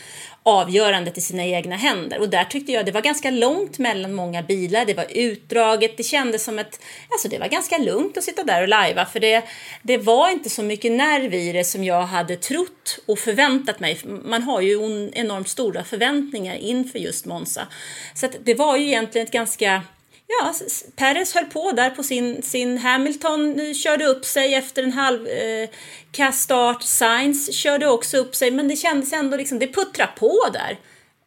avgörandet 0.43 1.17
i 1.17 1.21
sina 1.21 1.45
egna 1.45 1.75
händer. 1.75 2.19
Och 2.19 2.29
där 2.29 2.43
tyckte 2.43 2.71
jag 2.71 2.85
det 2.85 2.91
var 2.91 3.01
ganska 3.01 3.31
långt 3.31 3.79
mellan 3.79 4.13
många 4.13 4.43
bilar, 4.43 4.85
det 4.85 4.93
var 4.93 5.05
utdraget, 5.09 5.97
det 5.97 6.03
kändes 6.03 6.43
som 6.43 6.59
ett, 6.59 6.79
alltså 7.09 7.27
det 7.27 7.39
var 7.39 7.47
ganska 7.47 7.77
lugnt 7.77 8.17
att 8.17 8.23
sitta 8.23 8.43
där 8.43 8.61
och 8.61 8.67
lajva 8.67 9.05
för 9.05 9.19
det, 9.19 9.43
det 9.81 9.97
var 9.97 10.29
inte 10.29 10.49
så 10.49 10.63
mycket 10.63 10.91
nerv 10.91 11.33
i 11.33 11.51
det 11.51 11.63
som 11.63 11.83
jag 11.83 12.01
hade 12.01 12.35
trott 12.35 12.99
och 13.05 13.19
förväntat 13.19 13.79
mig. 13.79 13.99
Man 14.05 14.43
har 14.43 14.61
ju 14.61 15.09
enormt 15.13 15.47
stora 15.47 15.83
förväntningar 15.83 16.55
inför 16.55 16.99
just 16.99 17.25
Monza. 17.25 17.67
Så 18.15 18.25
att 18.25 18.35
det 18.43 18.53
var 18.53 18.77
ju 18.77 18.85
egentligen 18.85 19.27
ett 19.27 19.33
ganska 19.33 19.81
Ja, 20.27 20.53
Perez 20.95 21.35
höll 21.35 21.45
på 21.45 21.71
där 21.71 21.89
på 21.89 22.03
sin, 22.03 22.41
sin 22.41 22.77
Hamilton 22.77 23.73
körde 23.73 24.05
upp 24.05 24.25
sig 24.25 24.55
efter 24.55 24.83
en 24.83 24.91
halv 24.91 25.27
eh, 25.27 25.69
kaststart. 26.11 26.83
Sainz 26.83 27.53
körde 27.53 27.87
också 27.87 28.17
upp 28.17 28.35
sig, 28.35 28.51
men 28.51 28.67
det 28.67 28.75
kändes 28.75 29.13
ändå 29.13 29.37
liksom, 29.37 29.59
det 29.59 29.73
puttrade 29.73 30.11
på 30.17 30.39
där. 30.53 30.79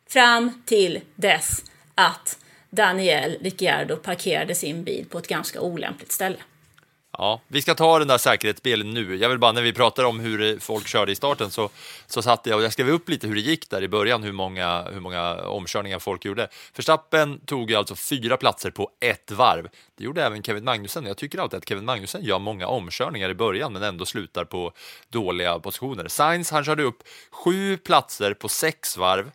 Fram 0.08 0.62
till 0.66 1.00
dess 1.16 1.62
att 1.94 2.38
Daniel 2.70 3.38
Ricciardo 3.40 3.96
parkerade 3.96 4.54
sin 4.54 4.84
bil 4.84 5.06
på 5.10 5.18
ett 5.18 5.28
ganska 5.28 5.60
olämpligt 5.60 6.12
ställe. 6.12 6.38
Ja, 7.20 7.40
vi 7.48 7.62
ska 7.62 7.74
ta 7.74 7.98
den 7.98 8.08
där 8.08 8.18
säkerhetsbilen 8.18 8.90
nu. 8.90 9.16
Jag 9.16 9.28
vill 9.28 9.38
bara, 9.38 9.52
när 9.52 9.62
vi 9.62 9.72
pratar 9.72 10.04
om 10.04 10.20
hur 10.20 10.58
folk 10.58 10.86
körde 10.86 11.12
i 11.12 11.14
starten 11.14 11.50
så, 11.50 11.70
så 12.06 12.22
satte 12.22 12.50
jag 12.50 12.56
och 12.56 12.64
jag 12.64 12.72
skrev 12.72 12.88
upp 12.88 13.08
lite 13.08 13.26
hur 13.26 13.34
det 13.34 13.40
gick 13.40 13.70
där 13.70 13.82
i 13.82 13.88
början, 13.88 14.22
hur 14.22 14.32
många, 14.32 14.82
hur 14.82 15.00
många 15.00 15.34
omkörningar 15.34 15.98
folk 15.98 16.24
gjorde. 16.24 16.48
Verstappen 16.76 17.40
tog 17.40 17.70
ju 17.70 17.76
alltså 17.76 17.94
fyra 17.94 18.36
platser 18.36 18.70
på 18.70 18.90
ett 19.00 19.30
varv. 19.30 19.68
Det 19.96 20.04
gjorde 20.04 20.24
även 20.24 20.42
Kevin 20.42 20.64
Magnussen. 20.64 21.06
Jag 21.06 21.16
tycker 21.16 21.38
alltid 21.38 21.58
att 21.58 21.68
Kevin 21.68 21.84
Magnussen 21.84 22.24
gör 22.24 22.38
många 22.38 22.66
omkörningar 22.66 23.30
i 23.30 23.34
början 23.34 23.72
men 23.72 23.82
ändå 23.82 24.06
slutar 24.06 24.44
på 24.44 24.72
dåliga 25.08 25.58
positioner. 25.58 26.08
Sainz, 26.08 26.50
han 26.50 26.64
körde 26.64 26.82
upp 26.82 27.02
sju 27.30 27.76
platser 27.76 28.34
på 28.34 28.48
sex 28.48 28.96
varv. 28.96 29.30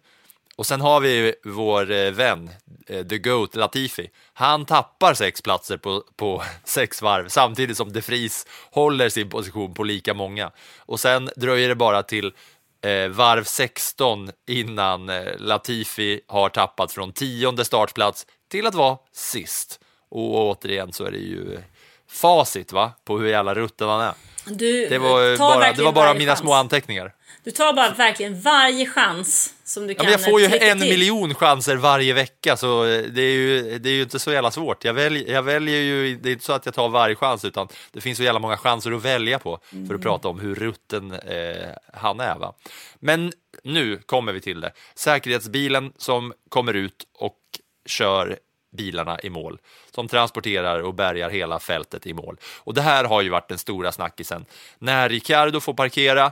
Och 0.56 0.66
sen 0.66 0.82
har 0.82 1.00
vi 1.00 1.34
vår 1.44 1.92
eh, 1.92 2.12
vän, 2.12 2.50
eh, 2.88 3.08
the 3.08 3.18
GOAT 3.18 3.56
Latifi. 3.56 4.10
Han 4.34 4.66
tappar 4.66 5.14
sex 5.14 5.42
platser 5.42 5.78
på, 5.78 6.04
på 6.16 6.44
sex 6.64 7.02
varv 7.02 7.28
samtidigt 7.28 7.78
som 7.78 7.94
De 7.94 8.02
Vries 8.02 8.48
håller 8.72 9.10
sin 9.10 9.30
position 9.30 9.74
på 9.74 9.84
lika 9.84 10.14
många. 10.14 10.52
Och 10.78 11.00
sen 11.00 11.30
dröjer 11.36 11.70
det 11.70 11.76
bara 11.76 12.04
till 12.04 12.34
eh, 12.82 13.08
varv 13.10 13.44
16 13.44 14.32
innan 14.48 15.10
eh, 15.10 15.38
Latifi 15.38 16.22
har 16.28 16.50
tappat 16.50 16.92
från 16.92 17.12
tionde 17.12 17.66
startplats 17.66 18.28
till 18.52 18.68
att 18.68 18.76
vara 18.76 18.98
sist. 19.12 19.80
Och 20.10 20.36
återigen 20.36 20.94
så 20.94 21.06
är 21.06 21.12
det 21.12 21.18
ju 21.18 21.54
eh, 21.54 21.60
facit 22.08 22.72
va, 22.72 22.92
på 23.06 23.20
hur 23.20 23.28
jävla 23.28 23.54
rutten 23.54 23.90
han 23.90 24.02
är. 24.02 24.14
Du 24.46 24.88
Det 24.90 24.98
var, 24.98 25.38
bara, 25.38 25.74
det 25.74 25.84
var 25.84 25.92
bara 25.92 26.14
mina 26.14 26.32
chans. 26.32 26.40
små 26.40 26.54
anteckningar. 26.54 27.14
Du 27.44 27.52
tar 27.52 27.74
bara 27.74 27.90
verkligen 27.94 28.42
varje 28.42 28.86
chans 28.86 29.54
som 29.64 29.88
du 29.88 29.94
Ja, 29.94 29.98
kan 29.98 30.06
men 30.06 30.12
jag 30.12 30.24
får 30.32 30.42
ju 30.42 30.46
en 30.46 30.80
till. 30.80 30.90
miljon 30.90 31.36
chanser 31.36 31.76
varje 31.76 32.14
vecka, 32.14 32.58
så 32.58 32.84
det 32.84 33.22
är 33.22 33.34
ju, 33.34 33.80
det 33.80 33.90
är 33.90 33.94
ju 33.94 34.02
inte 34.02 34.20
så 34.20 34.32
jävla 34.32 34.52
svårt. 34.52 34.84
Jag, 34.86 34.94
välj, 34.94 35.32
jag 35.32 35.44
väljer 35.44 35.80
ju, 35.82 36.16
det 36.18 36.30
är 36.30 36.34
inte 36.34 36.46
så 36.46 36.54
att 36.54 36.66
jag 36.66 36.76
tar 36.76 36.90
varje 36.90 37.16
chans, 37.16 37.46
utan 37.46 37.68
det 37.92 38.02
finns 38.02 38.18
så 38.18 38.24
jävla 38.24 38.40
många 38.40 38.58
chanser 38.58 38.92
att 38.92 39.02
välja 39.06 39.40
på 39.40 39.60
för 39.70 39.76
Mm. 39.78 39.96
att 39.96 40.02
prata 40.02 40.28
om 40.28 40.40
hur 40.40 40.56
rutten 40.56 41.12
eh, 41.12 41.70
han 41.94 42.20
är. 42.20 42.36
Va? 42.36 42.54
Men 43.00 43.32
nu 43.64 43.98
kommer 44.06 44.34
vi 44.34 44.42
till 44.42 44.62
det. 44.62 44.72
Säkerhetsbilen 44.96 45.92
som 45.98 46.34
kommer 46.50 46.74
ut 46.74 47.04
och 47.20 47.38
kör 47.86 48.38
bilarna 48.76 49.20
i 49.24 49.30
mål, 49.30 49.60
som 49.92 50.08
transporterar 50.08 50.80
och 50.80 50.94
bärgar 50.94 51.30
hela 51.30 51.60
fältet 51.60 52.08
i 52.08 52.14
mål. 52.14 52.38
Och 52.60 52.74
det 52.74 52.82
här 52.82 53.04
har 53.04 53.22
ju 53.22 53.30
varit 53.30 53.50
den 53.50 53.58
stora 53.58 53.92
snackisen. 53.92 54.46
När 54.80 55.10
Ricciardo 55.10 55.60
får 55.60 55.74
parkera 55.74 56.32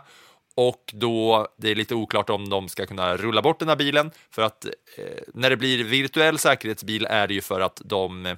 och 0.55 0.91
då 0.93 1.47
det 1.57 1.71
är 1.71 1.75
lite 1.75 1.95
oklart 1.95 2.29
om 2.29 2.49
de 2.49 2.69
ska 2.69 2.85
kunna 2.85 3.17
rulla 3.17 3.41
bort 3.41 3.59
den 3.59 3.69
här 3.69 3.75
bilen 3.75 4.11
för 4.31 4.41
att 4.41 4.65
eh, 4.65 4.71
när 5.33 5.49
det 5.49 5.57
blir 5.57 5.83
virtuell 5.83 6.37
säkerhetsbil 6.37 7.05
är 7.09 7.27
det 7.27 7.33
ju 7.33 7.41
för 7.41 7.61
att 7.61 7.81
de 7.85 8.25
eh, 8.25 8.35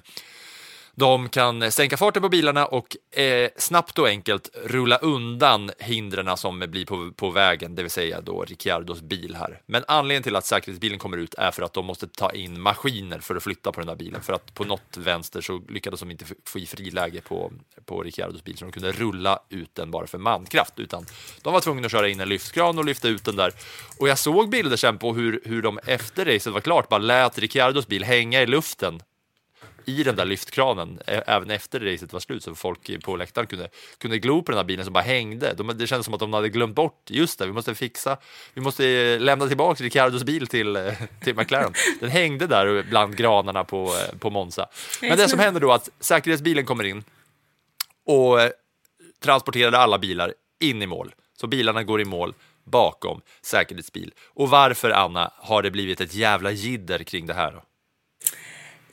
de 0.98 1.28
kan 1.28 1.72
sänka 1.72 1.96
farten 1.96 2.22
på 2.22 2.28
bilarna 2.28 2.66
och 2.66 3.18
eh, 3.18 3.50
snabbt 3.56 3.98
och 3.98 4.08
enkelt 4.08 4.50
rulla 4.64 4.96
undan 4.96 5.70
hindren 5.78 6.36
som 6.36 6.58
blir 6.58 6.86
på, 6.86 7.12
på 7.16 7.30
vägen, 7.30 7.74
det 7.74 7.82
vill 7.82 7.90
säga 7.90 8.20
då 8.20 8.44
Ricciardos 8.44 9.00
bil 9.00 9.36
här. 9.36 9.60
Men 9.66 9.84
anledningen 9.88 10.22
till 10.22 10.36
att 10.36 10.46
säkerhetsbilen 10.46 10.98
kommer 10.98 11.16
ut 11.16 11.34
är 11.34 11.50
för 11.50 11.62
att 11.62 11.72
de 11.72 11.86
måste 11.86 12.06
ta 12.06 12.32
in 12.32 12.60
maskiner 12.60 13.18
för 13.18 13.36
att 13.36 13.42
flytta 13.42 13.72
på 13.72 13.80
den 13.80 13.88
här 13.88 13.96
bilen. 13.96 14.22
För 14.22 14.32
att 14.32 14.54
på 14.54 14.64
något 14.64 14.96
vänster 14.96 15.40
så 15.40 15.62
lyckades 15.68 16.00
de 16.00 16.10
inte 16.10 16.24
få 16.44 16.58
i 16.58 16.66
friläge 16.66 17.20
på, 17.20 17.52
på 17.84 18.02
Ricciardos 18.02 18.44
bil 18.44 18.56
så 18.56 18.64
de 18.64 18.72
kunde 18.72 18.92
rulla 18.92 19.38
ut 19.48 19.74
den 19.74 19.90
bara 19.90 20.06
för 20.06 20.18
mankraft. 20.18 20.78
Utan 20.78 21.06
de 21.42 21.52
var 21.52 21.60
tvungna 21.60 21.86
att 21.86 21.92
köra 21.92 22.08
in 22.08 22.20
en 22.20 22.28
lyftkran 22.28 22.78
och 22.78 22.84
lyfta 22.84 23.08
ut 23.08 23.24
den 23.24 23.36
där. 23.36 23.52
Och 23.98 24.08
jag 24.08 24.18
såg 24.18 24.50
bilder 24.50 24.76
sen 24.76 24.98
på 24.98 25.14
hur, 25.14 25.40
hur 25.44 25.62
de 25.62 25.78
efter 25.86 26.24
racet 26.24 26.52
var 26.52 26.60
klart 26.60 26.88
bara 26.88 26.98
lät 26.98 27.38
Ricciardos 27.38 27.86
bil 27.86 28.04
hänga 28.04 28.42
i 28.42 28.46
luften 28.46 29.02
i 29.86 30.02
den 30.02 30.16
där 30.16 30.24
lyftkranen 30.24 31.00
även 31.06 31.50
efter 31.50 31.80
racet 31.80 32.12
var 32.12 32.20
slut 32.20 32.42
så 32.42 32.54
folk 32.54 33.02
på 33.02 33.16
läktaren 33.16 33.46
kunde, 33.46 33.68
kunde 33.98 34.18
glo 34.18 34.42
på 34.42 34.52
den 34.52 34.58
här 34.58 34.64
bilen 34.64 34.84
som 34.84 34.94
bara 34.94 35.04
hängde. 35.04 35.54
De, 35.54 35.78
det 35.78 35.86
kändes 35.86 36.04
som 36.04 36.14
att 36.14 36.20
de 36.20 36.32
hade 36.32 36.48
glömt 36.48 36.74
bort, 36.74 37.10
just 37.10 37.38
det, 37.38 37.46
vi 37.46 37.52
måste 37.52 37.74
fixa, 37.74 38.16
vi 38.54 38.60
måste 38.60 38.88
eh, 38.88 39.20
lämna 39.20 39.48
tillbaka 39.48 39.84
Ricciardos 39.84 40.24
bil 40.24 40.46
till, 40.46 40.76
eh, 40.76 40.92
till 41.24 41.34
McLaren. 41.36 41.72
Den 42.00 42.10
hängde 42.10 42.46
där 42.46 42.82
bland 42.82 43.16
granarna 43.16 43.64
på, 43.64 43.84
eh, 43.84 44.18
på 44.18 44.30
Monza. 44.30 44.66
Men 45.00 45.18
det 45.18 45.28
som 45.28 45.38
händer 45.38 45.60
då 45.60 45.72
att 45.72 45.88
säkerhetsbilen 46.00 46.66
kommer 46.66 46.84
in 46.84 47.04
och 48.06 48.38
transporterade 49.22 49.78
alla 49.78 49.98
bilar 49.98 50.34
in 50.60 50.82
i 50.82 50.86
mål. 50.86 51.14
Så 51.40 51.46
bilarna 51.46 51.82
går 51.82 52.00
i 52.00 52.04
mål 52.04 52.34
bakom 52.64 53.20
säkerhetsbil. 53.42 54.14
Och 54.34 54.50
varför, 54.50 54.90
Anna, 54.90 55.30
har 55.36 55.62
det 55.62 55.70
blivit 55.70 56.00
ett 56.00 56.14
jävla 56.14 56.50
jidder 56.50 56.98
kring 56.98 57.26
det 57.26 57.34
här? 57.34 57.52
Då? 57.52 57.62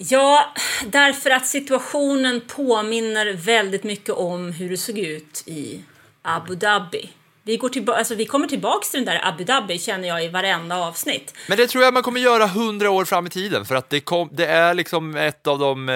Ja, 0.10 0.54
därför 0.86 1.30
att 1.30 1.48
situationen 1.48 2.42
påminner 2.48 3.34
väldigt 3.34 3.84
mycket 3.84 4.16
om 4.16 4.52
hur 4.52 4.70
det 4.70 4.78
såg 4.78 4.98
ut 4.98 5.44
i 5.46 5.80
Abu 6.22 6.56
Dhabi. 6.56 7.10
Vi, 7.46 7.58
går 7.58 7.70
tillba- 7.70 7.94
alltså, 7.94 8.16
vi 8.16 8.26
kommer 8.26 8.48
tillbaka 8.48 8.86
till 8.92 9.06
den 9.06 9.16
där 9.16 9.28
Abu 9.28 9.44
Dhabi 9.44 9.80
känner 9.80 10.08
jag 10.08 10.26
i 10.26 10.28
varenda 10.28 10.78
avsnitt. 10.78 11.34
Men 11.48 11.58
det 11.58 11.68
tror 11.68 11.84
jag 11.84 11.94
man 11.94 12.04
kommer 12.04 12.20
göra 12.20 12.48
hundra 12.48 12.90
år 12.92 13.06
fram 13.06 13.28
i 13.28 13.30
tiden 13.30 13.66
för 13.66 13.76
att 13.76 13.90
det, 13.90 14.00
kom, 14.00 14.30
det 14.32 14.46
är 14.46 14.74
liksom 14.74 15.16
ett 15.16 15.48
av 15.48 15.60
de 15.60 15.90
eh, 15.90 15.96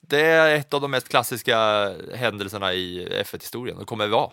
det 0.00 0.20
är 0.20 0.54
ett 0.54 0.74
av 0.74 0.80
de 0.80 0.90
mest 0.90 1.08
klassiska 1.08 1.90
händelserna 2.14 2.72
i 2.74 3.08
F1-historien 3.24 3.76
och 3.78 3.86
kommer 3.86 4.06
vara. 4.06 4.30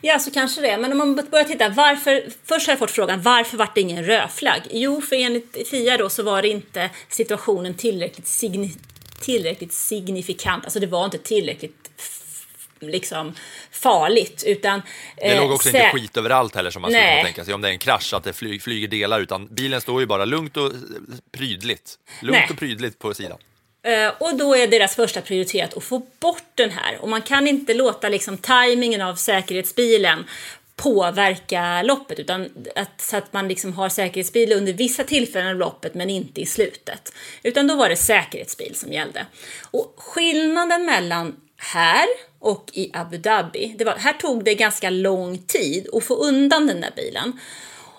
Ja, 0.00 0.18
så 0.18 0.30
kanske 0.30 0.60
det. 0.60 0.76
Men 0.76 0.92
om 0.92 0.98
man 0.98 1.14
börjar 1.30 1.44
titta, 1.44 1.68
varför... 1.68 2.24
Först 2.44 2.66
har 2.66 2.72
jag 2.72 2.78
fått 2.78 2.90
frågan, 2.90 3.22
varför 3.22 3.56
var 3.56 3.68
det 3.74 3.80
ingen 3.80 4.04
rödflagg? 4.04 4.62
Jo, 4.70 5.00
för 5.00 5.16
enligt 5.16 5.68
FIA 5.70 5.96
då 5.96 6.10
så 6.10 6.22
var 6.22 6.42
det 6.42 6.48
inte 6.48 6.90
situationen 7.08 7.74
tillräckligt, 7.74 8.26
signi 8.26 8.76
tillräckligt 9.20 9.72
signifikant. 9.72 10.64
Alltså 10.64 10.80
det 10.80 10.86
var 10.86 11.04
inte 11.04 11.18
tillräckligt 11.18 11.90
liksom 12.80 13.34
farligt, 13.70 14.44
utan... 14.46 14.82
Det 15.16 15.22
eh, 15.22 15.40
låg 15.40 15.52
också 15.52 15.68
sä- 15.68 15.76
inte 15.76 15.90
skit 15.90 16.16
överallt 16.16 16.54
heller 16.54 16.70
som 16.70 16.82
man 16.82 16.90
skulle 16.90 17.10
kunna 17.10 17.22
tänka 17.22 17.44
sig 17.44 17.54
om 17.54 17.60
det 17.60 17.68
är 17.68 17.72
en 17.72 17.78
krasch, 17.78 18.14
att 18.14 18.24
det 18.24 18.32
fly, 18.32 18.60
flyger 18.60 18.88
delar, 18.88 19.20
utan 19.20 19.46
bilen 19.46 19.80
står 19.80 20.00
ju 20.00 20.06
bara 20.06 20.24
lugnt 20.24 20.56
och 20.56 20.66
eh, 20.66 20.72
prydligt. 21.32 21.98
Lugnt 22.20 22.38
Nej. 22.38 22.48
och 22.50 22.58
prydligt 22.58 22.98
på 22.98 23.14
sidan. 23.14 23.38
Eh, 23.84 24.12
och 24.18 24.36
då 24.36 24.56
är 24.56 24.66
deras 24.66 24.94
första 24.94 25.20
prioritet 25.20 25.76
att 25.76 25.84
få 25.84 26.02
bort 26.20 26.50
den 26.54 26.70
här. 26.70 26.98
Och 27.00 27.08
man 27.08 27.22
kan 27.22 27.46
inte 27.46 27.74
låta 27.74 28.08
liksom 28.08 28.38
tajmingen 28.38 29.00
av 29.00 29.14
säkerhetsbilen 29.14 30.24
påverka 30.76 31.82
loppet, 31.82 32.18
utan 32.18 32.48
att, 32.74 33.00
så 33.00 33.16
att 33.16 33.32
man 33.32 33.48
liksom 33.48 33.72
har 33.72 33.88
säkerhetsbil 33.88 34.52
under 34.52 34.72
vissa 34.72 35.04
tillfällen 35.04 35.48
av 35.48 35.56
loppet 35.56 35.94
men 35.94 36.10
inte 36.10 36.40
i 36.40 36.46
slutet. 36.46 37.12
Utan 37.42 37.66
då 37.66 37.76
var 37.76 37.88
det 37.88 37.96
säkerhetsbil 37.96 38.74
som 38.74 38.92
gällde. 38.92 39.26
Och 39.70 39.94
skillnaden 39.96 40.84
mellan 40.86 41.36
här 41.56 42.06
och 42.38 42.70
i 42.72 42.90
Abu 42.94 43.16
Dhabi, 43.16 43.74
det 43.78 43.84
var, 43.84 43.96
här 43.96 44.12
tog 44.12 44.44
det 44.44 44.54
ganska 44.54 44.90
lång 44.90 45.38
tid 45.38 45.88
att 45.92 46.04
få 46.04 46.14
undan 46.14 46.66
den 46.66 46.80
där 46.80 46.92
bilen. 46.96 47.40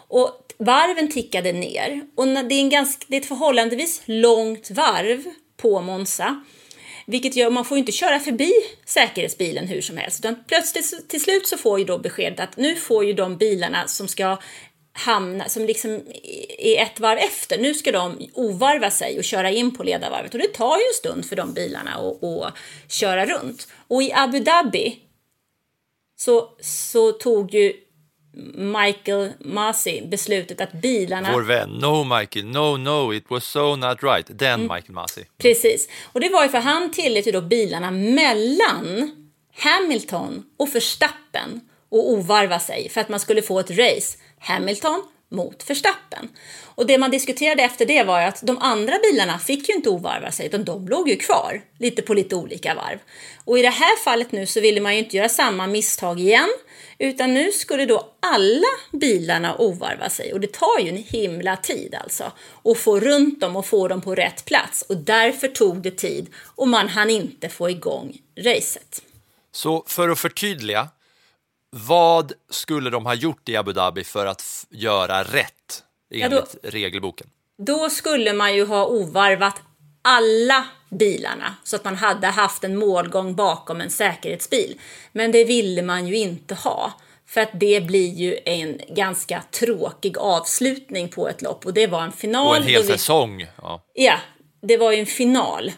Och 0.07 0.41
varven 0.57 1.11
tickade 1.11 1.51
ner. 1.53 2.01
Och 2.15 2.27
när 2.27 2.43
det, 2.43 2.55
är 2.55 2.59
en 2.59 2.69
ganska, 2.69 3.05
det 3.07 3.17
är 3.17 3.21
ett 3.21 3.27
förhållandevis 3.27 4.01
långt 4.05 4.71
varv 4.71 5.23
på 5.65 5.81
Monza. 5.81 6.43
Vilket 7.05 7.35
gör 7.35 7.49
man 7.49 7.65
får 7.65 7.77
ju 7.77 7.79
inte 7.79 7.91
köra 7.91 8.19
förbi 8.19 8.53
säkerhetsbilen 8.85 9.67
hur 9.67 9.81
som 9.81 9.97
helst. 9.97 10.19
Utan 10.19 10.43
plötsligt 10.47 11.09
till 11.09 11.21
slut 11.21 11.47
så 11.47 11.57
får 11.57 11.79
ju 11.79 11.85
då 11.85 11.97
beskedet 11.97 12.39
att 12.39 12.57
nu 12.57 12.75
får 12.75 13.05
ju 13.05 13.13
de 13.13 13.37
bilarna 13.37 13.87
som 13.87 14.07
ska 14.07 14.37
hamna, 14.93 15.49
som 15.49 15.65
liksom 15.65 16.01
är 16.57 16.81
ett 16.81 16.99
varv 16.99 17.19
efter, 17.19 17.57
nu 17.57 17.73
ska 17.73 17.91
de 17.91 18.29
ovarva 18.33 18.91
sig 18.91 19.17
och 19.17 19.23
köra 19.23 19.51
in 19.51 19.75
på 19.75 19.83
ledarvarvet. 19.83 20.33
Och 20.33 20.39
det 20.39 20.53
tar 20.53 20.77
ju 20.77 20.83
en 20.83 20.93
stund 20.93 21.25
för 21.25 21.35
de 21.35 21.53
bilarna 21.53 21.91
att, 21.91 22.23
att 22.23 22.53
köra 22.91 23.25
runt. 23.25 23.67
Och 23.87 24.03
i 24.03 24.13
Abu 24.13 24.39
Dhabi 24.39 24.99
så, 26.15 26.49
så 26.61 27.11
tog 27.11 27.53
ju 27.53 27.73
Michael 28.53 29.33
Masi 29.39 30.07
beslutet 30.07 30.61
att 30.61 30.71
bilarna... 30.71 31.31
Vår 31.33 31.41
vän, 31.41 31.69
no 31.69 32.03
Michael, 32.03 32.45
no 32.45 32.77
no, 32.77 33.13
it 33.13 33.25
was 33.27 33.45
so 33.45 33.75
not 33.75 34.03
right. 34.03 34.27
Den 34.27 34.55
Mm. 34.55 34.75
Michael 34.75 34.93
Masi. 34.93 35.25
Precis. 35.37 35.89
Och 36.13 36.19
det 36.19 36.29
var 36.29 36.43
ju 36.43 36.49
för 36.49 36.57
han 36.57 36.91
tillät 36.91 37.27
ju 37.27 37.31
då 37.31 37.41
bilarna 37.41 37.91
mellan 37.91 39.11
Hamilton 39.57 40.43
och 40.57 40.75
Verstappen 40.75 41.61
och 41.89 42.11
ovarva 42.11 42.59
sig 42.59 42.89
för 42.89 43.01
att 43.01 43.09
man 43.09 43.19
skulle 43.19 43.41
få 43.41 43.59
ett 43.59 43.71
race. 43.71 44.17
Hamilton 44.39 45.03
mot 45.31 45.69
Verstappen. 45.69 46.29
Och 46.63 46.85
det 46.85 46.97
man 46.97 47.11
diskuterade 47.11 47.63
efter 47.63 47.85
det 47.85 48.03
var 48.03 48.21
ju 48.21 48.25
att 48.27 48.41
de 48.41 48.57
andra 48.57 48.99
bilarna 48.99 49.39
fick 49.39 49.69
ju 49.69 49.75
inte 49.75 49.89
ovarva 49.89 50.31
sig 50.31 50.45
utan 50.45 50.63
de 50.63 50.87
låg 50.87 51.09
ju 51.09 51.15
kvar 51.15 51.61
lite 51.79 52.01
på 52.01 52.13
lite 52.13 52.35
olika 52.35 52.75
varv. 52.75 52.97
Och 53.45 53.59
i 53.59 53.61
det 53.61 53.69
här 53.69 54.03
fallet 54.03 54.31
nu 54.31 54.45
så 54.45 54.61
ville 54.61 54.81
man 54.81 54.93
ju 54.93 54.99
inte 54.99 55.17
göra 55.17 55.29
samma 55.29 55.67
misstag 55.67 56.19
igen 56.19 56.49
utan 56.97 57.33
nu 57.33 57.51
skulle 57.51 57.85
då 57.85 58.13
alla 58.19 58.67
bilarna 58.91 59.55
ovarva 59.55 60.09
sig 60.09 60.33
och 60.33 60.39
det 60.39 60.53
tar 60.53 60.79
ju 60.79 60.89
en 60.89 60.97
himla 60.97 61.57
tid 61.57 61.95
alltså 61.95 62.31
att 62.63 62.77
få 62.77 62.99
runt 62.99 63.41
dem 63.41 63.55
och 63.55 63.65
få 63.65 63.87
dem 63.87 64.01
på 64.01 64.15
rätt 64.15 64.45
plats 64.45 64.81
och 64.81 64.97
därför 64.97 65.47
tog 65.47 65.81
det 65.81 65.91
tid 65.91 66.27
och 66.55 66.67
man 66.67 66.87
hann 66.87 67.09
inte 67.09 67.49
få 67.49 67.69
igång 67.69 68.17
racet. 68.37 69.01
Så 69.51 69.83
för 69.87 70.09
att 70.09 70.19
förtydliga, 70.19 70.87
vad 71.69 72.33
skulle 72.49 72.89
de 72.89 73.05
ha 73.05 73.13
gjort 73.13 73.49
i 73.49 73.55
Abu 73.55 73.73
Dhabi 73.73 74.03
för 74.03 74.25
att 74.25 74.65
göra 74.69 75.23
rätt 75.23 75.83
enligt 76.13 76.55
regelboken? 76.63 77.27
Då 77.57 77.89
skulle 77.89 78.33
man 78.33 78.55
ju 78.55 78.65
ha 78.65 78.85
ovarvat 78.85 79.61
alla 80.01 80.65
bilarna 80.97 81.55
så 81.63 81.75
att 81.75 81.83
man 81.83 81.95
hade 81.95 82.27
haft 82.27 82.63
en 82.63 82.77
målgång 82.77 83.35
bakom 83.35 83.81
en 83.81 83.89
säkerhetsbil. 83.89 84.79
Men 85.11 85.31
det 85.31 85.43
ville 85.43 85.81
man 85.81 86.07
ju 86.07 86.17
inte 86.17 86.55
ha. 86.55 86.93
För 87.27 87.41
att 87.41 87.49
det 87.53 87.81
blir 87.81 88.13
ju 88.13 88.37
en 88.45 88.81
ganska 88.89 89.43
tråkig 89.51 90.17
avslutning 90.17 91.09
på 91.09 91.27
ett 91.29 91.41
lopp 91.41 91.65
och 91.65 91.73
det 91.73 91.87
var 91.87 92.03
en 92.03 92.11
final. 92.11 92.47
Och 92.47 92.55
en 92.57 92.63
hel 92.63 92.81
vi- 92.81 92.87
säsong. 92.87 93.47
Ja. 93.61 93.83
Ja, 93.93 94.17
det 94.61 94.77
var 94.77 94.91
ju 94.91 94.99
en 94.99 95.05
final. 95.05 95.71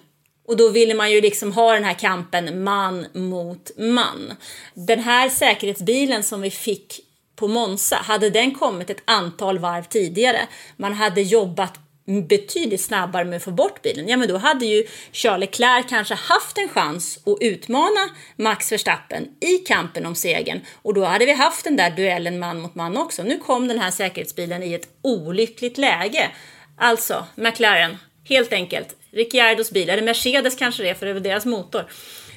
Och 0.47 0.57
då 0.57 0.69
ville 0.69 0.93
man 0.93 1.11
ju 1.11 1.21
liksom 1.21 1.51
ha 1.53 1.73
den 1.73 1.83
här 1.83 1.93
kampen 1.93 2.63
man 2.63 3.05
mot 3.13 3.71
man. 3.77 4.33
Den 4.73 4.99
här 4.99 5.29
säkerhetsbilen 5.29 6.23
som 6.23 6.41
vi 6.41 6.51
fick 6.51 6.99
på 7.35 7.47
Monza, 7.47 7.95
hade 7.95 8.29
den 8.29 8.55
kommit 8.55 8.89
ett 8.89 9.01
antal 9.05 9.59
varv 9.59 9.83
tidigare, 9.83 10.47
man 10.77 10.93
hade 10.93 11.21
jobbat 11.21 11.73
betydligt 12.07 12.81
snabbare 12.81 13.25
med 13.25 13.37
att 13.37 13.43
få 13.43 13.51
bort 13.51 13.81
bilen, 13.81 14.07
ja 14.07 14.17
men 14.17 14.27
då 14.27 14.37
hade 14.37 14.65
ju 14.65 14.87
Charles 15.11 15.39
Leclerc 15.39 15.85
kanske 15.89 16.13
haft 16.15 16.57
en 16.57 16.69
chans 16.69 17.19
att 17.25 17.37
utmana 17.41 18.09
Max 18.35 18.71
Verstappen 18.71 19.27
i 19.41 19.57
kampen 19.57 20.05
om 20.05 20.15
segern 20.15 20.61
och 20.81 20.93
då 20.93 21.05
hade 21.05 21.25
vi 21.25 21.33
haft 21.33 21.63
den 21.63 21.75
där 21.75 21.89
duellen 21.89 22.39
man 22.39 22.61
mot 22.61 22.75
man 22.75 22.97
också. 22.97 23.23
Nu 23.23 23.37
kom 23.37 23.67
den 23.67 23.79
här 23.79 23.91
säkerhetsbilen 23.91 24.63
i 24.63 24.73
ett 24.73 24.87
olyckligt 25.01 25.77
läge. 25.77 26.31
Alltså, 26.77 27.25
McLaren, 27.35 27.97
helt 28.29 28.53
enkelt, 28.53 28.95
Ricciardos 29.11 29.71
bil, 29.71 29.89
eller 29.89 30.03
Mercedes 30.03 30.55
kanske 30.55 30.83
det 30.83 30.89
är 30.89 30.93
för 30.93 31.05
det 31.05 31.13
var 31.13 31.19
deras 31.19 31.45
motor, 31.45 31.85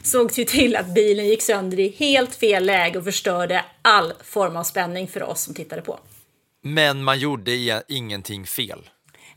såg 0.02 0.38
ju 0.38 0.44
till 0.44 0.76
att 0.76 0.94
bilen 0.94 1.28
gick 1.28 1.42
sönder 1.42 1.80
i 1.80 1.88
helt 1.98 2.34
fel 2.34 2.66
läge 2.66 2.98
och 2.98 3.04
förstörde 3.04 3.64
all 3.82 4.12
form 4.24 4.56
av 4.56 4.64
spänning 4.64 5.08
för 5.08 5.22
oss 5.22 5.42
som 5.42 5.54
tittade 5.54 5.82
på. 5.82 5.98
Men 6.62 7.04
man 7.04 7.18
gjorde 7.18 7.82
ingenting 7.88 8.46
fel. 8.46 8.88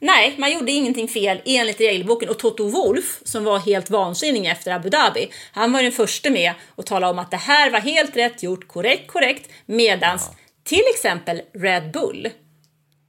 Nej, 0.04 0.36
man 0.38 0.52
gjorde 0.52 0.72
ingenting 0.72 1.08
fel 1.08 1.42
enligt 1.46 1.82
regelboken. 1.82 2.30
Och 2.30 2.40
Toto 2.40 2.68
Wolff, 2.68 3.20
som 3.24 3.44
var 3.44 3.60
helt 3.60 3.90
vansinnig 3.90 4.46
efter 4.46 4.72
Abu 4.72 4.90
Dhabi, 4.90 5.30
han 5.52 5.72
var 5.72 5.84
den 5.84 5.92
första 5.92 6.30
med 6.30 6.54
att 6.76 6.86
tala 6.86 7.10
om 7.10 7.20
att 7.20 7.32
det 7.32 7.38
här 7.38 7.70
var 7.70 7.80
helt 7.80 8.18
rätt 8.18 8.44
gjort, 8.44 8.68
korrekt, 8.68 9.08
korrekt, 9.08 9.50
medans 9.66 10.30
till 10.64 10.84
exempel 10.96 11.42
Red 11.54 11.92
Bull 11.92 12.30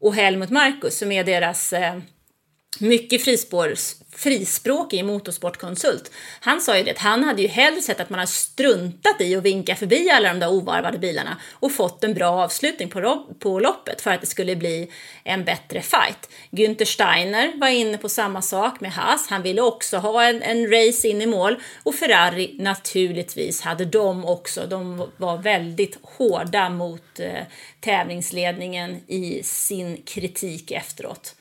och 0.00 0.14
Helmut 0.14 0.50
Markus, 0.50 0.98
som 0.98 1.12
är 1.12 1.24
deras 1.24 1.72
eh, 1.72 1.98
mycket 2.78 3.24
frispårs, 3.24 3.94
frispråkig 4.16 5.04
motorsportkonsult. 5.04 6.10
Han 6.40 6.60
sa 6.60 6.76
ju 6.76 6.82
det 6.82 6.90
att 6.90 6.98
han 6.98 7.24
hade 7.24 7.42
ju 7.42 7.48
hellre 7.48 7.82
sett 7.82 8.00
att 8.00 8.10
man 8.10 8.18
har 8.18 8.26
struntat 8.26 9.20
i 9.20 9.36
att 9.36 9.42
vinka 9.42 9.76
förbi 9.76 10.10
alla 10.10 10.28
de 10.28 10.40
där 10.40 10.48
ovarvade 10.48 10.98
bilarna 10.98 11.36
och 11.52 11.72
fått 11.72 12.04
en 12.04 12.14
bra 12.14 12.30
avslutning 12.30 12.88
på, 12.88 13.26
på 13.38 13.60
loppet 13.60 14.00
för 14.00 14.10
att 14.10 14.20
det 14.20 14.26
skulle 14.26 14.56
bli 14.56 14.90
en 15.24 15.44
bättre 15.44 15.82
fight. 15.82 16.28
Günther 16.50 16.84
Steiner 16.84 17.60
var 17.60 17.68
inne 17.68 17.98
på 17.98 18.08
samma 18.08 18.42
sak 18.42 18.80
med 18.80 18.92
Haas. 18.92 19.28
Han 19.28 19.42
ville 19.42 19.62
också 19.62 19.96
ha 19.96 20.24
en, 20.24 20.42
en 20.42 20.70
race 20.70 21.08
in 21.08 21.22
i 21.22 21.26
mål 21.26 21.56
och 21.82 21.94
Ferrari 21.94 22.56
naturligtvis 22.58 23.60
hade 23.60 23.84
de 23.84 24.24
också. 24.24 24.66
De 24.66 25.10
var 25.16 25.38
väldigt 25.38 25.98
hårda 26.02 26.68
mot 26.68 27.20
eh, 27.20 27.42
tävlingsledningen 27.80 29.00
i 29.06 29.42
sin 29.42 30.02
kritik 30.02 30.70
efteråt. 30.70 31.34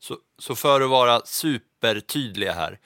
Så, 0.00 0.16
så 0.38 0.54
för 0.54 0.80
att 0.80 0.90
vara 0.90 1.20
super 1.24 1.73
supertydliga 1.84 2.52
här. 2.52 2.78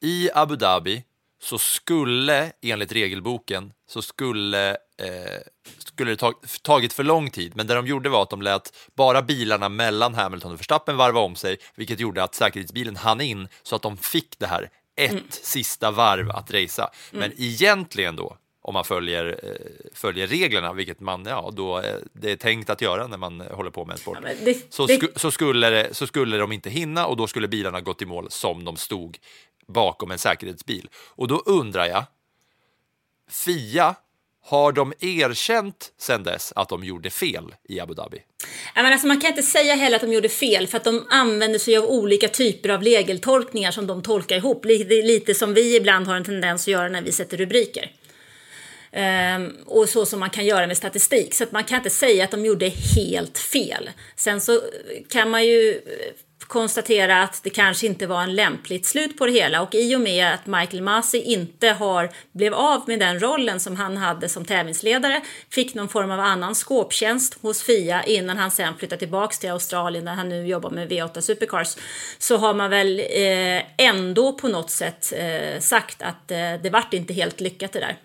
I 0.00 0.30
Abu 0.34 0.56
Dhabi 0.56 1.04
så 1.42 1.58
skulle, 1.58 2.52
enligt 2.62 2.92
regelboken, 2.92 3.72
så 3.88 4.02
skulle, 4.02 4.70
eh, 4.70 5.40
skulle 5.78 6.10
det 6.10 6.16
tag, 6.16 6.34
tagit 6.62 6.92
för 6.92 7.04
lång 7.04 7.30
tid. 7.30 7.56
Men 7.56 7.66
det 7.66 7.74
de 7.74 7.86
gjorde 7.86 8.08
var 8.08 8.22
att 8.22 8.30
de 8.30 8.42
lät 8.42 8.72
bara 8.96 9.22
bilarna 9.22 9.68
mellan 9.68 10.14
Hamilton 10.14 10.52
och 10.52 10.60
Verstappen 10.60 10.96
varva 10.96 11.20
om 11.20 11.36
sig, 11.36 11.56
vilket 11.76 12.00
gjorde 12.00 12.22
att 12.22 12.34
säkerhetsbilen 12.34 12.96
hann 12.96 13.20
in 13.20 13.48
så 13.62 13.76
att 13.76 13.82
de 13.82 13.96
fick 13.96 14.38
det 14.38 14.46
här 14.46 14.70
ett 14.96 15.34
sista 15.34 15.90
varv 15.90 16.30
att 16.30 16.50
racea. 16.50 16.90
Men 17.10 17.32
egentligen 17.36 18.16
då, 18.16 18.36
om 18.64 18.74
man 18.74 18.84
följer, 18.84 19.40
eh, 19.42 19.50
följer 19.94 20.26
reglerna, 20.26 20.72
vilket 20.72 21.00
man, 21.00 21.24
ja, 21.28 21.50
då, 21.56 21.78
eh, 21.78 21.94
det 22.12 22.30
är 22.32 22.36
tänkt 22.36 22.70
att 22.70 22.80
göra 22.80 23.06
när 23.06 23.16
man 23.16 23.40
håller 23.40 23.70
på 23.70 23.84
med 23.84 23.92
en 23.94 23.98
sport, 23.98 24.18
men 24.22 24.36
det- 24.44 24.72
så, 24.74 24.86
det- 24.86 24.96
sku, 24.96 25.06
så, 25.16 25.30
skulle 25.30 25.70
det, 25.70 25.94
så 25.94 26.06
skulle 26.06 26.36
de 26.36 26.52
inte 26.52 26.70
hinna 26.70 27.06
och 27.06 27.16
då 27.16 27.26
skulle 27.26 27.48
bilarna 27.48 27.80
gått 27.80 28.02
i 28.02 28.06
mål 28.06 28.26
som 28.30 28.64
de 28.64 28.76
stod 28.76 29.18
bakom 29.68 30.10
en 30.10 30.18
säkerhetsbil. 30.18 30.88
Och 30.94 31.28
då 31.28 31.42
undrar 31.46 31.86
jag, 31.86 32.04
Fia, 33.30 33.94
har 34.44 34.72
de 34.72 34.92
erkänt 35.00 35.92
sen 35.98 36.22
dess 36.22 36.52
att 36.56 36.68
de 36.68 36.84
gjorde 36.84 37.10
fel 37.10 37.54
i 37.68 37.80
Abu 37.80 37.94
Dhabi? 37.94 38.18
Ja, 38.74 38.82
men 38.82 38.92
alltså 38.92 39.06
man 39.06 39.20
kan 39.20 39.30
inte 39.30 39.42
säga 39.42 39.74
heller 39.74 39.96
att 39.96 40.02
de 40.02 40.12
gjorde 40.12 40.28
fel 40.28 40.66
för 40.66 40.76
att 40.78 40.84
de 40.84 41.06
använder 41.10 41.58
sig 41.58 41.76
av 41.76 41.84
olika 41.84 42.28
typer 42.28 42.68
av 42.68 42.82
regeltolkningar 42.82 43.70
som 43.70 43.86
de 43.86 44.02
tolkar 44.02 44.36
ihop. 44.36 44.64
Lite, 44.64 44.94
lite 44.94 45.34
som 45.34 45.54
vi 45.54 45.76
ibland 45.76 46.06
har 46.06 46.16
en 46.16 46.24
tendens 46.24 46.62
att 46.62 46.68
göra 46.68 46.88
när 46.88 47.02
vi 47.02 47.12
sätter 47.12 47.36
rubriker. 47.36 47.90
Ehm, 48.92 49.56
och 49.66 49.88
så 49.88 50.06
som 50.06 50.20
man 50.20 50.30
kan 50.30 50.46
göra 50.46 50.66
med 50.66 50.76
statistik. 50.76 51.34
Så 51.34 51.44
att 51.44 51.52
man 51.52 51.64
kan 51.64 51.76
inte 51.76 51.90
säga 51.90 52.24
att 52.24 52.30
de 52.30 52.44
gjorde 52.44 52.68
helt 52.68 53.38
fel. 53.38 53.90
Sen 54.16 54.40
så 54.40 54.60
kan 55.08 55.30
man 55.30 55.46
ju 55.46 55.70
eh, 55.70 56.14
konstatera 56.52 57.22
att 57.22 57.40
det 57.42 57.50
kanske 57.50 57.86
inte 57.86 58.06
var 58.06 58.22
en 58.22 58.34
lämpligt 58.34 58.86
slut 58.86 59.18
på 59.18 59.26
det 59.26 59.32
hela 59.32 59.62
och 59.62 59.74
i 59.74 59.96
och 59.96 60.00
med 60.00 60.34
att 60.34 60.46
Michael 60.46 60.82
Masi 60.82 61.18
inte 61.18 61.68
har 61.68 62.10
blev 62.32 62.54
av 62.54 62.82
med 62.86 62.98
den 62.98 63.20
rollen 63.20 63.60
som 63.60 63.76
han 63.76 63.96
hade 63.96 64.28
som 64.28 64.44
tävlingsledare, 64.44 65.20
fick 65.50 65.74
någon 65.74 65.88
form 65.88 66.10
av 66.10 66.20
annan 66.20 66.54
skåptjänst 66.54 67.38
hos 67.42 67.62
FIA 67.62 68.04
innan 68.04 68.36
han 68.36 68.50
sen 68.50 68.76
flyttade 68.78 68.98
tillbaks 68.98 69.38
till 69.38 69.50
Australien 69.50 70.04
där 70.04 70.12
han 70.12 70.28
nu 70.28 70.46
jobbar 70.46 70.70
med 70.70 70.92
V8 70.92 71.20
Supercars, 71.20 71.76
så 72.18 72.36
har 72.36 72.54
man 72.54 72.70
väl 72.70 73.00
eh, 73.00 73.86
ändå 73.88 74.32
på 74.32 74.48
något 74.48 74.70
sätt 74.70 75.12
eh, 75.16 75.60
sagt 75.60 76.02
att 76.02 76.30
eh, 76.30 76.54
det 76.62 76.70
vart 76.72 76.94
inte 76.94 77.14
helt 77.14 77.40
lyckat 77.40 77.72
det 77.72 77.80
där. 77.80 77.96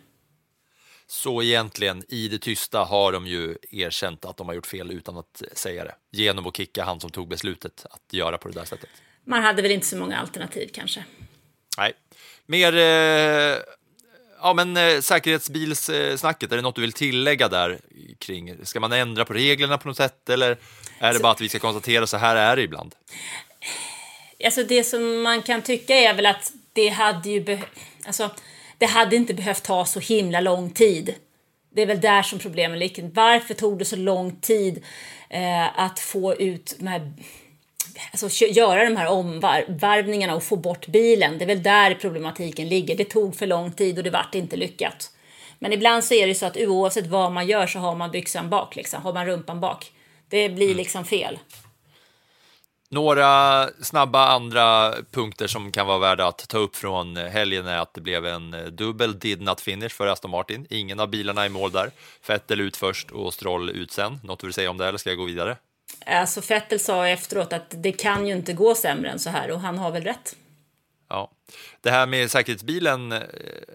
Så 1.09 1.43
egentligen, 1.43 2.03
i 2.07 2.27
det 2.27 2.39
tysta 2.39 2.83
har 2.83 3.11
de 3.11 3.27
ju 3.27 3.55
erkänt 3.71 4.25
att 4.25 4.37
de 4.37 4.47
har 4.47 4.55
gjort 4.55 4.67
fel 4.67 4.91
utan 4.91 5.17
att 5.17 5.43
säga 5.53 5.83
det. 5.83 5.95
Genom 6.11 6.47
att 6.47 6.57
kicka 6.57 6.83
han 6.83 6.99
som 6.99 7.09
tog 7.09 7.27
beslutet 7.27 7.85
att 7.89 8.13
göra 8.13 8.37
på 8.37 8.47
det 8.47 8.53
där 8.53 8.65
sättet. 8.65 8.89
Man 9.25 9.43
hade 9.43 9.61
väl 9.61 9.71
inte 9.71 9.87
så 9.87 9.97
många 9.97 10.17
alternativ 10.17 10.69
kanske. 10.73 11.05
Nej. 11.77 11.93
Mer 12.45 12.77
eh, 12.77 13.57
ja, 14.41 14.53
men, 14.55 14.77
eh, 14.77 14.99
säkerhetsbilssnacket, 14.99 16.51
är 16.51 16.55
det 16.55 16.61
något 16.61 16.75
du 16.75 16.81
vill 16.81 16.93
tillägga 16.93 17.47
där 17.47 17.79
kring? 18.19 18.65
Ska 18.65 18.79
man 18.79 18.91
ändra 18.91 19.25
på 19.25 19.33
reglerna 19.33 19.77
på 19.77 19.87
något 19.87 19.97
sätt 19.97 20.29
eller 20.29 20.57
är 20.99 21.13
det 21.13 21.19
bara 21.19 21.31
att 21.31 21.41
vi 21.41 21.49
ska 21.49 21.59
konstatera 21.59 22.07
så 22.07 22.17
här 22.17 22.35
är 22.35 22.55
det 22.55 22.61
ibland? 22.61 22.95
Alltså 24.45 24.63
det 24.63 24.83
som 24.83 25.21
man 25.21 25.41
kan 25.41 25.61
tycka 25.61 25.95
är 25.95 26.13
väl 26.13 26.25
att 26.25 26.51
det 26.73 26.89
hade 26.89 27.29
ju 27.29 27.41
behövt... 27.41 27.69
Alltså, 28.05 28.31
det 28.77 28.85
hade 28.85 29.15
inte 29.15 29.33
behövt 29.33 29.63
ta 29.63 29.85
så 29.85 29.99
himla 29.99 30.39
lång 30.39 30.69
tid. 30.69 31.15
Det 31.69 31.81
är 31.81 31.85
väl 31.85 32.01
där 32.01 32.23
som 32.23 32.39
problemet 32.39 32.79
ligger. 32.79 33.09
Varför 33.13 33.53
tog 33.53 33.79
det 33.79 33.85
så 33.85 33.95
lång 33.95 34.35
tid 34.35 34.83
eh, 35.29 35.79
att 35.79 35.99
få 35.99 36.35
ut 36.35 36.75
de 36.79 36.87
här, 36.87 37.13
alltså 38.11 38.45
göra 38.45 38.83
de 38.83 38.97
här 38.97 39.07
omvarvningarna 39.07 40.35
och 40.35 40.43
få 40.43 40.55
bort 40.55 40.87
bilen? 40.87 41.37
Det 41.37 41.43
är 41.43 41.47
väl 41.47 41.63
där 41.63 41.95
problematiken 41.95 42.69
ligger. 42.69 42.95
Det 42.95 43.05
tog 43.05 43.35
för 43.35 43.47
lång 43.47 43.71
tid 43.71 43.97
och 43.97 44.03
det 44.03 44.09
vart 44.09 44.35
inte 44.35 44.55
lyckat. 44.55 45.11
Men 45.59 45.73
ibland 45.73 46.03
så 46.03 46.13
är 46.13 46.27
det 46.27 46.35
så 46.35 46.45
att 46.45 46.57
oavsett 46.57 47.07
vad 47.07 47.31
man 47.31 47.47
gör 47.47 47.67
så 47.67 47.79
har 47.79 47.95
man 47.95 48.11
byxan 48.11 48.49
bak, 48.49 48.75
liksom. 48.75 49.01
har 49.01 49.13
man 49.13 49.25
rumpan 49.25 49.59
bak. 49.59 49.91
Det 50.29 50.49
blir 50.49 50.75
liksom 50.75 51.05
fel. 51.05 51.39
Några 52.89 53.67
snabba 53.81 54.27
andra 54.27 54.93
punkter 55.11 55.47
som 55.47 55.71
kan 55.71 55.87
vara 55.87 55.97
värda 55.99 56.27
att 56.27 56.47
ta 56.49 56.57
upp 56.57 56.75
från 56.75 57.15
helgen 57.15 57.67
är 57.67 57.77
att 57.77 57.93
det 57.93 58.01
blev 58.01 58.25
en 58.25 58.55
dubbel 58.71 59.19
did 59.19 59.41
not 59.41 59.61
finish 59.61 59.89
för 59.89 60.07
Aston 60.07 60.31
Martin. 60.31 60.67
Ingen 60.69 60.99
av 60.99 61.09
bilarna 61.09 61.45
i 61.45 61.49
mål 61.49 61.71
där. 61.71 61.91
Fettel 62.21 62.61
ut 62.61 62.77
först 62.77 63.11
och 63.11 63.33
Stroll 63.33 63.69
ut 63.69 63.91
sen. 63.91 64.19
Något 64.23 64.39
du 64.39 64.47
vill 64.47 64.53
säga 64.53 64.69
om 64.69 64.77
det 64.77 64.87
eller 64.87 64.97
ska 64.97 65.09
jag 65.09 65.17
gå 65.17 65.25
vidare? 65.25 65.57
Alltså 66.05 66.41
Fettel 66.41 66.79
sa 66.79 67.07
efteråt 67.07 67.53
att 67.53 67.73
det 67.83 67.91
kan 67.91 68.27
ju 68.27 68.33
inte 68.33 68.53
gå 68.53 68.75
sämre 68.75 69.09
än 69.09 69.19
så 69.19 69.29
här 69.29 69.51
och 69.51 69.59
han 69.59 69.77
har 69.77 69.91
väl 69.91 70.03
rätt. 70.03 70.35
Ja, 71.09 71.31
det 71.81 71.91
här 71.91 72.07
med 72.07 72.31
säkerhetsbilen 72.31 73.13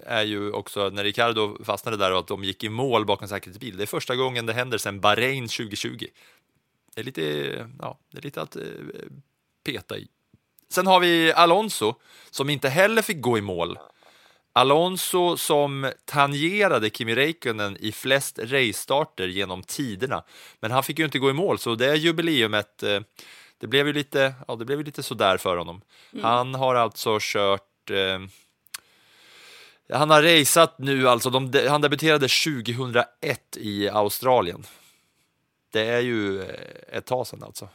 är 0.06 0.22
ju 0.22 0.52
också 0.52 0.88
när 0.88 1.04
Ricardo 1.04 1.64
fastnade 1.64 1.96
där 1.96 2.12
och 2.12 2.18
att 2.18 2.26
de 2.26 2.44
gick 2.44 2.64
i 2.64 2.68
mål 2.68 3.06
bakom 3.06 3.28
säkerhetsbil. 3.28 3.76
Det 3.76 3.84
är 3.84 3.86
första 3.86 4.16
gången 4.16 4.46
det 4.46 4.52
händer 4.52 4.78
sedan 4.78 5.00
Bahrain 5.00 5.48
2020 5.48 6.06
det 6.94 7.00
är 7.00 7.04
lite, 7.04 7.22
ja, 7.78 7.98
det 8.10 8.18
är 8.18 8.22
lite 8.22 8.42
att 8.42 8.56
eh, 8.56 8.62
peta 9.64 9.98
i. 9.98 10.08
Sen 10.70 10.86
har 10.86 11.00
vi 11.00 11.32
Alonso 11.32 11.94
som 12.30 12.50
inte 12.50 12.68
heller 12.68 13.02
fick 13.02 13.20
gå 13.20 13.38
i 13.38 13.40
mål. 13.40 13.78
Alonso 14.52 15.36
som 15.36 15.92
tangerade 16.04 16.90
Kimi 16.90 17.14
Räikkönen 17.14 17.76
i 17.80 17.92
flest 17.92 18.38
racestarter 18.38 19.28
genom 19.28 19.62
tiderna, 19.62 20.24
men 20.60 20.70
han 20.70 20.82
fick 20.82 20.98
ju 20.98 21.04
inte 21.04 21.18
gå 21.18 21.30
i 21.30 21.32
mål, 21.32 21.58
så 21.58 21.74
det 21.74 21.96
jubileumet, 21.96 22.82
eh, 22.82 23.00
det 23.58 23.66
blev 23.66 23.86
ju 23.86 23.92
lite, 23.92 24.34
ja, 24.48 24.56
det 24.56 24.64
blev 24.64 24.78
ju 24.78 24.84
lite 24.84 25.02
sådär 25.02 25.36
för 25.36 25.56
honom. 25.56 25.82
Mm. 26.12 26.24
Han 26.24 26.54
har 26.54 26.74
alltså 26.74 27.18
kört 27.20 27.90
eh, 27.90 28.20
han 29.92 30.10
har 30.10 30.22
raceat 30.22 30.78
nu, 30.78 31.08
alltså 31.08 31.30
de, 31.30 31.68
han 31.68 31.80
debuterade 31.80 32.28
2001 32.28 33.56
i 33.56 33.88
Australien 33.88 34.64
det 35.72 35.88
är 35.88 36.00
ju 36.00 36.42
eh, 36.42 36.98
ett 36.98 37.06
tag 37.06 37.26
sedan 37.26 37.42
alltså 37.42 37.68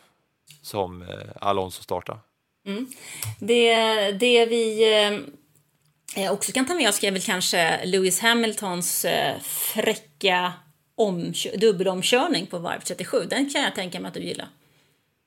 som 0.61 1.01
eh, 1.01 1.07
Alonso 1.41 1.83
startade. 1.83 2.19
Mm. 2.65 2.87
Det, 3.39 3.75
det 4.11 4.45
vi 4.45 4.93
eh, 6.15 6.31
också 6.31 6.51
kan 6.51 6.65
ta 6.65 6.73
med 6.73 6.89
oss 6.89 7.03
är 7.03 7.11
väl 7.11 7.21
kanske 7.21 7.85
Lewis 7.85 8.19
Hamiltons 8.19 9.05
fräcka 9.41 10.53
dubbelomkörning 11.57 12.47
på 12.47 12.57
varv 12.57 12.79
37. 12.79 13.17
Den 13.29 13.49
kan 13.49 13.61
jag 13.61 13.75
tänka 13.75 13.99
mig 13.99 14.07
att 14.07 14.13
du 14.13 14.23
gillar. 14.23 14.47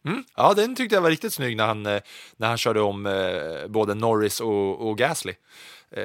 Mm. 0.05 0.25
Ja, 0.37 0.55
den 0.55 0.77
tyckte 0.77 0.95
jag 0.95 1.03
var 1.03 1.11
riktigt 1.11 1.33
snygg 1.33 1.57
när 1.57 1.67
han, 1.67 1.83
när 1.83 2.49
han 2.49 2.59
körde 2.59 2.81
om 2.81 3.03
både 3.69 3.95
Norris 3.95 4.41
och, 4.41 4.89
och 4.89 4.99
Gasly. 4.99 5.35
Eh, 5.97 6.05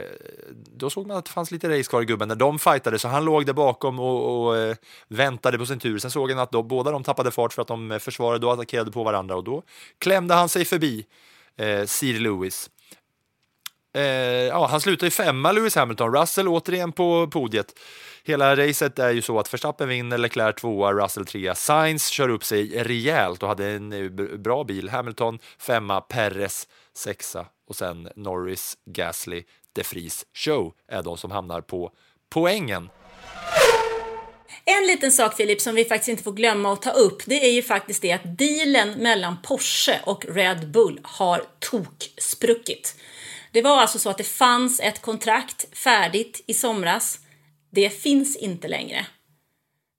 då 0.76 0.90
såg 0.90 1.08
man 1.08 1.18
att 1.18 1.26
det 1.26 1.32
fanns 1.32 1.52
lite 1.52 1.80
race 1.80 1.90
kvar 1.90 2.02
i 2.02 2.06
gubben 2.06 2.28
när 2.28 2.36
de 2.36 2.60
fightade, 2.60 3.00
så 3.00 3.08
han 3.08 3.26
låg 3.26 3.46
där 3.46 3.54
bakom 3.54 4.00
och, 4.00 4.48
och 4.48 4.58
eh, 4.58 4.76
väntade 5.08 5.58
på 5.58 5.66
sin 5.66 5.80
tur. 5.80 6.00
Sen 6.00 6.12
såg 6.12 6.32
han 6.32 6.40
att 6.40 6.52
då, 6.52 6.64
båda 6.64 6.92
de 6.92 7.04
tappade 7.04 7.32
fart 7.32 7.54
för 7.54 7.62
att 7.62 7.68
de 7.68 7.92
eh, 7.92 8.00
försvarade 8.00 8.46
och 8.46 8.54
attackerade 8.54 8.92
på 8.92 9.04
varandra 9.04 9.36
och 9.36 9.44
då 9.44 9.64
klämde 9.98 10.34
han 10.34 10.50
sig 10.50 10.66
förbi 10.66 11.06
eh, 11.58 11.86
Sir 11.86 12.20
Lewis. 12.20 12.70
Eh, 13.96 14.04
ja, 14.48 14.68
han 14.68 14.82
slutar 14.82 15.08
i 15.08 15.12
femma, 15.12 15.52
Lewis 15.52 15.76
Hamilton. 15.76 16.16
Russell 16.16 16.48
återigen 16.48 16.92
på 16.92 17.28
podiet. 17.28 17.80
Hela 18.24 18.56
racet 18.56 19.00
är 19.00 19.12
ju 19.12 19.22
så 19.22 19.40
att 19.40 19.54
Verstappen 19.54 19.90
vinner, 19.90 20.18
Leclerc 20.18 20.56
tvåa, 20.56 20.94
Russell 20.94 21.26
trea. 21.26 21.56
Sainz 21.56 22.08
kör 22.08 22.30
upp 22.30 22.44
sig 22.44 22.84
rejält 22.84 23.44
och 23.44 23.50
hade 23.50 23.70
en 23.70 24.16
bra 24.44 24.64
bil. 24.64 24.90
Hamilton 24.90 25.40
femma, 25.60 26.02
Perez 26.02 26.68
sexa 26.94 27.46
och 27.68 27.76
sen 27.76 28.10
Norris, 28.16 28.78
Gasly, 28.86 29.44
Vries 29.84 30.26
Show 30.34 30.74
är 30.88 31.04
de 31.04 31.18
som 31.18 31.32
hamnar 31.32 31.62
på 31.62 31.92
poängen. 32.30 32.90
En 34.66 34.88
liten 34.88 35.12
sak 35.12 35.36
Filip 35.36 35.62
som 35.62 35.76
vi 35.76 35.86
faktiskt 35.86 36.10
inte 36.10 36.24
får 36.24 36.32
glömma 36.32 36.74
att 36.74 36.82
ta 36.82 36.92
upp 36.92 37.26
det 37.26 37.46
är 37.46 37.52
ju 37.52 37.62
faktiskt 37.62 38.02
det 38.02 38.12
att 38.12 38.38
dealen 38.38 38.92
mellan 38.92 39.38
Porsche 39.42 40.00
och 40.06 40.26
Red 40.26 40.72
Bull 40.72 41.00
har 41.04 41.44
tokspruckit. 41.60 42.96
Det 43.52 43.62
var 43.62 43.78
alltså 43.78 44.00
så 44.00 44.10
att 44.10 44.18
det 44.18 44.24
fanns 44.24 44.80
ett 44.80 45.02
kontrakt 45.02 45.78
färdigt 45.78 46.44
i 46.48 46.54
somras. 46.54 47.20
Det 47.70 47.90
finns 47.90 48.36
inte 48.36 48.68
längre. 48.68 49.06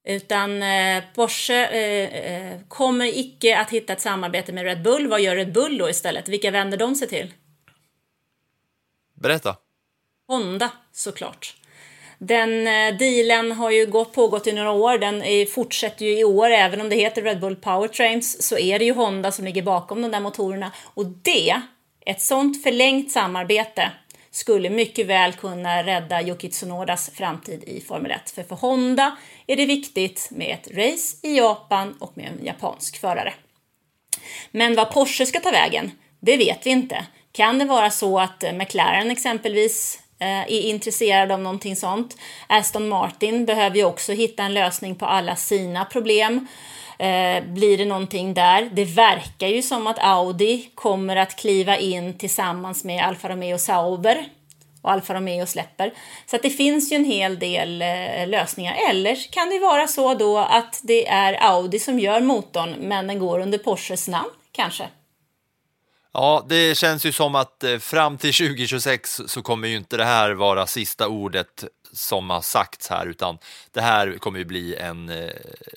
Utan 0.09 0.63
eh, 0.63 1.05
Porsche 1.15 1.67
eh, 1.67 2.33
eh 2.33 2.61
kommer 2.69 3.19
icke 3.19 3.59
att 3.59 3.71
hitta 3.71 3.93
ett 3.93 4.01
samarbete 4.01 4.53
med 4.53 4.65
Red 4.65 4.83
Bull. 4.83 5.09
Vad 5.09 5.21
gör 5.21 5.37
Red 5.37 5.53
Bull 5.53 5.79
då 5.79 5.91
istället? 5.91 6.29
Vilka 6.29 6.51
vänder 6.51 6.79
de 6.79 6.95
sig 6.95 7.09
till? 7.09 7.33
Berätta. 9.15 9.57
Honda 10.29 10.71
såklart. 10.93 11.55
Den 12.19 12.67
eh, 12.67 12.99
dealen 12.99 13.53
har 13.53 13.71
ju 13.71 13.87
gått, 13.87 14.13
pågått 14.13 14.47
i 14.47 14.53
några 14.53 14.71
år, 14.71 14.99
den 14.99 15.47
fortsätter 15.47 16.05
ju 16.05 16.19
i 16.19 16.25
år, 16.25 16.51
även 16.51 16.81
om 16.81 16.89
det 16.89 16.97
heter 16.97 17.23
Red 17.23 17.41
Bull 17.41 17.57
Powertrains 17.57 18.43
så 18.43 18.59
är 18.59 18.79
det 18.79 18.85
ju 18.85 18.93
Honda 18.93 19.33
som 19.33 19.45
ligger 19.45 19.63
bakom 19.63 20.03
de 20.03 20.11
där 20.11 20.21
motorerna. 20.21 20.73
Och 20.95 21.07
det, 21.07 21.61
ett 22.07 22.21
sånt 22.21 22.63
förlängt 22.63 23.13
samarbete, 23.13 23.91
skulle 24.31 24.71
mycket 24.71 25.07
väl 25.07 25.33
kunna 25.33 25.83
rädda 25.83 26.23
Yuki 26.23 26.49
Tsunodas 26.49 27.11
framtid 27.15 27.65
i 27.67 27.81
Formel 27.81 28.11
1. 28.11 28.31
För 28.31 28.43
för 28.43 28.57
Honda 28.57 29.17
är 29.47 29.57
det 29.57 29.67
viktigt 29.67 30.29
med 30.31 30.55
ett 30.55 30.77
race 30.77 31.17
i 31.23 31.37
Japan 31.37 31.97
och 31.99 32.17
med 32.17 32.27
en 32.27 32.45
japansk 32.45 33.01
förare. 33.01 33.35
Men 34.51 34.75
vad 34.75 34.93
Porsche 34.93 35.27
ska 35.27 35.41
ta 35.41 35.51
vägen, 35.51 35.91
det 36.21 36.37
vet 36.37 36.67
vi 36.67 36.71
inte. 36.71 37.07
Kan 37.33 37.59
det 37.59 37.65
vara 37.65 37.91
så 37.91 38.19
att 38.19 38.43
eh, 38.43 38.53
McLaren 38.53 39.11
exempelvis 39.11 40.03
Eh, 40.19 40.41
är 40.41 40.61
intresserad 40.61 41.33
av 41.33 41.41
någonting 41.41 41.77
sånt? 41.77 42.17
Aston 42.47 42.89
Martin 42.89 43.45
behöver 43.45 43.77
ju 43.77 43.85
också 43.85 44.13
hitta 44.13 44.43
en 44.43 44.55
lösning 44.55 44.95
på 44.95 45.07
alla 45.07 45.37
sina 45.37 45.85
problem. 45.85 46.47
Eh, 46.99 47.45
blir 47.45 47.79
det 47.79 47.85
någonting 47.85 48.35
där? 48.35 48.71
Det 48.73 48.85
verkar 48.85 49.49
ju 49.49 49.63
som 49.63 49.87
att 49.87 49.99
Audi 49.99 50.71
kommer 50.75 51.17
att 51.17 51.37
kliva 51.37 51.79
in 51.79 52.19
tillsammans 52.19 52.85
med 52.85 53.05
Alfa 53.05 53.29
Romeo 53.29 53.59
Sauber 53.59 54.25
och 54.83 54.93
Alfa 54.93 55.15
Romeo 55.15 55.47
släpper. 55.47 55.93
Så 56.27 56.37
att 56.37 56.43
det 56.43 56.51
finns 56.51 56.93
ju 56.93 56.97
en 56.97 57.05
hel 57.05 57.39
del 57.39 57.83
eh, 57.83 58.29
lösningar. 58.29 58.77
Eller 58.91 59.33
kan 59.33 59.51
det 59.51 59.59
vara 59.59 59.87
så 59.87 60.15
då 60.15 60.39
att 60.39 60.81
det 60.85 61.09
är 61.09 61.33
Audi 61.33 61.79
som 61.79 61.99
gör 61.99 62.21
motorn 62.21 62.75
men 62.79 63.07
den 63.07 63.19
går 63.19 63.41
under 63.41 63.59
Porsches 63.59 64.09
namn 64.09 64.31
kanske? 64.53 64.89
Ja, 66.19 66.45
det 66.49 66.79
känns 66.79 67.07
ju 67.07 67.13
som 67.13 67.35
att 67.35 67.65
eh, 67.65 67.79
fram 67.79 68.19
till 68.19 68.35
2026 68.35 69.21
så 69.27 69.43
kommer 69.43 69.69
ju 69.69 69.77
inte 69.77 69.97
det 69.97 70.05
här 70.05 70.31
vara 70.31 70.67
sista 70.67 71.09
ordet 71.09 71.65
som 71.93 72.31
har 72.31 72.41
sagts 72.41 72.89
här, 72.89 73.07
utan 73.07 73.39
det 73.73 73.81
här 73.81 74.19
kommer 74.19 74.39
ju 74.39 74.45
bli 74.45 74.75
en 74.75 75.09
eh, 75.09 75.31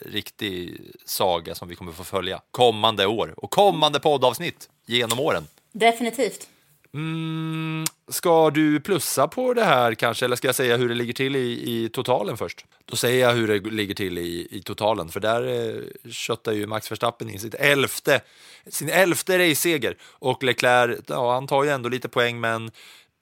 riktig 0.06 0.82
saga 1.06 1.56
som 1.56 1.68
vi 1.68 1.76
kommer 1.76 1.92
få 1.92 2.04
följa 2.04 2.42
kommande 2.52 3.06
år 3.06 3.34
och 3.38 3.52
kommande 3.52 4.00
poddavsnitt 4.00 4.70
genom 4.86 5.20
åren. 5.20 5.48
Definitivt. 5.72 6.48
Mm, 6.94 7.86
Ska 8.10 8.50
du 8.50 8.80
plussa 8.80 9.28
på 9.28 9.54
det 9.54 9.64
här 9.64 9.94
kanske, 9.94 10.26
eller 10.26 10.36
ska 10.36 10.48
jag 10.48 10.56
säga 10.56 10.78
hur 10.78 10.90
det 10.90 10.96
ligger 10.96 11.14
till 11.14 11.36
i, 11.36 11.76
i 11.76 11.90
totalen 11.90 12.38
först? 12.38 12.66
Då 12.86 12.96
säger 12.96 13.28
jag 13.28 13.36
hur 13.36 13.48
det 13.48 13.70
ligger 13.70 13.96
till 13.96 14.18
i, 14.18 14.48
i 14.52 14.62
totalen, 14.62 15.10
för 15.10 15.20
där 15.20 15.48
eh, 15.48 16.12
köttar 16.12 16.52
ju 16.52 16.68
Max 16.68 16.92
Verstappen 16.92 17.30
in 17.30 17.40
sitt 17.40 17.54
elfte, 17.54 18.22
sin 18.68 18.90
elfte 18.90 19.40
raceseger. 19.40 19.98
Och 20.04 20.44
Leclerc, 20.44 21.00
ja, 21.08 21.34
han 21.34 21.48
tar 21.48 21.64
ju 21.64 21.70
ändå 21.70 21.90
lite 21.90 22.10
poäng, 22.10 22.40
men 22.40 22.72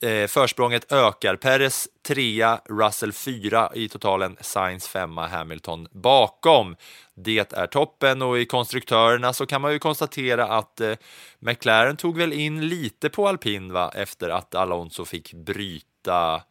eh, 0.02 0.28
försprånget 0.28 0.92
ökar. 0.92 1.36
Perez 1.36 1.88
trea, 2.08 2.62
Russell 2.66 3.14
fyra 3.14 3.72
i 3.76 3.90
totalen, 3.90 4.38
Sainz 4.42 4.88
femma, 4.88 5.28
Hamilton 5.28 5.88
bakom. 5.92 6.76
Det 7.16 7.54
är 7.54 7.68
toppen 7.68 8.22
och 8.22 8.40
i 8.40 8.46
konstruktörerna 8.46 9.34
så 9.34 9.46
kan 9.46 9.62
man 9.62 9.72
ju 9.72 9.80
konstatera 9.80 10.48
att 10.48 10.82
eh, 10.82 10.94
McLaren 11.40 11.98
tog 11.98 12.18
väl 12.18 12.34
in 12.34 12.68
lite 12.68 13.10
på 13.10 13.28
alpin 13.28 13.74
va, 13.74 13.92
efter 13.96 14.30
att 14.30 14.56
Alonso 14.56 15.06
fick 15.06 15.34
bryta 15.34 16.42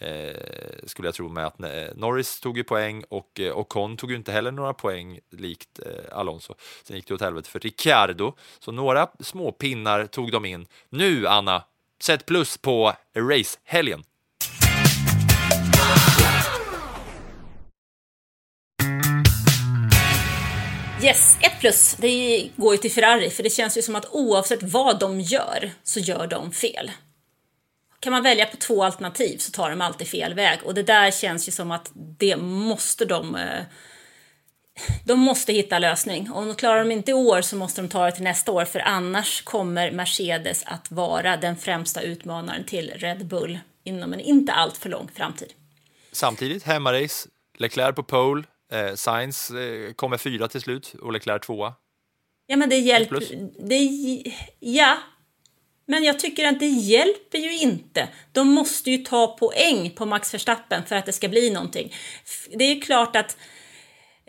Eh, 0.00 0.36
skulle 0.86 1.08
jag 1.08 1.14
tro 1.14 1.28
med 1.28 1.46
att 1.46 1.60
eh, 1.60 1.68
Norris 1.94 2.40
tog 2.40 2.56
ju 2.56 2.64
poäng 2.64 3.04
och 3.08 3.40
eh, 3.40 3.58
Ocon 3.58 3.96
tog 3.96 4.10
ju 4.10 4.16
inte 4.16 4.32
heller 4.32 4.50
några 4.50 4.74
poäng 4.74 5.20
likt 5.30 5.80
eh, 5.86 6.18
Alonso. 6.18 6.54
Sen 6.82 6.96
gick 6.96 7.06
det 7.06 7.14
åt 7.14 7.20
helvete 7.20 7.50
för 7.50 7.60
Ricciardo, 7.60 8.32
så 8.58 8.72
några 8.72 9.08
små 9.20 9.52
pinnar 9.52 10.06
tog 10.06 10.32
de 10.32 10.44
in. 10.44 10.66
Nu, 10.88 11.26
Anna, 11.26 11.62
sätt 12.02 12.26
plus 12.26 12.58
på 12.58 12.92
racehelgen. 13.16 14.02
Yes, 21.02 21.38
ett 21.40 21.60
plus. 21.60 21.96
Det 21.98 22.48
går 22.56 22.74
ju 22.74 22.78
till 22.78 22.92
Ferrari, 22.92 23.30
för 23.30 23.42
det 23.42 23.50
känns 23.50 23.78
ju 23.78 23.82
som 23.82 23.96
att 23.96 24.06
oavsett 24.10 24.62
vad 24.62 24.98
de 25.00 25.20
gör 25.20 25.70
så 25.82 26.00
gör 26.00 26.26
de 26.26 26.52
fel. 26.52 26.90
Kan 28.00 28.12
man 28.12 28.22
välja 28.22 28.46
på 28.46 28.56
två 28.56 28.84
alternativ 28.84 29.38
så 29.38 29.52
tar 29.52 29.70
de 29.70 29.80
alltid 29.80 30.08
fel 30.08 30.34
väg 30.34 30.58
och 30.64 30.74
det 30.74 30.82
där 30.82 31.10
känns 31.10 31.48
ju 31.48 31.52
som 31.52 31.70
att 31.70 31.90
det 31.94 32.36
måste 32.36 33.04
de 33.04 33.34
eh, 33.34 33.62
de 35.04 35.20
måste 35.20 35.52
hitta 35.52 35.78
lösning. 35.78 36.30
Om 36.32 36.46
de 36.46 36.54
klarar 36.54 36.78
de 36.78 36.90
inte 36.90 37.10
i 37.10 37.14
år 37.14 37.42
så 37.42 37.56
måste 37.56 37.82
de 37.82 37.88
ta 37.88 38.04
det 38.04 38.12
till 38.12 38.24
nästa 38.24 38.52
år 38.52 38.64
för 38.64 38.78
annars 38.78 39.42
kommer 39.42 39.90
Mercedes 39.90 40.62
att 40.66 40.90
vara 40.90 41.36
den 41.36 41.56
främsta 41.56 42.00
utmanaren 42.00 42.64
till 42.64 42.90
Red 42.96 43.26
Bull 43.26 43.58
inom 43.84 44.12
en 44.12 44.20
inte 44.20 44.52
alltför 44.52 44.88
lång 44.88 45.10
framtid. 45.14 45.52
Samtidigt, 46.12 46.62
hemmarace, 46.62 47.28
Leclerc 47.58 47.94
på 47.94 48.02
pole, 48.02 48.42
eh, 48.72 48.94
Sainz 48.94 49.50
eh, 49.50 49.92
kommer 49.92 50.18
fyra 50.18 50.48
till 50.48 50.60
slut 50.60 50.94
och 51.02 51.12
Leclerc 51.12 51.42
tvåa. 51.46 51.74
Ja, 52.46 52.56
men 52.56 52.68
det 52.68 52.78
hjälper... 52.78 53.22
Det, 53.58 53.78
ja, 54.58 54.98
men 55.86 56.04
jag 56.04 56.18
tycker 56.18 56.46
att 56.46 56.60
det 56.60 56.66
hjälper 56.66 57.38
ju 57.38 57.58
inte. 57.58 58.08
De 58.32 58.48
måste 58.48 58.90
ju 58.90 58.98
ta 58.98 59.36
poäng 59.36 59.90
på 59.90 60.06
Max 60.06 60.34
Verstappen 60.34 60.86
för 60.86 60.96
att 60.96 61.06
det 61.06 61.12
ska 61.12 61.28
bli 61.28 61.50
någonting. 61.50 61.94
Det 62.56 62.64
är 62.64 62.80
klart 62.80 63.16
att 63.16 63.36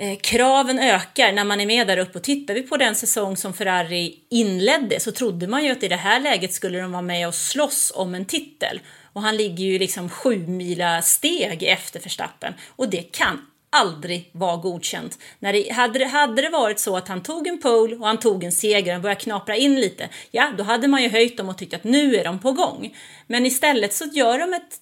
Eh, 0.01 0.17
kraven 0.19 0.79
ökar 0.79 1.31
när 1.31 1.43
man 1.43 1.61
är 1.61 1.65
med 1.65 1.87
där 1.87 1.97
uppe 1.97 2.17
och 2.17 2.23
tittar 2.23 2.53
vi 2.53 2.61
på 2.61 2.77
den 2.77 2.95
säsong 2.95 3.37
som 3.37 3.53
Ferrari 3.53 4.15
inledde 4.29 4.99
så 4.99 5.11
trodde 5.11 5.47
man 5.47 5.65
ju 5.65 5.71
att 5.71 5.83
i 5.83 5.87
det 5.87 5.95
här 5.95 6.19
läget 6.19 6.53
skulle 6.53 6.79
de 6.79 6.91
vara 6.91 7.01
med 7.01 7.27
och 7.27 7.35
slåss 7.35 7.91
om 7.95 8.15
en 8.15 8.25
titel. 8.25 8.79
Och 9.13 9.21
han 9.21 9.37
ligger 9.37 9.65
ju 9.65 9.79
liksom 9.79 10.09
sju 10.09 10.47
mila 10.47 11.01
steg 11.01 11.63
efter 11.63 11.99
Verstappen 11.99 12.53
och 12.75 12.89
det 12.89 13.01
kan 13.01 13.45
aldrig 13.69 14.29
vara 14.31 14.57
godkänt. 14.57 15.19
När 15.39 15.53
det, 15.53 15.71
hade, 15.73 15.99
det, 15.99 16.05
hade 16.05 16.41
det 16.41 16.49
varit 16.49 16.79
så 16.79 16.97
att 16.97 17.07
han 17.07 17.23
tog 17.23 17.47
en 17.47 17.61
pole 17.61 17.95
och 17.95 18.07
han 18.07 18.19
tog 18.19 18.43
en 18.43 18.51
seger 18.51 18.95
och 18.95 19.01
började 19.01 19.21
knapra 19.21 19.55
in 19.55 19.75
lite, 19.75 20.09
ja 20.31 20.53
då 20.57 20.63
hade 20.63 20.87
man 20.87 21.03
ju 21.03 21.09
höjt 21.09 21.37
dem 21.37 21.49
och 21.49 21.57
tyckt 21.57 21.73
att 21.73 21.83
nu 21.83 22.15
är 22.15 22.23
de 22.23 22.39
på 22.39 22.51
gång. 22.51 22.95
Men 23.27 23.45
istället 23.45 23.93
så 23.93 24.05
gör 24.05 24.39
de 24.39 24.53
ett, 24.53 24.81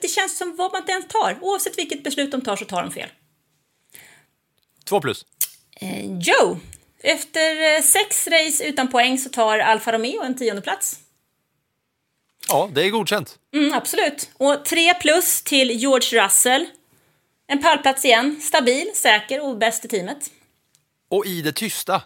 det 0.00 0.08
känns 0.08 0.38
som 0.38 0.56
vad 0.56 0.72
man 0.72 0.80
inte 0.80 0.92
ens 0.92 1.08
tar, 1.08 1.38
oavsett 1.40 1.78
vilket 1.78 2.04
beslut 2.04 2.30
de 2.30 2.40
tar 2.40 2.56
så 2.56 2.64
tar 2.64 2.82
de 2.82 2.92
fel. 2.92 3.08
Två 4.88 5.00
plus. 5.00 5.26
Eh, 5.80 6.18
Joe, 6.18 6.58
efter 7.02 7.76
eh, 7.76 7.82
sex 7.82 8.26
race 8.28 8.64
utan 8.64 8.88
poäng 8.88 9.18
så 9.18 9.28
tar 9.28 9.58
Alfa 9.58 9.92
Romeo 9.92 10.22
en 10.22 10.36
tionde 10.36 10.62
plats. 10.62 10.98
Ja, 12.48 12.70
det 12.72 12.84
är 12.84 12.90
godkänt. 12.90 13.38
Mm, 13.54 13.72
absolut. 13.72 14.30
Och 14.34 14.64
tre 14.64 14.94
plus 14.94 15.42
till 15.42 15.70
George 15.70 16.24
Russell. 16.24 16.66
En 17.46 17.62
pallplats 17.62 18.04
igen, 18.04 18.40
stabil, 18.42 18.90
säker 18.94 19.44
och 19.44 19.58
bäst 19.58 19.84
i 19.84 19.88
teamet. 19.88 20.30
Och 21.10 21.26
i 21.26 21.42
det 21.42 21.52
tysta, 21.52 22.02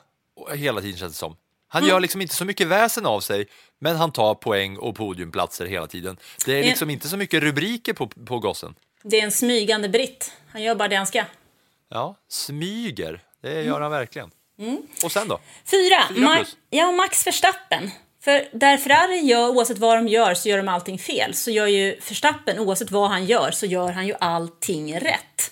hela 0.54 0.80
tiden 0.80 0.98
känns 0.98 1.12
det 1.12 1.18
som. 1.18 1.36
Han 1.68 1.86
gör 1.86 2.00
liksom 2.00 2.20
inte 2.22 2.34
så 2.34 2.44
mycket 2.44 2.66
väsen 2.66 3.06
av 3.06 3.20
sig, 3.20 3.46
men 3.78 3.96
han 3.96 4.12
tar 4.12 4.34
poäng 4.34 4.76
och 4.76 4.96
podiumplatser 4.96 5.66
hela 5.66 5.86
tiden. 5.86 6.16
Det 6.46 6.58
är 6.58 6.62
liksom 6.62 6.90
inte 6.90 7.08
så 7.08 7.16
mycket 7.16 7.42
rubriker 7.42 7.92
på, 7.92 8.06
på 8.06 8.38
gossen. 8.38 8.74
Det 9.02 9.20
är 9.20 9.24
en 9.24 9.32
smygande 9.32 9.88
britt. 9.88 10.32
Han 10.52 10.62
gör 10.62 10.74
bara 10.74 10.88
det 10.88 10.96
han 10.96 11.06
ska. 11.06 11.24
Ja, 11.90 12.16
smyger, 12.28 13.22
det 13.42 13.62
gör 13.62 13.80
han 13.80 13.90
verkligen. 13.90 14.30
Och 15.04 15.12
sen 15.12 15.28
då? 15.28 15.40
Fyra, 15.70 15.96
Fyra 16.08 16.26
Ma- 16.28 16.56
ja, 16.70 16.92
Max 16.92 17.26
Verstappen. 17.26 17.90
För 18.24 18.48
där 18.52 18.76
Ferrari 18.76 19.18
gör, 19.18 19.48
oavsett 19.48 19.78
vad 19.78 19.98
de 19.98 20.08
gör, 20.08 20.34
så 20.34 20.48
gör 20.48 20.56
de 20.56 20.68
allting 20.68 20.98
fel. 20.98 21.34
Så 21.34 21.50
gör 21.50 21.66
ju 21.66 21.94
Verstappen, 22.08 22.58
oavsett 22.58 22.90
vad 22.90 23.10
han 23.10 23.24
gör, 23.26 23.50
så 23.50 23.66
gör 23.66 23.92
han 23.92 24.06
ju 24.06 24.14
allting 24.20 25.00
rätt. 25.00 25.50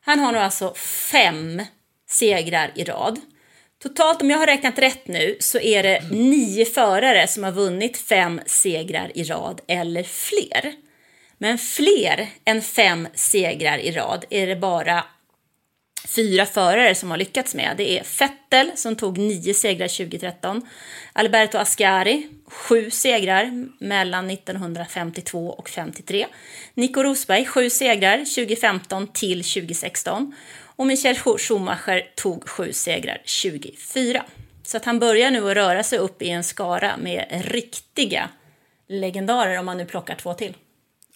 Han 0.00 0.18
har 0.18 0.32
nu 0.32 0.38
alltså 0.38 0.74
fem 1.10 1.62
segrar 2.08 2.72
i 2.74 2.84
rad. 2.84 3.20
Totalt, 3.82 4.22
om 4.22 4.30
jag 4.30 4.38
har 4.38 4.46
räknat 4.46 4.78
rätt 4.78 5.06
nu, 5.08 5.36
så 5.40 5.58
är 5.58 5.82
det 5.82 6.10
nio 6.10 6.64
förare 6.64 7.26
som 7.28 7.44
har 7.44 7.52
vunnit 7.52 7.98
fem 7.98 8.40
segrar 8.46 9.10
i 9.14 9.24
rad 9.24 9.60
eller 9.68 10.02
fler. 10.02 10.72
Men 11.38 11.58
fler 11.58 12.28
än 12.44 12.62
fem 12.62 13.08
segrar 13.14 13.78
i 13.78 13.92
rad 13.92 14.24
är 14.30 14.46
det 14.46 14.56
bara 14.56 15.04
fyra 16.06 16.46
förare 16.46 16.94
som 16.94 17.10
har 17.10 17.18
lyckats 17.18 17.54
med. 17.54 17.74
Det 17.76 17.98
är 17.98 18.06
Vettel 18.18 18.70
som 18.76 18.96
tog 18.96 19.18
nio 19.18 19.54
segrar 19.54 19.88
2013, 19.88 20.68
Alberto 21.12 21.58
Ascari, 21.58 22.28
sju 22.46 22.90
segrar 22.90 23.68
mellan 23.78 24.30
1952 24.30 25.50
och 25.50 25.68
53, 25.68 26.26
Nico 26.74 27.02
Rosberg, 27.02 27.44
sju 27.44 27.70
segrar 27.70 28.18
2015 28.18 29.06
till 29.06 29.44
2016 29.44 30.34
och 30.76 30.86
Michael 30.86 31.16
Schumacher 31.16 32.12
tog 32.16 32.48
sju 32.48 32.72
segrar 32.72 33.22
2004. 33.42 34.24
Så 34.62 34.76
att 34.76 34.84
han 34.84 34.98
börjar 34.98 35.30
nu 35.30 35.50
att 35.50 35.56
röra 35.56 35.82
sig 35.82 35.98
upp 35.98 36.22
i 36.22 36.30
en 36.30 36.44
skara 36.44 36.96
med 36.96 37.42
riktiga 37.44 38.28
legendarer 38.88 39.58
om 39.58 39.66
man 39.66 39.76
nu 39.76 39.84
plockar 39.84 40.14
två 40.14 40.34
till. 40.34 40.56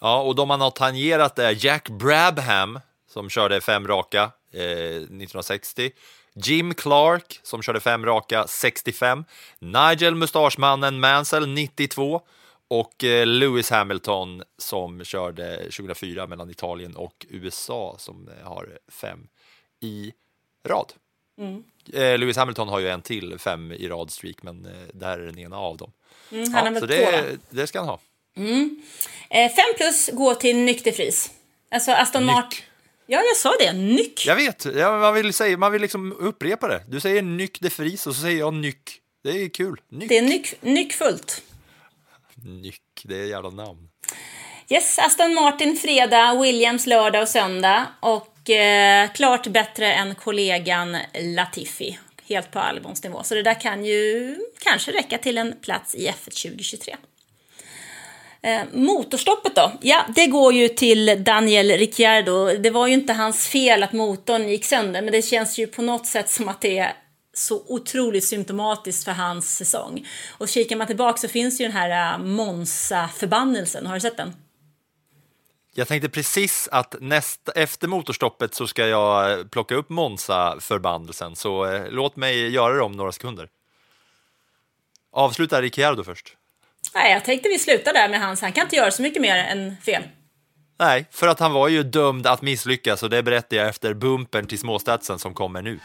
Ja, 0.01 0.21
och 0.21 0.35
de 0.35 0.47
man 0.47 0.61
har 0.61 0.71
tangerat 0.71 1.39
är 1.39 1.65
Jack 1.65 1.89
Brabham 1.89 2.79
som 3.13 3.29
körde 3.29 3.61
fem 3.61 3.87
raka 3.87 4.31
1960. 4.53 5.91
Jim 6.33 6.73
Clark 6.73 7.39
som 7.43 7.61
körde 7.61 7.79
fem 7.79 8.05
raka 8.05 8.47
65. 8.47 9.25
Nigel 9.59 10.15
Mustaschmannen 10.15 10.99
Mansell 10.99 11.47
92. 11.47 12.21
Och 12.67 13.03
eh, 13.03 13.25
Lewis 13.25 13.69
Hamilton 13.69 14.43
som 14.57 15.03
körde 15.03 15.57
2004 15.57 16.27
mellan 16.27 16.49
Italien 16.49 16.95
och 16.95 17.25
USA 17.29 17.95
som 17.99 18.27
eh, 18.27 18.47
har 18.47 18.79
fem 18.87 19.27
i 19.81 20.13
rad. 20.67 20.93
Eh, 21.93 22.19
Lewis 22.19 22.37
Hamilton 22.37 22.69
har 22.69 22.79
ju 22.79 22.89
en 22.89 23.01
till 23.01 23.39
fem 23.39 23.71
i 23.71 23.87
rad 23.87 24.11
streak, 24.11 24.43
men 24.43 24.65
eh, 24.65 24.71
där 24.93 25.19
är 25.19 25.25
den 25.25 25.39
ena 25.39 25.57
av 25.57 25.77
dem. 25.77 25.91
Mm, 26.31 26.53
han 26.53 26.73
Ja, 26.73 26.79
så 26.79 26.85
det, 26.85 27.37
det 27.49 27.67
ska 27.67 27.79
han 27.79 27.87
ha. 27.87 27.99
Eh, 29.29 29.51
fem 29.51 29.73
plus 29.77 30.09
går 30.13 30.35
till 30.35 30.57
nykterfris. 30.57 31.31
Alltså 31.71 31.91
Aston 31.91 32.25
Martin... 32.25 32.65
Ja, 33.11 33.21
jag 33.21 33.37
sa 33.37 33.55
det. 33.59 33.73
Nyck. 33.73 34.25
Jag 34.25 34.35
vet, 34.35 34.65
ja, 34.65 34.99
man, 34.99 35.13
vill 35.13 35.33
säga, 35.33 35.57
man 35.57 35.71
vill 35.71 35.81
liksom 35.81 36.13
upprepa 36.19 36.67
det. 36.67 36.83
Du 36.87 36.99
säger 36.99 37.21
nyck 37.21 37.59
de 37.61 37.69
fris 37.69 38.07
och 38.07 38.15
så 38.15 38.21
säger 38.21 38.39
jag 38.39 38.53
nyck. 38.53 38.99
Det 39.23 39.29
är 39.29 39.49
kul. 39.49 39.81
Nyck. 39.89 40.09
Det 40.09 40.17
är 40.17 40.21
nyck, 40.21 40.61
nyckfullt. 40.61 41.41
Nyck, 42.61 42.81
det 43.03 43.15
är 43.15 43.23
ett 43.23 43.29
jävla 43.29 43.49
namn. 43.49 43.89
Yes, 44.69 44.99
Aston 44.99 45.33
Martin 45.33 45.77
fredag, 45.77 46.41
Williams 46.41 46.87
lördag 46.87 47.21
och 47.21 47.27
söndag. 47.27 47.87
Och 47.99 48.49
eh, 48.49 49.11
klart 49.11 49.47
bättre 49.47 49.93
än 49.93 50.15
kollegan 50.15 50.97
Latifi. 51.21 51.99
Helt 52.29 52.51
på 52.51 52.59
Albons 52.59 53.03
nivå. 53.03 53.23
Så 53.23 53.35
det 53.35 53.43
där 53.43 53.61
kan 53.61 53.85
ju 53.85 54.37
kanske 54.59 54.91
räcka 54.91 55.17
till 55.17 55.37
en 55.37 55.53
plats 55.61 55.95
i 55.95 56.07
F1 56.07 56.23
2023. 56.23 56.95
Eh, 58.43 58.61
motorstoppet 58.73 59.55
då? 59.55 59.71
Ja, 59.81 60.05
det 60.15 60.27
går 60.27 60.53
ju 60.53 60.67
till 60.67 61.23
Daniel 61.23 61.71
Ricciardo. 61.71 62.57
Det 62.57 62.69
var 62.69 62.87
ju 62.87 62.93
inte 62.93 63.13
hans 63.13 63.47
fel 63.47 63.83
att 63.83 63.93
motorn 63.93 64.49
gick 64.49 64.65
sönder, 64.65 65.01
men 65.01 65.11
det 65.11 65.21
känns 65.21 65.59
ju 65.59 65.67
på 65.67 65.81
något 65.81 66.07
sätt 66.07 66.29
som 66.29 66.49
att 66.49 66.61
det 66.61 66.77
är 66.77 66.93
så 67.33 67.63
otroligt 67.67 68.25
symptomatiskt 68.25 69.05
för 69.05 69.11
hans 69.11 69.57
säsong. 69.57 70.07
Och 70.37 70.47
kikar 70.49 70.75
man 70.75 70.87
tillbaka 70.87 71.17
så 71.17 71.27
finns 71.27 71.61
ju 71.61 71.65
den 71.65 71.73
här 71.73 72.13
eh, 72.13 72.25
Monza-förbannelsen. 72.25 73.85
Har 73.85 73.93
du 73.93 73.99
sett 73.99 74.17
den? 74.17 74.33
Jag 75.73 75.87
tänkte 75.87 76.09
precis 76.09 76.69
att 76.71 76.95
näst, 76.99 77.49
efter 77.55 77.87
motorstoppet 77.87 78.55
så 78.55 78.67
ska 78.67 78.87
jag 78.87 79.39
eh, 79.39 79.45
plocka 79.45 79.75
upp 79.75 79.89
Monza-förbannelsen, 79.89 81.35
så 81.35 81.65
eh, 81.65 81.89
låt 81.89 82.15
mig 82.15 82.49
göra 82.49 82.73
det 82.73 82.81
om 82.81 82.91
några 82.91 83.11
sekunder. 83.11 83.49
Avsluta 85.11 85.61
Ricciardo 85.61 86.03
först. 86.03 86.37
Nej, 86.95 87.11
jag 87.11 87.25
tänkte 87.25 87.49
vi 87.49 87.59
slutar 87.59 87.93
där 87.93 88.09
med 88.09 88.19
hans. 88.21 88.41
Han 88.41 88.51
kan 88.51 88.63
inte 88.63 88.75
göra 88.75 88.91
så 88.91 89.01
mycket 89.01 89.21
mer 89.21 89.35
än 89.35 89.77
fel. 89.85 90.03
Nej, 90.79 91.05
för 91.11 91.27
att 91.27 91.39
han 91.39 91.53
var 91.53 91.67
ju 91.67 91.83
dömd 91.83 92.27
att 92.27 92.41
misslyckas 92.41 93.03
och 93.03 93.09
det 93.09 93.23
berättar 93.23 93.57
jag 93.57 93.67
efter 93.67 93.93
bumpern 93.93 94.47
till 94.47 94.59
småstatsen 94.59 95.19
som 95.19 95.33
kommer 95.33 95.61
nu. 95.61 95.79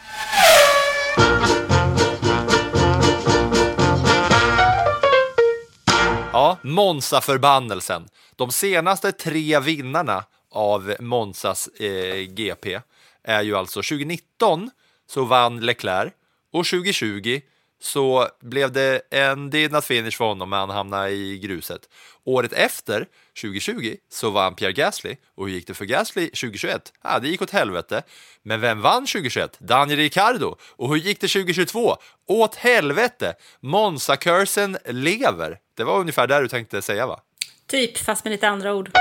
Ja, 6.33 6.57
Monza-förbannelsen. 6.61 8.07
De 8.35 8.51
senaste 8.51 9.11
tre 9.11 9.59
vinnarna 9.59 10.23
av 10.51 10.95
Monzas 10.99 11.67
eh, 11.67 12.15
GP 12.15 12.79
är 13.23 13.41
ju 13.41 13.55
alltså 13.55 13.79
2019 13.81 14.69
så 15.09 15.25
vann 15.25 15.59
Leclerc 15.59 16.13
och 16.53 16.65
2020 16.65 17.41
så 17.81 18.27
blev 18.41 18.71
det 18.71 19.01
en 19.11 19.49
did 19.49 19.71
not 19.71 19.85
finish 19.85 20.17
för 20.17 20.25
honom, 20.25 20.49
men 20.49 20.59
han 20.59 20.69
hamnade 20.69 21.09
i 21.09 21.39
gruset. 21.39 21.81
Året 22.25 22.53
efter, 22.53 23.05
2020, 23.41 23.95
så 24.09 24.29
vann 24.29 24.55
Pierre 24.55 24.73
Gasly. 24.73 25.15
Och 25.35 25.47
hur 25.47 25.53
gick 25.53 25.67
det 25.67 25.73
för 25.73 25.85
Gasly 25.85 26.27
2021? 26.27 26.93
Ja, 27.03 27.19
det 27.19 27.27
gick 27.27 27.41
åt 27.41 27.51
helvete. 27.51 28.03
Men 28.43 28.61
vem 28.61 28.81
vann 28.81 29.05
2021? 29.05 29.57
Daniel 29.59 29.99
Ricciardo. 29.99 30.55
Och 30.61 30.89
hur 30.89 30.95
gick 30.95 31.21
det 31.21 31.27
2022? 31.27 31.97
Åt 32.27 32.55
helvete! 32.55 33.35
Monza-cursen 33.59 34.77
lever. 34.85 35.57
Det 35.77 35.83
var 35.83 35.99
ungefär 35.99 36.27
där 36.27 36.41
du 36.41 36.47
tänkte 36.47 36.81
säga, 36.81 37.07
va? 37.07 37.19
Typ, 37.67 37.97
fast 37.97 38.23
med 38.23 38.31
lite 38.31 38.47
andra 38.47 38.73
ord. 38.73 38.91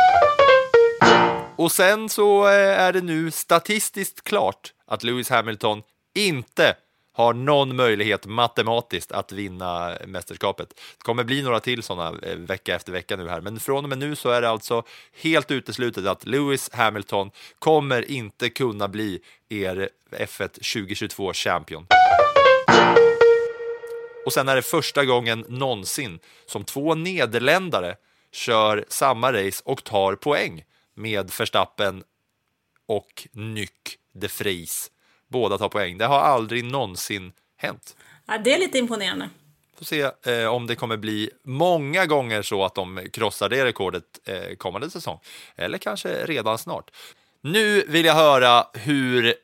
Och 1.57 1.73
sen 1.73 2.09
så 2.09 2.47
eh, 2.47 2.81
är 2.81 2.93
det 2.93 3.01
nu 3.01 3.31
statistiskt 3.31 4.25
klart 4.25 4.73
att 4.87 5.03
Lewis 5.03 5.31
Hamilton 5.31 5.83
inte 6.15 6.77
har 7.17 7.35
någon 7.35 7.77
möjlighet 7.77 8.27
matematiskt 8.27 9.13
att 9.13 9.33
vinna 9.33 9.99
mästerskapet. 10.07 10.69
Det 10.69 11.05
kommer 11.05 11.25
bli 11.25 11.43
några 11.43 11.61
till 11.61 11.83
sådana 11.83 12.19
eh, 12.23 12.37
vecka 12.37 12.75
efter 12.75 12.93
vecka 12.93 13.17
nu 13.17 13.29
här, 13.29 13.41
men 13.41 13.61
från 13.61 13.85
och 13.85 13.89
med 13.89 13.99
nu 13.99 14.17
så 14.17 14.31
är 14.31 14.43
det 14.43 14.49
alltså 14.49 14.83
helt 15.23 15.51
uteslutet 15.51 16.07
att 16.07 16.27
Lewis 16.27 16.71
Hamilton 16.73 17.31
kommer 17.59 18.11
inte 18.11 18.51
kunna 18.51 18.89
bli 18.89 19.21
er 19.49 19.89
F1 20.11 20.49
2022 20.49 21.33
champion. 21.33 21.87
Och 24.27 24.33
sen 24.33 24.49
är 24.49 24.57
det 24.57 24.63
första 24.63 25.05
gången 25.05 25.45
någonsin 25.49 26.19
som 26.47 26.65
två 26.65 26.95
nederländare 26.95 27.97
kör 28.33 28.85
samma 28.89 29.33
race 29.33 29.63
och 29.65 29.85
tar 29.85 30.15
poäng 30.15 30.65
med 30.95 31.31
Verstappen 31.39 32.05
och 32.89 33.29
Nyck 33.33 33.99
de 34.13 34.29
Vries. 34.29 34.91
Båda 35.29 35.59
tar 35.59 35.69
poäng. 35.69 35.99
Det 35.99 36.07
har 36.07 36.19
aldrig 36.19 36.65
någonsin 36.65 37.33
hänt. 37.57 37.97
Ja, 38.27 38.39
det 38.39 38.55
är 38.55 38.59
lite 38.59 38.79
imponerande. 38.79 39.31
Får 39.79 39.85
se 39.85 40.11
eh, 40.27 40.47
om 40.47 40.67
det 40.67 40.75
kommer 40.75 40.97
bli 40.97 41.31
många 41.45 42.07
gånger 42.07 42.43
så 42.43 42.65
att 42.65 42.75
de 42.75 43.01
krossar 43.13 43.49
det 43.49 43.65
rekordet 43.65 44.05
eh, 44.25 44.57
kommande 44.57 44.91
säsong. 44.91 45.19
Eller 45.57 45.79
kanske 45.79 46.27
redan 46.27 46.59
snart. 46.59 46.91
Nu 47.43 47.85
vill 47.89 48.07
jag 48.07 48.15
höra 48.15 48.67
hur 48.75 49.35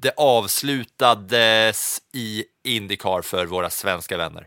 det 0.00 0.12
avslutades 0.16 2.02
i 2.12 2.44
Indycar 2.64 3.22
för 3.22 3.46
våra 3.46 3.70
svenska 3.70 4.16
vänner. 4.16 4.46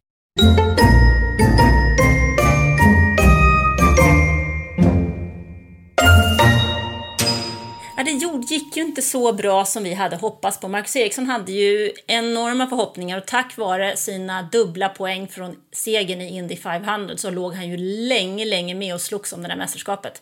Det 8.18 8.24
gjorde- 8.24 8.48
gick 8.54 8.78
ju 8.78 8.84
inte 8.84 9.02
så 9.02 9.34
bra 9.34 9.66
som 9.66 9.84
vi 9.84 9.94
hade 9.94 10.16
hoppats 10.16 10.60
på. 10.60 10.68
Marcus 10.68 10.96
Eriksson 10.96 11.26
hade 11.26 11.52
ju 11.52 11.92
enorma 12.08 12.68
förhoppningar 12.68 13.18
och 13.18 13.26
tack 13.26 13.58
vare 13.58 13.98
sina 13.98 14.42
dubbla 14.42 14.90
poäng 14.90 15.28
från 15.28 15.56
segern 15.72 16.22
i 16.22 16.38
Indy 16.38 16.56
500 16.56 17.18
så 17.18 17.30
låg 17.30 17.54
han 17.54 17.70
ju 17.70 17.78
länge, 17.78 18.46
länge 18.46 18.76
med 18.76 18.94
och 18.94 19.02
slogs 19.02 19.34
om 19.34 19.42
det 19.42 19.48
där 19.48 19.56
mästerskapet. 19.56 20.22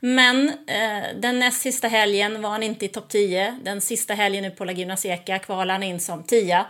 Men 0.00 0.48
eh, 0.48 1.04
den 1.20 1.38
näst 1.38 1.60
sista 1.60 1.88
helgen 1.88 2.42
var 2.42 2.50
han 2.50 2.62
inte 2.62 2.84
i 2.84 2.88
topp 2.88 3.08
10. 3.08 3.58
Den 3.64 3.80
sista 3.80 4.14
helgen 4.14 4.42
nu 4.42 4.50
på 4.50 4.64
Laguna 4.64 4.96
Seca 4.96 5.38
kvalade 5.38 5.72
han 5.72 5.82
in 5.82 6.00
som 6.00 6.22
10. 6.22 6.64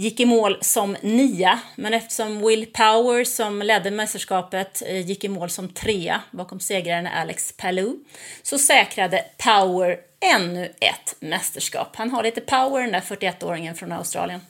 Gick 0.00 0.20
i 0.20 0.24
mål 0.24 0.58
som 0.60 0.96
nia, 1.02 1.60
men 1.76 1.94
eftersom 1.94 2.46
Will 2.46 2.66
Power 2.66 3.24
som 3.24 3.62
ledde 3.62 3.90
mästerskapet 3.90 4.82
eh, 4.86 5.06
gick 5.06 5.24
i 5.24 5.28
mål 5.28 5.50
som 5.50 5.68
trea 5.68 6.20
bakom 6.30 6.60
segraren 6.60 7.06
Alex 7.06 7.52
Palou 7.56 7.96
så 8.42 8.58
säkrade 8.58 9.24
Power 9.38 9.98
ännu 10.20 10.72
ett 10.80 11.16
mästerskap. 11.20 11.96
Han 11.96 12.10
har 12.10 12.22
lite 12.22 12.40
power 12.40 12.82
den 12.82 12.92
där 12.92 13.00
41-åringen 13.00 13.74
från 13.74 13.92
Australien. 13.92 14.40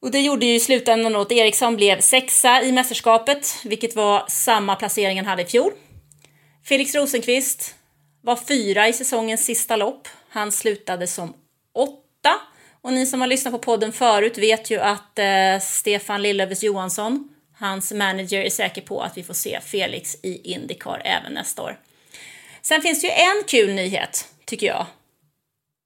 Och 0.00 0.10
det 0.10 0.20
gjorde 0.20 0.46
ju 0.46 0.54
i 0.54 0.60
slutändan 0.60 1.16
att 1.16 1.32
Eriksson 1.32 1.76
blev 1.76 2.00
sexa 2.00 2.62
i 2.62 2.72
mästerskapet, 2.72 3.60
vilket 3.64 3.96
var 3.96 4.24
samma 4.28 4.76
placering 4.76 5.16
han 5.16 5.26
hade 5.26 5.42
i 5.42 5.46
fjol. 5.46 5.72
Felix 6.64 6.94
Rosenqvist 6.94 7.74
var 8.22 8.36
fyra 8.36 8.88
i 8.88 8.92
säsongens 8.92 9.44
sista 9.44 9.76
lopp. 9.76 10.08
Han 10.28 10.52
slutade 10.52 11.06
som 11.06 11.34
åtta. 11.74 12.40
Och 12.86 12.92
ni 12.92 13.06
som 13.06 13.20
har 13.20 13.28
lyssnat 13.28 13.52
på 13.52 13.58
podden 13.58 13.92
förut 13.92 14.38
vet 14.38 14.70
ju 14.70 14.80
att 14.80 15.18
eh, 15.18 15.60
Stefan 15.60 16.22
Lillövers 16.22 16.62
Johansson, 16.62 17.28
hans 17.58 17.92
manager, 17.92 18.40
är 18.40 18.50
säker 18.50 18.82
på 18.82 19.00
att 19.00 19.16
vi 19.16 19.22
får 19.22 19.34
se 19.34 19.60
Felix 19.60 20.16
i 20.22 20.52
Indycar 20.52 21.02
även 21.04 21.32
nästa 21.32 21.62
år. 21.62 21.80
Sen 22.62 22.82
finns 22.82 23.00
det 23.00 23.06
ju 23.06 23.12
en 23.12 23.44
kul 23.46 23.74
nyhet, 23.74 24.28
tycker 24.44 24.66
jag, 24.66 24.86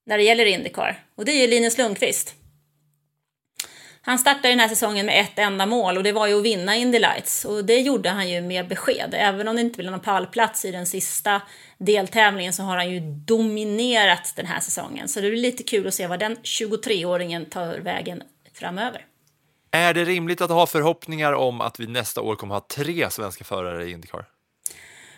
när 0.07 0.19
det 0.19 0.25
gäller 0.25 0.47
Indycar. 0.47 1.05
Och 1.15 1.25
det 1.25 1.33
är 1.33 1.41
ju 1.41 1.47
Linus 1.47 1.79
Lundqvist. 1.79 2.35
Han 4.03 4.19
startade 4.19 4.49
den 4.49 4.61
här 4.61 4.69
säsongen 4.69 5.07
med 5.07 5.21
ett 5.21 5.39
enda 5.39 5.67
mål 5.67 5.97
och 5.97 6.03
det 6.03 6.13
var 6.13 6.27
ju 6.27 6.39
att 6.39 6.45
vinna 6.45 6.77
Indy 6.77 6.99
Lights. 6.99 7.45
Och 7.45 7.65
det 7.65 7.81
gjorde 7.81 8.11
han 8.11 8.31
ju 8.31 8.41
med 8.41 8.69
besked. 8.69 9.15
Även 9.17 9.49
om 9.49 9.57
det 9.57 9.63
inte 9.63 9.79
blev 9.79 9.91
någon 9.91 10.01
pallplats 10.01 10.65
i 10.65 10.71
den 10.71 10.87
sista 10.87 11.43
deltävlingen 11.79 12.53
så 12.53 12.63
har 12.63 12.77
han 12.77 12.91
ju 12.91 13.01
dominerat 13.01 14.33
den 14.37 14.47
här 14.47 14.61
säsongen. 14.61 15.09
Så 15.09 15.21
det 15.21 15.31
blir 15.31 15.41
lite 15.41 15.63
kul 15.63 15.87
att 15.87 15.95
se 15.95 16.07
vad 16.07 16.19
den 16.19 16.37
23-åringen 16.37 17.45
tar 17.51 17.79
vägen 17.79 18.23
framöver. 18.55 19.07
Är 19.71 19.95
det 19.95 20.05
rimligt 20.05 20.41
att 20.41 20.51
ha 20.51 20.67
förhoppningar 20.67 21.33
om 21.33 21.61
att 21.61 21.81
vi 21.81 21.87
nästa 21.87 22.21
år 22.21 22.37
kommer 22.37 22.55
ha 22.55 22.67
tre 22.71 23.11
svenska 23.11 23.45
förare 23.45 23.85
i 23.85 23.91
Indycar? 23.91 24.25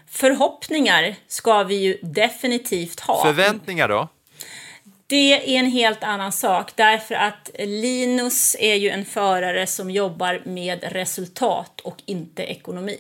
Förhoppningar 0.09 1.15
ska 1.27 1.63
vi 1.63 1.75
ju 1.75 1.99
definitivt 2.03 3.01
ha. 3.01 3.25
Förväntningar 3.25 3.89
då? 3.89 4.09
Det 5.13 5.57
är 5.57 5.59
en 5.59 5.71
helt 5.71 6.05
annan 6.05 6.33
sak 6.33 6.73
därför 6.77 7.15
att 7.15 7.51
Linus 7.59 8.57
är 8.59 8.75
ju 8.75 8.91
en 8.91 9.05
förare 9.05 9.67
som 9.67 9.91
jobbar 9.91 10.43
med 10.45 10.85
resultat 10.93 11.81
och 11.81 11.97
inte 12.07 12.43
ekonomi. 12.43 12.97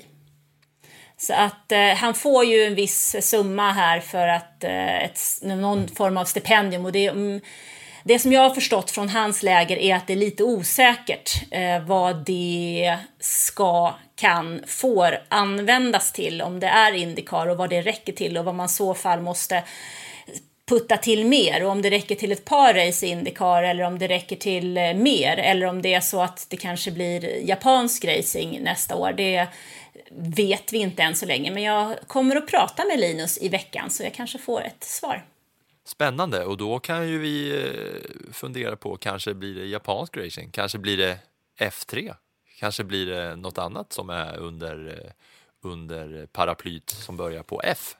Så 1.16 1.34
att 1.34 1.72
eh, 1.72 1.94
han 1.94 2.14
får 2.14 2.44
ju 2.44 2.62
en 2.62 2.74
viss 2.74 3.16
summa 3.20 3.72
här 3.72 4.00
för 4.00 4.28
att 4.28 4.64
eh, 4.64 5.04
ett, 5.04 5.20
någon 5.42 5.88
form 5.88 6.16
av 6.16 6.24
stipendium 6.24 6.84
och 6.84 6.92
det, 6.92 7.06
mm, 7.06 7.40
det 8.04 8.18
som 8.18 8.32
jag 8.32 8.40
har 8.40 8.54
förstått 8.54 8.90
från 8.90 9.08
hans 9.08 9.42
läger 9.42 9.76
är 9.76 9.94
att 9.94 10.06
det 10.06 10.12
är 10.12 10.16
lite 10.16 10.44
osäkert 10.44 11.30
eh, 11.50 11.84
vad 11.84 12.24
det 12.24 12.98
ska, 13.20 13.94
kan, 14.16 14.62
får 14.66 15.18
användas 15.28 16.12
till 16.12 16.42
om 16.42 16.60
det 16.60 16.66
är 16.66 16.92
Indycar 16.92 17.46
och 17.46 17.56
vad 17.56 17.70
det 17.70 17.82
räcker 17.82 18.12
till 18.12 18.38
och 18.38 18.44
vad 18.44 18.54
man 18.54 18.66
i 18.66 18.68
så 18.68 18.94
fall 18.94 19.20
måste 19.20 19.62
putta 20.72 20.96
till 20.96 21.26
mer 21.26 21.64
och 21.64 21.70
om 21.70 21.82
det 21.82 21.90
räcker 21.90 22.14
till 22.14 22.32
ett 22.32 22.44
par 22.44 22.74
race 22.74 23.06
i 23.06 23.08
Indycar 23.08 23.62
eller 23.62 23.84
om 23.84 23.98
det 23.98 24.08
räcker 24.08 24.36
till 24.36 24.76
eh, 24.76 24.94
mer 24.94 25.36
eller 25.36 25.66
om 25.66 25.82
det 25.82 25.94
är 25.94 26.00
så 26.00 26.22
att 26.22 26.46
det 26.50 26.56
kanske 26.56 26.90
blir 26.90 27.48
japansk 27.48 28.04
racing 28.04 28.62
nästa 28.62 28.96
år. 28.96 29.12
Det 29.12 29.48
vet 30.10 30.72
vi 30.72 30.78
inte 30.78 31.02
än 31.02 31.16
så 31.16 31.26
länge, 31.26 31.50
men 31.50 31.62
jag 31.62 31.96
kommer 32.06 32.36
att 32.36 32.46
prata 32.46 32.84
med 32.84 33.00
Linus 33.00 33.38
i 33.42 33.48
veckan 33.48 33.90
så 33.90 34.02
jag 34.02 34.14
kanske 34.14 34.38
får 34.38 34.60
ett 34.60 34.84
svar. 34.84 35.24
Spännande, 35.84 36.44
och 36.44 36.56
då 36.56 36.78
kan 36.78 37.08
ju 37.08 37.18
vi 37.18 37.64
eh, 37.64 38.32
fundera 38.32 38.76
på, 38.76 38.96
kanske 38.96 39.34
blir 39.34 39.54
det 39.54 39.66
japansk 39.66 40.16
racing, 40.16 40.50
kanske 40.52 40.78
blir 40.78 40.96
det 40.96 41.18
F3, 41.58 42.14
kanske 42.58 42.84
blir 42.84 43.06
det 43.06 43.36
något 43.36 43.58
annat 43.58 43.92
som 43.92 44.10
är 44.10 44.36
under, 44.36 44.88
eh, 44.88 45.10
under 45.70 46.26
paraplyt 46.26 46.90
som 46.90 47.16
börjar 47.16 47.42
på 47.42 47.60
F. 47.64 47.96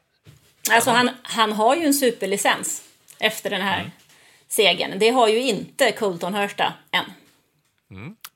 Alltså 0.71 0.91
han, 0.91 1.11
han 1.23 1.53
har 1.53 1.77
ju 1.77 1.85
en 1.85 1.95
superlicens 1.95 2.83
efter 3.19 3.51
den 3.51 3.63
här 3.63 3.91
segern. 4.49 4.99
Det 4.99 5.11
har 5.11 5.29
ju 5.29 5.43
inte 5.43 5.93
Colton 5.93 6.35
Hursta 6.35 6.73
än. 6.91 7.05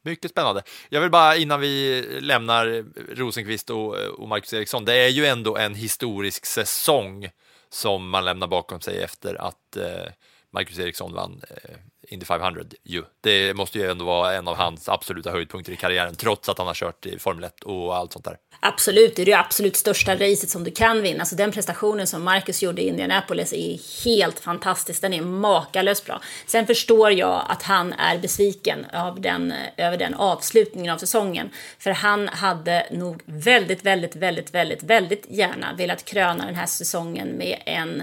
Mycket 0.02 0.30
spännande. 0.30 0.62
Jag 0.88 1.00
vill 1.00 1.10
bara 1.10 1.36
innan 1.36 1.60
vi 1.60 2.02
lämnar 2.20 2.84
Rosenqvist 3.14 3.70
och, 3.70 3.94
och 3.94 4.28
Marcus 4.28 4.52
Eriksson, 4.52 4.84
det 4.84 4.94
är 4.94 5.08
ju 5.08 5.26
ändå 5.26 5.56
en 5.56 5.74
historisk 5.74 6.46
säsong 6.46 7.28
som 7.68 8.08
man 8.08 8.24
lämnar 8.24 8.46
bakom 8.46 8.80
sig 8.80 9.02
efter 9.02 9.34
att 9.34 9.76
eh, 9.76 10.12
Marcus 10.50 10.78
Eriksson 10.78 11.12
vann 11.12 11.42
eh, 11.50 11.76
Indy 12.08 12.26
500 12.26 12.62
ju. 12.84 13.02
Det 13.20 13.54
måste 13.54 13.78
ju 13.78 13.90
ändå 13.90 14.04
vara 14.04 14.34
en 14.34 14.48
av 14.48 14.56
hans 14.56 14.88
absoluta 14.88 15.30
höjdpunkter 15.30 15.72
i 15.72 15.76
karriären, 15.76 16.14
trots 16.16 16.48
att 16.48 16.58
han 16.58 16.66
har 16.66 16.74
kört 16.74 17.06
i 17.06 17.18
Formel 17.18 17.44
1 17.44 17.62
och 17.64 17.96
allt 17.96 18.12
sånt 18.12 18.24
där. 18.24 18.36
Absolut, 18.60 19.16
det 19.16 19.22
är 19.22 19.26
det 19.26 19.32
absolut 19.32 19.76
största 19.76 20.14
racet 20.14 20.50
som 20.50 20.64
du 20.64 20.70
kan 20.70 21.02
vinna. 21.02 21.20
Alltså 21.20 21.36
den 21.36 21.52
prestationen 21.52 22.06
som 22.06 22.24
Marcus 22.24 22.62
gjorde 22.62 22.82
i 22.82 22.88
Indianapolis 22.88 23.52
är 23.52 24.04
helt 24.04 24.40
fantastisk. 24.40 25.02
Den 25.02 25.12
är 25.12 25.20
makalöst 25.20 26.06
bra. 26.06 26.20
Sen 26.46 26.66
förstår 26.66 27.12
jag 27.12 27.44
att 27.48 27.62
han 27.62 27.92
är 27.92 28.18
besviken 28.18 28.86
av 28.92 29.20
den, 29.20 29.52
över 29.76 29.96
den 29.96 30.14
avslutningen 30.14 30.94
av 30.94 30.98
säsongen. 30.98 31.50
För 31.78 31.90
han 31.90 32.28
hade 32.28 32.86
nog 32.90 33.22
väldigt, 33.24 33.84
väldigt, 33.84 34.16
väldigt, 34.16 34.54
väldigt, 34.54 34.82
väldigt 34.82 35.26
gärna 35.28 35.74
velat 35.74 36.04
kröna 36.04 36.46
den 36.46 36.54
här 36.54 36.66
säsongen 36.66 37.28
med 37.28 37.62
en 37.66 38.02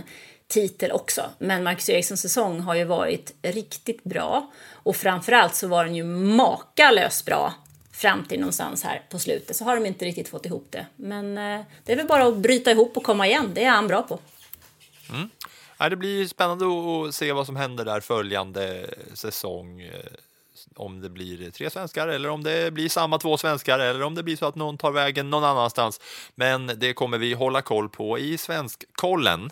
titel 0.53 0.91
också. 0.91 1.21
Men 1.37 1.63
Marcus 1.63 1.89
Erikssons 1.89 2.21
säsong 2.21 2.59
har 2.59 2.75
ju 2.75 2.83
varit 2.83 3.33
riktigt 3.41 4.03
bra. 4.03 4.51
Och 4.71 4.95
framförallt 4.95 5.55
så 5.55 5.67
var 5.67 5.85
den 5.85 5.95
ju 5.95 6.03
makalöst 6.03 7.25
bra 7.25 7.53
fram 7.91 8.25
till 8.25 8.39
någonstans 8.39 8.83
här 8.83 9.01
på 9.09 9.19
slutet 9.19 9.55
så 9.55 9.63
har 9.63 9.75
de 9.75 9.85
inte 9.85 10.05
riktigt 10.05 10.29
fått 10.29 10.45
ihop 10.45 10.67
det. 10.69 10.85
Men 10.95 11.37
eh, 11.37 11.65
det 11.83 11.91
är 11.91 11.97
väl 11.97 12.07
bara 12.07 12.27
att 12.27 12.37
bryta 12.37 12.71
ihop 12.71 12.97
och 12.97 13.03
komma 13.03 13.27
igen, 13.27 13.51
det 13.53 13.63
är 13.63 13.69
han 13.69 13.87
bra 13.87 14.01
på. 14.01 14.19
Mm. 15.09 15.29
Ja, 15.77 15.89
det 15.89 15.95
blir 15.95 16.27
spännande 16.27 16.65
att 16.65 17.15
se 17.15 17.31
vad 17.31 17.45
som 17.45 17.55
händer 17.55 17.85
där 17.85 17.99
följande 17.99 18.85
säsong. 19.13 19.81
Eh, 19.81 19.89
om 20.75 21.01
det 21.01 21.09
blir 21.09 21.51
tre 21.51 21.69
svenskar 21.69 22.07
eller 22.07 22.29
om 22.29 22.43
det 22.43 22.73
blir 22.73 22.89
samma 22.89 23.17
två 23.17 23.37
svenskar 23.37 23.79
eller 23.79 24.03
om 24.03 24.15
det 24.15 24.23
blir 24.23 24.35
så 24.35 24.45
att 24.45 24.55
någon 24.55 24.77
tar 24.77 24.91
vägen 24.91 25.29
någon 25.29 25.43
annanstans. 25.43 25.99
Men 26.35 26.71
det 26.75 26.93
kommer 26.93 27.17
vi 27.17 27.33
hålla 27.33 27.61
koll 27.61 27.89
på 27.89 28.19
i 28.19 28.37
Svenskkollen. 28.37 29.49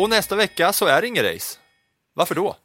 Och 0.00 0.10
nästa 0.10 0.36
vecka 0.36 0.72
så 0.72 0.86
är 0.86 1.00
det 1.00 1.08
ingen 1.08 1.24
race. 1.24 1.58
Varför 2.14 2.34
då? 2.34 2.56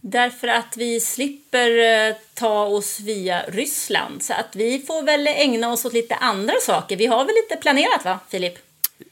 Därför 0.00 0.48
att 0.48 0.76
vi 0.76 1.00
slipper 1.00 1.78
eh, 1.78 2.16
ta 2.34 2.64
oss 2.64 3.00
via 3.00 3.42
Ryssland. 3.48 4.22
Så 4.22 4.32
att 4.32 4.56
vi 4.56 4.78
får 4.78 5.02
väl 5.02 5.26
ägna 5.26 5.72
oss 5.72 5.84
åt 5.84 5.92
lite 5.92 6.14
andra 6.14 6.54
saker. 6.60 6.96
Vi 6.96 7.06
har 7.06 7.24
väl 7.24 7.34
lite 7.34 7.56
planerat 7.62 8.04
va, 8.04 8.18
Filip? 8.28 8.54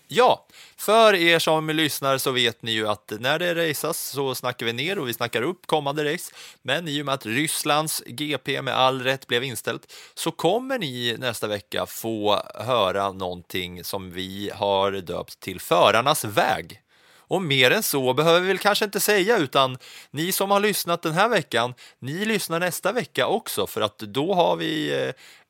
Ja, 0.09 0.47
för 0.77 1.15
er 1.15 1.39
som 1.39 1.71
lyssnar 1.71 2.19
så 2.19 2.31
vet 2.31 2.63
ni 2.63 2.73
ju 2.73 2.89
att 2.89 3.13
när 3.21 3.39
det 3.39 3.55
raceas 3.55 3.99
så 3.99 4.35
snackar 4.35 4.67
vi 4.67 4.73
ner 4.73 4.99
och 4.99 5.09
vi 5.09 5.15
snackar 5.15 5.43
upp 5.43 5.67
kommande 5.67 6.13
race. 6.13 6.35
Men 6.63 6.89
i 6.89 7.03
och 7.03 7.07
med 7.07 7.15
att 7.15 7.27
Rysslands 7.27 8.03
GP 8.07 8.63
med 8.63 8.75
all 8.75 9.03
rätt 9.03 9.27
blev 9.27 9.45
inställt 9.45 9.93
så 10.15 10.31
kommer 10.31 10.79
ni 10.79 11.17
nästa 11.19 11.47
vecka 11.47 11.87
få 11.87 12.43
höra 12.55 13.13
någonting 13.13 13.85
som 13.85 14.11
vi 14.11 14.51
har 14.55 14.93
döpt 14.93 15.41
till 15.41 15.61
Förarnas 15.61 16.25
väg. 16.25 16.83
Och 17.29 17.43
mer 17.43 17.71
än 17.71 17.83
så 17.83 18.15
behöver 18.15 18.41
vi 18.41 18.49
väl 18.49 18.59
kanske 18.59 18.85
inte 18.85 19.01
säga, 19.01 19.39
utan 19.39 19.79
ni 20.11 20.33
som 20.33 20.51
har 20.51 20.61
lyssnat 20.61 21.03
den 21.03 21.13
här 21.13 21.29
veckan, 21.29 21.75
ni 21.99 22.25
lyssnar 22.25 22.61
nästa 22.61 22.93
vecka 22.93 23.27
också, 23.27 23.67
för 23.67 23.81
att 23.81 23.99
då 23.99 24.35
har 24.35 24.57
vi 24.57 25.03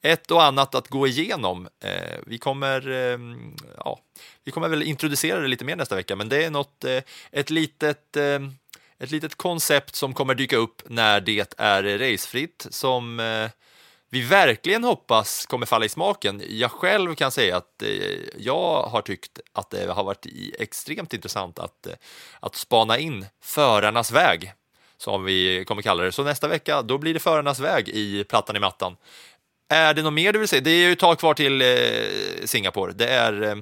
eh, 0.03 0.13
ett 0.13 0.31
och 0.31 0.45
annat 0.45 0.75
att 0.75 0.89
gå 0.89 1.07
igenom. 1.07 1.69
Eh, 1.85 2.19
vi 2.27 2.39
kommer, 2.39 2.91
ehm, 2.91 3.57
ja, 3.77 3.99
vi 4.45 4.53
kommer 4.53 4.69
väl 4.69 4.83
introducera 4.83 5.41
det 5.41 5.49
lite 5.49 5.65
mer 5.65 5.77
nästa 5.77 5.95
vecka, 5.95 6.17
men 6.17 6.29
det 6.29 6.45
är 6.45 6.51
något, 6.51 6.85
eh, 6.85 7.03
ett 7.33 7.51
litet 7.51 8.17
ehm, 8.17 8.53
ett 8.99 9.11
litet 9.11 9.35
koncept 9.35 9.95
som 9.95 10.15
kommer 10.15 10.35
dyka 10.35 10.57
upp 10.57 10.83
när 10.87 11.21
det 11.21 11.55
är 11.59 11.99
racefritt 11.99 12.67
som 12.71 13.21
eh, 13.21 13.51
vi 14.11 14.23
verkligen 14.23 14.85
hoppas 14.85 15.47
kommer 15.47 15.67
falla 15.67 15.85
i 15.85 15.89
smaken. 15.89 16.43
Jag 16.49 16.71
själv 16.71 17.15
kan 17.15 17.31
säga 17.31 17.57
att 17.57 17.83
eh, 17.83 17.89
jag 18.37 18.83
har 18.83 19.03
tyckt 19.03 19.41
att 19.53 19.71
det 19.71 19.93
har 19.93 20.05
varit 20.05 20.27
extremt 20.59 21.15
intressant 21.15 21.59
att, 21.59 21.87
eh, 21.87 21.93
att 22.41 22.55
spana 22.55 22.99
in 22.99 23.27
förarnas 23.43 24.13
väg, 24.13 24.53
som 24.97 25.25
vi 25.25 25.65
kommer 25.65 25.83
kalla 25.83 26.03
det. 26.03 26.13
Så 26.13 26.25
nästa 26.25 26.49
vecka, 26.49 26.83
då 26.83 26.99
blir 26.99 27.15
det 27.15 27.21
förarnas 27.21 27.61
väg 27.61 27.89
i 27.89 28.25
plattan 28.25 28.57
i 28.57 28.61
mattan. 28.61 28.97
Är 29.69 29.95
det 29.95 30.03
något 30.03 30.13
mer 30.13 30.33
du 30.33 30.39
vill 30.39 30.49
säga? 30.49 30.61
Det 30.61 30.71
är 30.71 30.87
ju 30.87 30.93
ett 30.93 30.99
tag 30.99 31.19
kvar 31.19 31.35
till 31.35 31.63
eh, 31.63 32.45
Singapore. 32.45 32.93
Det 32.93 33.09
är 33.09 33.43
eh, 33.43 33.57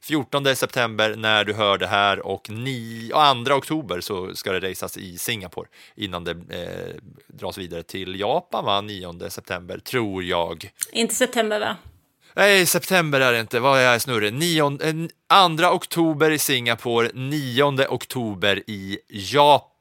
14 0.00 0.56
september 0.56 1.14
när 1.16 1.44
du 1.44 1.52
hör 1.52 1.78
det 1.78 1.86
här 1.86 2.26
och 2.26 2.50
9, 2.50 3.14
och 3.14 3.44
2 3.44 3.54
oktober 3.54 4.00
så 4.00 4.34
ska 4.34 4.52
det 4.52 4.70
raceas 4.70 4.96
i 4.96 5.18
Singapore 5.18 5.68
innan 5.96 6.24
det 6.24 6.30
eh, 6.30 6.94
dras 7.26 7.58
vidare 7.58 7.82
till 7.82 8.20
Japan, 8.20 8.64
va? 8.64 8.80
9 8.80 9.30
september, 9.30 9.78
tror 9.78 10.24
jag. 10.24 10.70
Inte 10.92 11.14
september 11.14 11.60
va? 11.60 11.76
Nej, 12.34 12.66
september 12.66 13.20
är 13.20 13.32
det 13.32 13.40
inte. 13.40 13.60
Vad 13.60 13.78
är 13.78 13.82
jag 13.82 14.02
snurrig? 14.02 14.58
2 15.58 15.66
oktober 15.66 16.30
i 16.30 16.38
Singapore, 16.38 17.10
9 17.14 17.86
oktober 17.88 18.62
i 18.66 18.98
Japan 19.08 19.71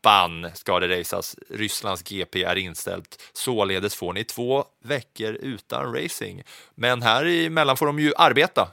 ska 0.54 0.80
det 0.80 1.00
raceas. 1.00 1.36
Rysslands 1.50 2.04
GP 2.04 2.44
är 2.44 2.56
inställt. 2.56 3.22
Således 3.34 3.96
får 3.96 4.14
ni 4.14 4.24
två 4.24 4.66
veckor 4.84 5.34
utan 5.34 5.96
racing. 5.96 6.44
Men 6.76 7.02
här 7.02 7.26
emellan 7.26 7.78
får 7.78 7.86
de 7.86 8.00
ju 8.00 8.14
arbeta, 8.18 8.72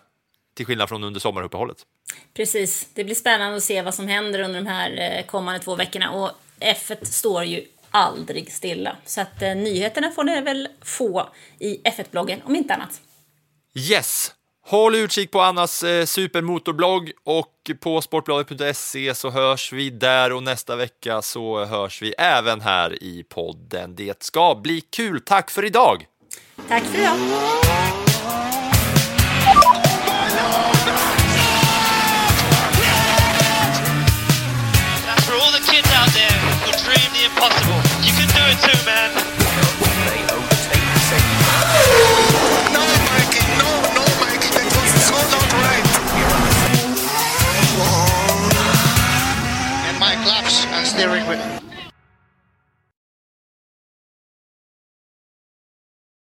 till 0.54 0.66
skillnad 0.66 0.88
från 0.88 1.04
under 1.04 1.20
sommaruppehållet. 1.20 1.86
Precis, 2.34 2.88
det 2.94 3.04
blir 3.04 3.14
spännande 3.14 3.56
att 3.56 3.62
se 3.62 3.82
vad 3.82 3.94
som 3.94 4.08
händer 4.08 4.40
under 4.40 4.60
de 4.60 4.66
här 4.66 5.16
eh, 5.18 5.26
kommande 5.26 5.60
två 5.60 5.74
veckorna. 5.74 6.10
Och 6.10 6.30
F1 6.60 7.04
står 7.04 7.44
ju 7.44 7.64
aldrig 7.90 8.52
stilla. 8.52 8.96
Så 9.04 9.20
att 9.20 9.42
eh, 9.42 9.54
nyheterna 9.54 10.10
får 10.10 10.24
ni 10.24 10.40
väl 10.40 10.68
få 10.82 11.28
i 11.58 11.80
F1-bloggen, 11.82 12.40
om 12.44 12.56
inte 12.56 12.74
annat. 12.74 13.00
Yes! 13.74 14.34
Håll 14.70 14.94
utkik 14.94 15.30
på 15.30 15.40
Annas 15.40 15.82
eh, 15.82 16.04
supermotorblogg 16.04 17.12
och 17.24 17.70
på 17.80 18.00
sportbladet.se 18.00 19.14
så 19.14 19.30
hörs 19.30 19.72
vi 19.72 19.90
där 19.90 20.32
och 20.32 20.42
nästa 20.42 20.76
vecka 20.76 21.22
så 21.22 21.64
hörs 21.64 22.02
vi 22.02 22.14
även 22.18 22.60
här 22.60 23.02
i 23.02 23.24
podden. 23.28 23.94
Det 23.96 24.22
ska 24.22 24.54
bli 24.54 24.80
kul. 24.80 25.20
Tack 25.20 25.50
för 25.50 25.64
idag! 25.64 26.04
Tack 26.68 26.82
för 26.82 26.98
idag! 26.98 27.16
Impossible. 37.24 37.80
You 38.04 38.12
can 38.16 38.28
do 38.34 38.42
it 38.52 38.58
too, 38.62 38.78
man. 38.86 39.10
their 50.96 51.16
equipment. 51.16 51.67